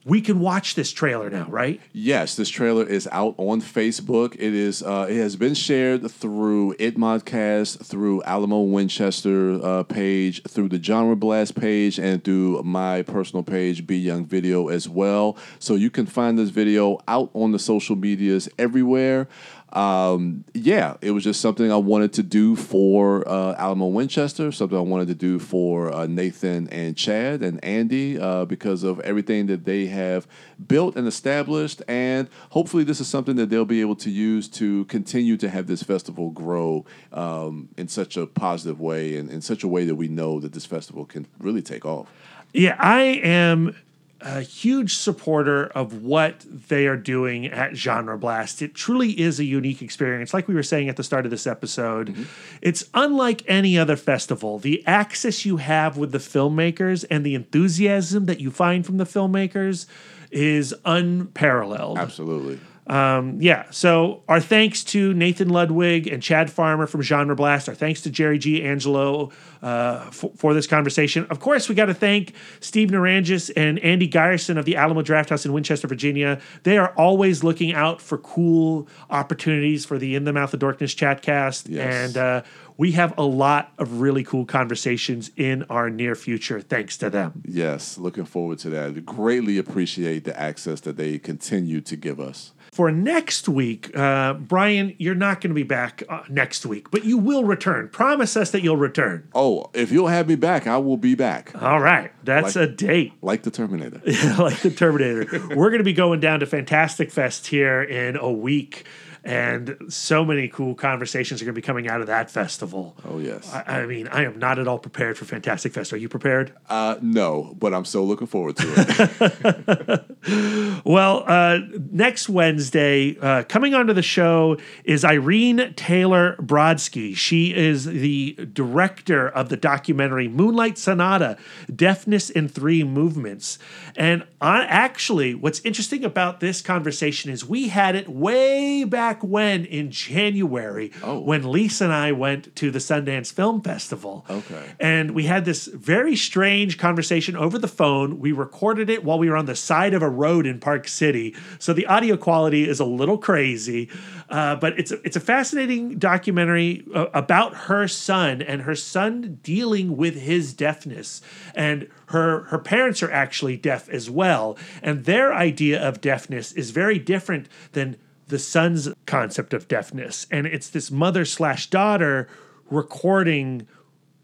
We 0.05 0.21
can 0.21 0.41
watch 0.41 0.75
this 0.75 0.91
trailer 0.91 1.31
now, 1.31 1.47
right? 1.49 1.81
Yes, 1.93 2.35
this 2.35 2.49
trailer 2.49 2.85
is 2.85 3.09
out 3.12 3.37
on 3.38 3.61
Facebook. 3.61 4.35
It 4.35 4.53
is. 4.53 4.83
Uh, 4.83 5.07
it 5.09 5.17
has 5.17 5.37
been 5.37 5.55
shared 5.55 6.11
through 6.11 6.75
ItModcast, 6.75 7.87
through 7.87 8.21
Alamo 8.25 8.62
Winchester 8.62 9.65
uh, 9.65 9.85
page, 9.85 10.43
through 10.43 10.71
the 10.71 10.83
Genre 10.83 11.15
Blast 11.15 11.55
page, 11.55 12.01
and 12.01 12.25
through 12.25 12.65
my 12.65 13.03
personal 13.03 13.45
page, 13.45 13.87
Be 13.87 13.97
Young 13.97 14.25
Video, 14.25 14.69
as 14.69 14.88
well. 14.88 15.37
So 15.61 15.77
you 15.77 15.88
can 15.88 16.07
find 16.07 16.37
this 16.37 16.51
video 16.51 16.99
out 17.07 17.31
on 17.33 17.53
the 17.53 17.61
social 17.61 17.95
medias 17.95 18.49
everywhere. 18.59 19.29
Um, 19.72 20.44
yeah, 20.52 20.96
it 21.00 21.12
was 21.12 21.24
just 21.24 21.40
something 21.40 21.72
I 21.72 21.76
wanted 21.76 22.12
to 22.14 22.22
do 22.22 22.56
for 22.56 23.26
uh, 23.26 23.54
Alamo 23.56 23.87
Winchester, 23.87 24.52
something 24.52 24.76
I 24.76 24.82
wanted 24.82 25.08
to 25.08 25.14
do 25.14 25.38
for 25.38 25.92
uh, 25.92 26.06
Nathan 26.06 26.68
and 26.68 26.96
Chad 26.96 27.42
and 27.42 27.62
Andy 27.64 28.18
uh, 28.18 28.44
because 28.44 28.82
of 28.82 29.00
everything 29.00 29.46
that 29.46 29.64
they 29.64 29.87
have 29.87 30.26
built 30.66 30.96
and 30.96 31.08
established. 31.08 31.82
And 31.88 32.28
hopefully, 32.50 32.85
this 32.85 33.00
is 33.00 33.08
something 33.08 33.37
that 33.37 33.48
they'll 33.48 33.64
be 33.64 33.80
able 33.80 33.96
to 33.96 34.11
use 34.11 34.46
to 34.50 34.85
continue 34.87 35.38
to 35.38 35.48
have 35.48 35.66
this 35.66 35.82
festival 35.82 36.30
grow 36.30 36.85
um, 37.12 37.70
in 37.78 37.88
such 37.88 38.18
a 38.18 38.26
positive 38.26 38.78
way 38.78 39.16
and 39.16 39.30
in 39.30 39.40
such 39.40 39.64
a 39.64 39.68
way 39.68 39.87
that 39.87 39.94
we 39.94 40.08
know 40.08 40.38
that 40.40 40.52
this 40.52 40.66
festival 40.66 41.06
can 41.06 41.26
really 41.38 41.62
take 41.62 41.87
off. 41.87 42.08
Yeah, 42.52 42.76
I 42.78 43.20
am 43.22 43.74
a 44.22 44.40
huge 44.42 44.94
supporter 44.94 45.66
of 45.66 46.02
what 46.02 46.44
they 46.68 46.87
are 46.87 46.96
doing 46.96 47.46
at 47.46 47.76
Genre 47.76 48.16
Blast. 48.16 48.62
It 48.62 48.74
truly 48.74 49.18
is 49.20 49.40
a 49.40 49.44
unique 49.44 49.82
experience. 49.82 50.32
Like 50.32 50.48
we 50.48 50.54
were 50.54 50.62
saying 50.62 50.88
at 50.88 50.96
the 50.96 51.04
start 51.04 51.24
of 51.24 51.30
this 51.30 51.46
episode, 51.46 52.11
mm-hmm. 52.11 52.22
it's 52.61 52.85
unlike 52.94 53.42
any 53.48 53.76
other 53.76 53.96
festival. 53.96 54.58
The 54.58 54.87
access 54.87 55.44
you 55.44 55.56
have 55.58 55.96
with 55.96 56.12
the 56.12 56.18
filmmakers 56.18 57.04
and 57.11 57.26
the 57.26 57.35
enthusiasm 57.35 58.26
that 58.26 58.40
you 58.40 58.50
find 58.50 58.87
from 58.87 58.98
the 58.98 59.04
filmmakers 59.04 59.87
is 60.30 60.74
unparalleled. 60.85 61.98
Absolutely. 61.98 62.58
Um, 62.87 63.40
yeah. 63.40 63.71
So 63.71 64.23
our 64.29 64.40
thanks 64.40 64.83
to 64.85 65.14
Nathan 65.14 65.49
Ludwig 65.49 66.09
and 66.09 66.23
Chad 66.23 66.51
Farmer 66.51 66.87
from 66.87 67.03
Genre 67.03 67.37
Blast. 67.37 67.68
Our 67.68 67.75
thanks 67.75 68.01
to 68.03 68.11
Jerry 68.11 68.38
G. 68.38 68.62
Angelo 68.64 69.31
uh, 69.62 70.11
for, 70.11 70.33
for 70.37 70.53
this 70.53 70.66
conversation. 70.66 71.27
Of 71.31 71.38
course, 71.38 71.68
we 71.68 71.77
got 71.77 71.87
to 71.87 71.95
thank 71.95 72.35
Steve 72.61 72.90
Narangis 72.90 73.53
and 73.57 73.79
Andy 73.79 74.09
Geyerson 74.09 74.59
of 74.59 74.64
the 74.64 74.77
Alamo 74.77 75.03
Draft 75.03 75.31
House 75.31 75.47
in 75.47 75.53
Winchester, 75.53 75.87
Virginia. 75.87 76.40
They 76.64 76.77
are 76.77 76.92
always 76.97 77.45
looking 77.45 77.73
out 77.73 78.01
for 78.01 78.18
cool 78.18 78.88
opportunities 79.11 79.85
for 79.85 79.99
the 79.99 80.16
In 80.16 80.25
the 80.25 80.33
Mouth 80.33 80.53
of 80.53 80.61
Dorkness 80.61 80.97
chatcast. 80.97 81.68
Yes. 81.68 82.09
And 82.09 82.16
uh, 82.16 82.42
we 82.77 82.92
have 82.92 83.16
a 83.16 83.23
lot 83.23 83.73
of 83.79 84.01
really 84.01 84.25
cool 84.25 84.45
conversations 84.45 85.31
in 85.37 85.62
our 85.64 85.88
near 85.88 86.16
future, 86.16 86.61
thanks 86.61 86.97
to 86.97 87.11
them. 87.11 87.42
Yes, 87.47 87.97
looking 87.97 88.25
forward 88.25 88.59
to 88.61 88.71
that. 88.71 89.07
Greatly 89.07 89.59
appreciate 89.59 90.25
the 90.25 90.38
access 90.38 90.81
that 90.81 90.97
they 90.97 91.18
continue 91.18 91.81
to 91.83 91.97
give 91.97 92.18
us. 92.18 92.53
For 92.72 92.90
next 92.90 93.50
week, 93.50 93.94
uh, 93.94 94.32
Brian, 94.32 94.94
you're 94.98 95.14
not 95.14 95.42
going 95.42 95.50
to 95.50 95.54
be 95.54 95.62
back 95.62 96.02
uh, 96.08 96.22
next 96.30 96.64
week, 96.64 96.90
but 96.90 97.04
you 97.04 97.18
will 97.18 97.44
return. 97.44 97.90
Promise 97.90 98.35
us 98.37 98.50
that 98.52 98.62
you'll 98.62 98.78
return. 98.78 99.28
Oh, 99.35 99.70
if 99.74 99.92
you'll 99.92 100.06
have 100.08 100.26
me 100.26 100.37
back, 100.37 100.66
I 100.66 100.78
will 100.78 100.96
be 100.96 101.14
back. 101.14 101.52
All 101.62 101.80
right, 101.80 102.11
that's 102.24 102.56
Like- 102.56 102.68
a 102.70 102.72
date. 102.72 103.12
Like 103.22 103.42
the 103.42 103.50
Terminator. 103.50 104.00
like 104.38 104.61
the 104.61 104.70
Terminator. 104.70 105.26
We're 105.54 105.68
going 105.70 105.78
to 105.78 105.85
be 105.85 105.92
going 105.92 106.20
down 106.20 106.40
to 106.40 106.46
Fantastic 106.46 107.11
Fest 107.11 107.46
here 107.46 107.82
in 107.82 108.16
a 108.16 108.30
week. 108.32 108.85
And 109.24 109.76
so 109.88 110.24
many 110.24 110.48
cool 110.48 110.74
conversations 110.74 111.40
are 111.40 111.44
going 111.44 111.54
to 111.54 111.61
be 111.61 111.64
coming 111.64 111.88
out 111.88 112.00
of 112.00 112.06
that 112.08 112.30
festival. 112.30 112.96
Oh 113.04 113.18
yes. 113.18 113.52
I, 113.52 113.82
I 113.82 113.87
mean, 113.87 114.08
I 114.08 114.24
am 114.24 114.38
not 114.38 114.58
at 114.58 114.66
all 114.66 114.78
prepared 114.78 115.16
for 115.16 115.24
Fantastic 115.24 115.72
Fest. 115.72 115.92
Are 115.92 115.96
you 115.96 116.08
prepared? 116.08 116.52
Uh, 116.68 116.96
no, 117.00 117.54
but 117.58 117.72
I'm 117.74 117.85
so 117.85 118.04
looking 118.04 118.26
forward 118.26 118.56
to 118.56 120.06
it. 120.24 120.82
Well, 120.85 121.24
uh, 121.26 121.61
next 121.90 122.28
Wednesday, 122.28 123.16
uh, 123.20 123.44
coming 123.44 123.74
onto 123.74 123.92
the 123.92 124.02
show 124.02 124.56
is 124.85 125.04
Irene 125.04 125.74
Taylor 125.74 126.37
Brodsky. 126.40 127.14
She 127.16 127.54
is 127.54 127.85
the 127.85 128.37
director 128.52 129.28
of 129.28 129.48
the 129.48 129.56
documentary 129.56 130.28
Moonlight 130.28 130.78
Sonata 130.78 131.37
Deafness 131.74 132.30
in 132.30 132.48
Three 132.48 132.82
Movements. 132.82 133.58
And 133.96 134.24
on, 134.40 134.62
actually, 134.62 135.35
what's 135.35 135.61
interesting 135.61 136.04
about 136.04 136.40
this 136.40 136.62
conversation 136.62 137.30
is 137.30 137.44
we 137.44 137.68
had 137.68 137.94
it 137.94 138.08
way 138.08 138.85
back 138.85 139.12
when 139.20 139.64
in 139.64 139.90
January 139.90 140.88
when 141.03 141.51
Lisa 141.51 141.85
and 141.85 141.92
I 141.92 142.12
went 142.12 142.55
to 142.57 142.70
the 142.70 142.79
Sundance 142.79 143.33
Film 143.33 143.61
Festival. 143.61 144.25
Okay. 144.29 144.72
And 144.79 145.12
we 145.12 145.25
had 145.25 145.44
this 145.44 145.66
very 145.66 146.16
strange 146.16 146.79
conversation 146.79 147.37
over 147.37 147.59
the 147.59 147.68
phone. 147.68 148.18
We 148.20 148.33
recorded 148.33 148.88
it 148.88 149.05
while 149.05 149.18
we 149.18 149.29
were 149.29 149.37
on 149.37 149.46
the 149.46 149.57
side 149.57 149.94
of 149.94 150.03
a 150.03 150.09
road 150.09 150.46
in 150.46 150.61
Park 150.61 150.88
City. 150.88 151.35
So 151.59 151.72
the 151.72 151.87
audio 151.87 152.16
quality 152.16 152.68
is 152.68 152.81
a 152.81 152.85
little 152.85 153.18
crazy. 153.18 153.88
Uh, 154.29 154.57
but 154.57 154.79
it's 154.79 154.90
a, 154.90 155.01
it's 155.05 155.16
a 155.16 155.20
fascinating 155.20 155.98
documentary 155.98 156.85
uh, 156.94 157.07
about 157.12 157.55
her 157.55 157.87
son 157.87 158.40
and 158.40 158.62
her 158.62 158.75
son 158.75 159.38
dealing 159.42 159.96
with 159.96 160.14
his 160.14 160.55
deafness. 160.55 161.20
And 161.55 161.88
her 162.07 162.44
her 162.44 162.59
parents 162.59 163.03
are 163.03 163.11
actually 163.11 163.57
deaf 163.57 163.88
as 163.88 164.09
well. 164.09 164.57
And 164.83 165.05
their 165.05 165.35
idea 165.35 165.81
of 165.87 166.01
deafness 166.01 166.53
is 166.53 166.70
very 166.70 166.98
different 166.98 167.48
than 167.72 167.96
the 168.28 168.38
son's 168.38 168.88
concept 169.06 169.52
of 169.52 169.68
deafness. 169.68 170.26
And 170.30 170.46
it's 170.46 170.70
this 170.70 170.90
mother 170.90 171.24
slash 171.24 171.68
daughter 171.68 172.28
recording 172.70 173.66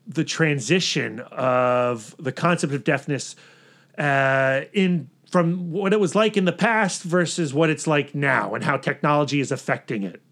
the 0.06 0.24
transition 0.24 1.20
of 1.30 2.16
the 2.18 2.32
concept 2.32 2.72
of 2.72 2.84
deafness 2.84 3.36
uh, 3.98 4.62
in 4.72 5.10
from 5.30 5.70
what 5.70 5.92
it 5.92 6.00
was 6.00 6.14
like 6.14 6.38
in 6.38 6.46
the 6.46 6.52
past 6.52 7.02
versus 7.02 7.52
what 7.52 7.68
it's 7.68 7.86
like 7.86 8.14
now 8.14 8.54
and 8.54 8.64
how 8.64 8.78
technology 8.78 9.40
is 9.40 9.52
affecting 9.52 10.02
it. 10.02 10.22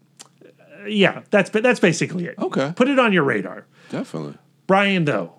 Uh, 0.41 0.85
yeah, 0.87 1.21
that's 1.29 1.51
that's 1.51 1.79
basically 1.79 2.25
it. 2.25 2.35
Okay. 2.39 2.73
Put 2.75 2.87
it 2.87 2.97
on 2.97 3.13
your 3.13 3.23
radar. 3.23 3.67
Definitely. 3.89 4.35
Brian, 4.65 5.05
though, 5.05 5.36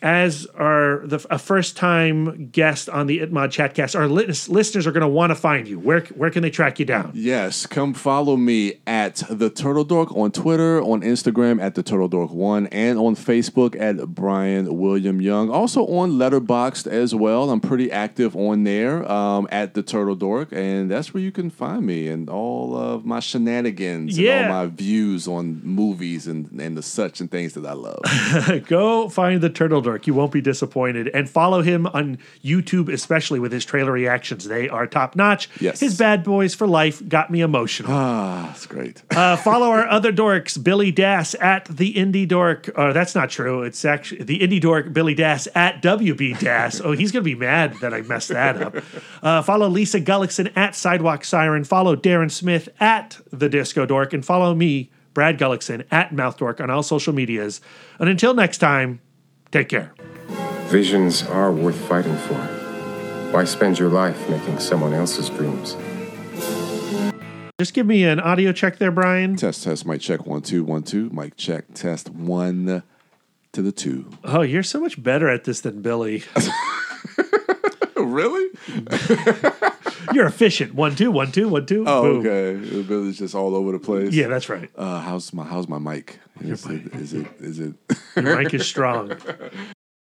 as 0.00 0.46
our 0.56 1.02
the 1.06 1.24
a 1.30 1.38
first 1.38 1.76
time 1.76 2.48
guest 2.50 2.88
on 2.88 3.06
the 3.06 3.18
Itmod 3.20 3.48
Chatcast, 3.48 3.98
our 3.98 4.06
lis- 4.08 4.48
listeners 4.48 4.86
are 4.86 4.92
going 4.92 5.00
to 5.02 5.08
want 5.08 5.30
to 5.30 5.34
find 5.34 5.66
you. 5.66 5.78
Where 5.78 6.00
where 6.14 6.30
can 6.30 6.42
they 6.42 6.50
track 6.50 6.78
you 6.78 6.84
down? 6.84 7.10
Yes, 7.14 7.66
come 7.66 7.94
follow 7.94 8.36
me 8.36 8.74
at 8.86 9.22
the 9.28 9.50
Turtle 9.50 9.84
Dork 9.84 10.14
on 10.16 10.30
Twitter, 10.30 10.80
on 10.82 11.00
Instagram 11.02 11.60
at 11.60 11.74
the 11.74 11.82
Turtle 11.82 12.08
Dork 12.08 12.30
One, 12.30 12.66
and 12.68 12.98
on 12.98 13.16
Facebook 13.16 13.74
at 13.80 13.96
Brian 14.14 14.78
William 14.78 15.20
Young. 15.20 15.50
Also 15.50 15.84
on 15.86 16.12
Letterboxd 16.12 16.86
as 16.86 17.14
well. 17.14 17.50
I'm 17.50 17.60
pretty 17.60 17.90
active 17.90 18.36
on 18.36 18.64
there 18.64 19.10
um, 19.10 19.48
at 19.50 19.74
the 19.74 19.82
Turtle 19.82 20.14
Dork, 20.14 20.48
and 20.52 20.90
that's 20.90 21.12
where 21.12 21.22
you 21.22 21.32
can 21.32 21.50
find 21.50 21.84
me 21.84 22.06
and 22.08 22.30
all 22.30 22.76
of 22.76 23.04
my 23.04 23.20
shenanigans 23.20 24.18
Yeah. 24.18 24.42
and 24.44 24.52
all 24.52 24.64
my 24.64 24.66
views 24.66 25.26
on 25.26 25.60
movies 25.64 26.26
and 26.28 26.48
and 26.60 26.76
the 26.76 26.82
such 26.82 27.20
and 27.20 27.30
things 27.30 27.54
that 27.54 27.66
I 27.66 27.72
love. 27.72 27.98
Go 28.68 29.08
find 29.08 29.40
the 29.40 29.50
Turtle 29.50 29.80
Dork. 29.80 29.87
You 29.96 30.14
won't 30.14 30.32
be 30.32 30.40
disappointed. 30.40 31.08
And 31.08 31.28
follow 31.28 31.62
him 31.62 31.86
on 31.86 32.18
YouTube, 32.44 32.92
especially 32.92 33.40
with 33.40 33.52
his 33.52 33.64
trailer 33.64 33.92
reactions. 33.92 34.44
They 34.44 34.68
are 34.68 34.86
top 34.86 35.16
notch. 35.16 35.48
Yes. 35.60 35.80
His 35.80 35.96
Bad 35.98 36.24
Boys 36.24 36.54
for 36.54 36.66
Life 36.66 37.06
got 37.08 37.30
me 37.30 37.40
emotional. 37.40 37.90
ah, 37.92 38.44
that's 38.48 38.66
great. 38.66 39.02
Uh, 39.10 39.36
follow 39.36 39.68
our 39.70 39.86
other 39.88 40.12
dorks, 40.12 40.62
Billy 40.62 40.92
Das 40.92 41.34
at 41.40 41.64
the 41.66 41.94
Indie 41.94 42.26
Dork. 42.28 42.70
Or 42.76 42.92
that's 42.92 43.14
not 43.14 43.30
true. 43.30 43.62
It's 43.62 43.84
actually 43.84 44.24
the 44.24 44.40
Indie 44.40 44.60
Dork, 44.60 44.92
Billy 44.92 45.14
Das 45.14 45.48
at 45.54 45.82
WB 45.82 46.38
Das. 46.40 46.80
Oh, 46.80 46.92
he's 46.92 47.12
gonna 47.12 47.22
be 47.22 47.34
mad 47.34 47.74
that 47.80 47.94
I 47.94 48.02
messed 48.02 48.28
that 48.28 48.60
up. 48.62 48.76
Uh, 49.22 49.42
follow 49.42 49.68
Lisa 49.68 50.00
Gullickson 50.00 50.52
at 50.56 50.74
Sidewalk 50.74 51.24
Siren. 51.24 51.64
Follow 51.64 51.96
Darren 51.96 52.30
Smith 52.30 52.68
at 52.80 53.18
the 53.32 53.48
Disco 53.48 53.86
Dork, 53.86 54.12
and 54.12 54.24
follow 54.24 54.54
me, 54.54 54.90
Brad 55.14 55.38
Gullickson 55.38 55.84
at 55.90 56.12
Mouth 56.12 56.36
Dork 56.36 56.60
on 56.60 56.70
all 56.70 56.82
social 56.82 57.12
medias. 57.12 57.60
And 57.98 58.08
until 58.08 58.34
next 58.34 58.58
time, 58.58 59.00
take 59.50 59.68
care. 59.68 59.92
Visions 60.68 61.22
are 61.22 61.50
worth 61.52 61.76
fighting 61.88 62.16
for. 62.16 62.34
Why 63.32 63.44
spend 63.44 63.78
your 63.78 63.88
life 63.88 64.28
making 64.28 64.58
someone 64.58 64.92
else's 64.92 65.28
dreams? 65.30 65.76
Just 67.58 67.74
give 67.74 67.86
me 67.86 68.04
an 68.04 68.20
audio 68.20 68.52
check 68.52 68.78
there, 68.78 68.92
Brian. 68.92 69.36
test 69.36 69.64
test. 69.64 69.84
Mic 69.84 70.00
check 70.00 70.26
one 70.26 70.42
two 70.42 70.62
one 70.62 70.82
two. 70.82 71.10
Mic 71.10 71.36
check 71.36 71.64
test 71.74 72.08
one 72.10 72.82
to 73.52 73.62
the 73.62 73.72
two. 73.72 74.08
Oh, 74.24 74.42
you're 74.42 74.62
so 74.62 74.80
much 74.80 75.02
better 75.02 75.28
at 75.28 75.44
this 75.44 75.60
than 75.62 75.82
Billy. 75.82 76.22
really? 77.96 78.48
You're 80.12 80.26
efficient. 80.26 80.74
One, 80.74 80.94
two, 80.94 81.10
one, 81.10 81.32
two, 81.32 81.48
one, 81.48 81.66
two. 81.66 81.84
Oh, 81.86 82.02
boom. 82.02 82.26
okay. 82.26 82.82
Billy's 82.82 83.18
just 83.18 83.34
all 83.34 83.54
over 83.54 83.72
the 83.72 83.78
place. 83.78 84.12
Yeah, 84.12 84.28
that's 84.28 84.48
right. 84.48 84.70
Uh, 84.76 85.00
how's 85.00 85.32
my 85.32 85.44
how's 85.44 85.68
my 85.68 85.78
mic? 85.78 86.18
Is 86.40 86.66
it 86.66 86.94
is 86.94 87.12
it 87.14 87.26
is 87.40 87.58
it? 87.58 87.74
Your 88.16 88.36
mic 88.36 88.54
is 88.54 88.66
strong. 88.66 89.16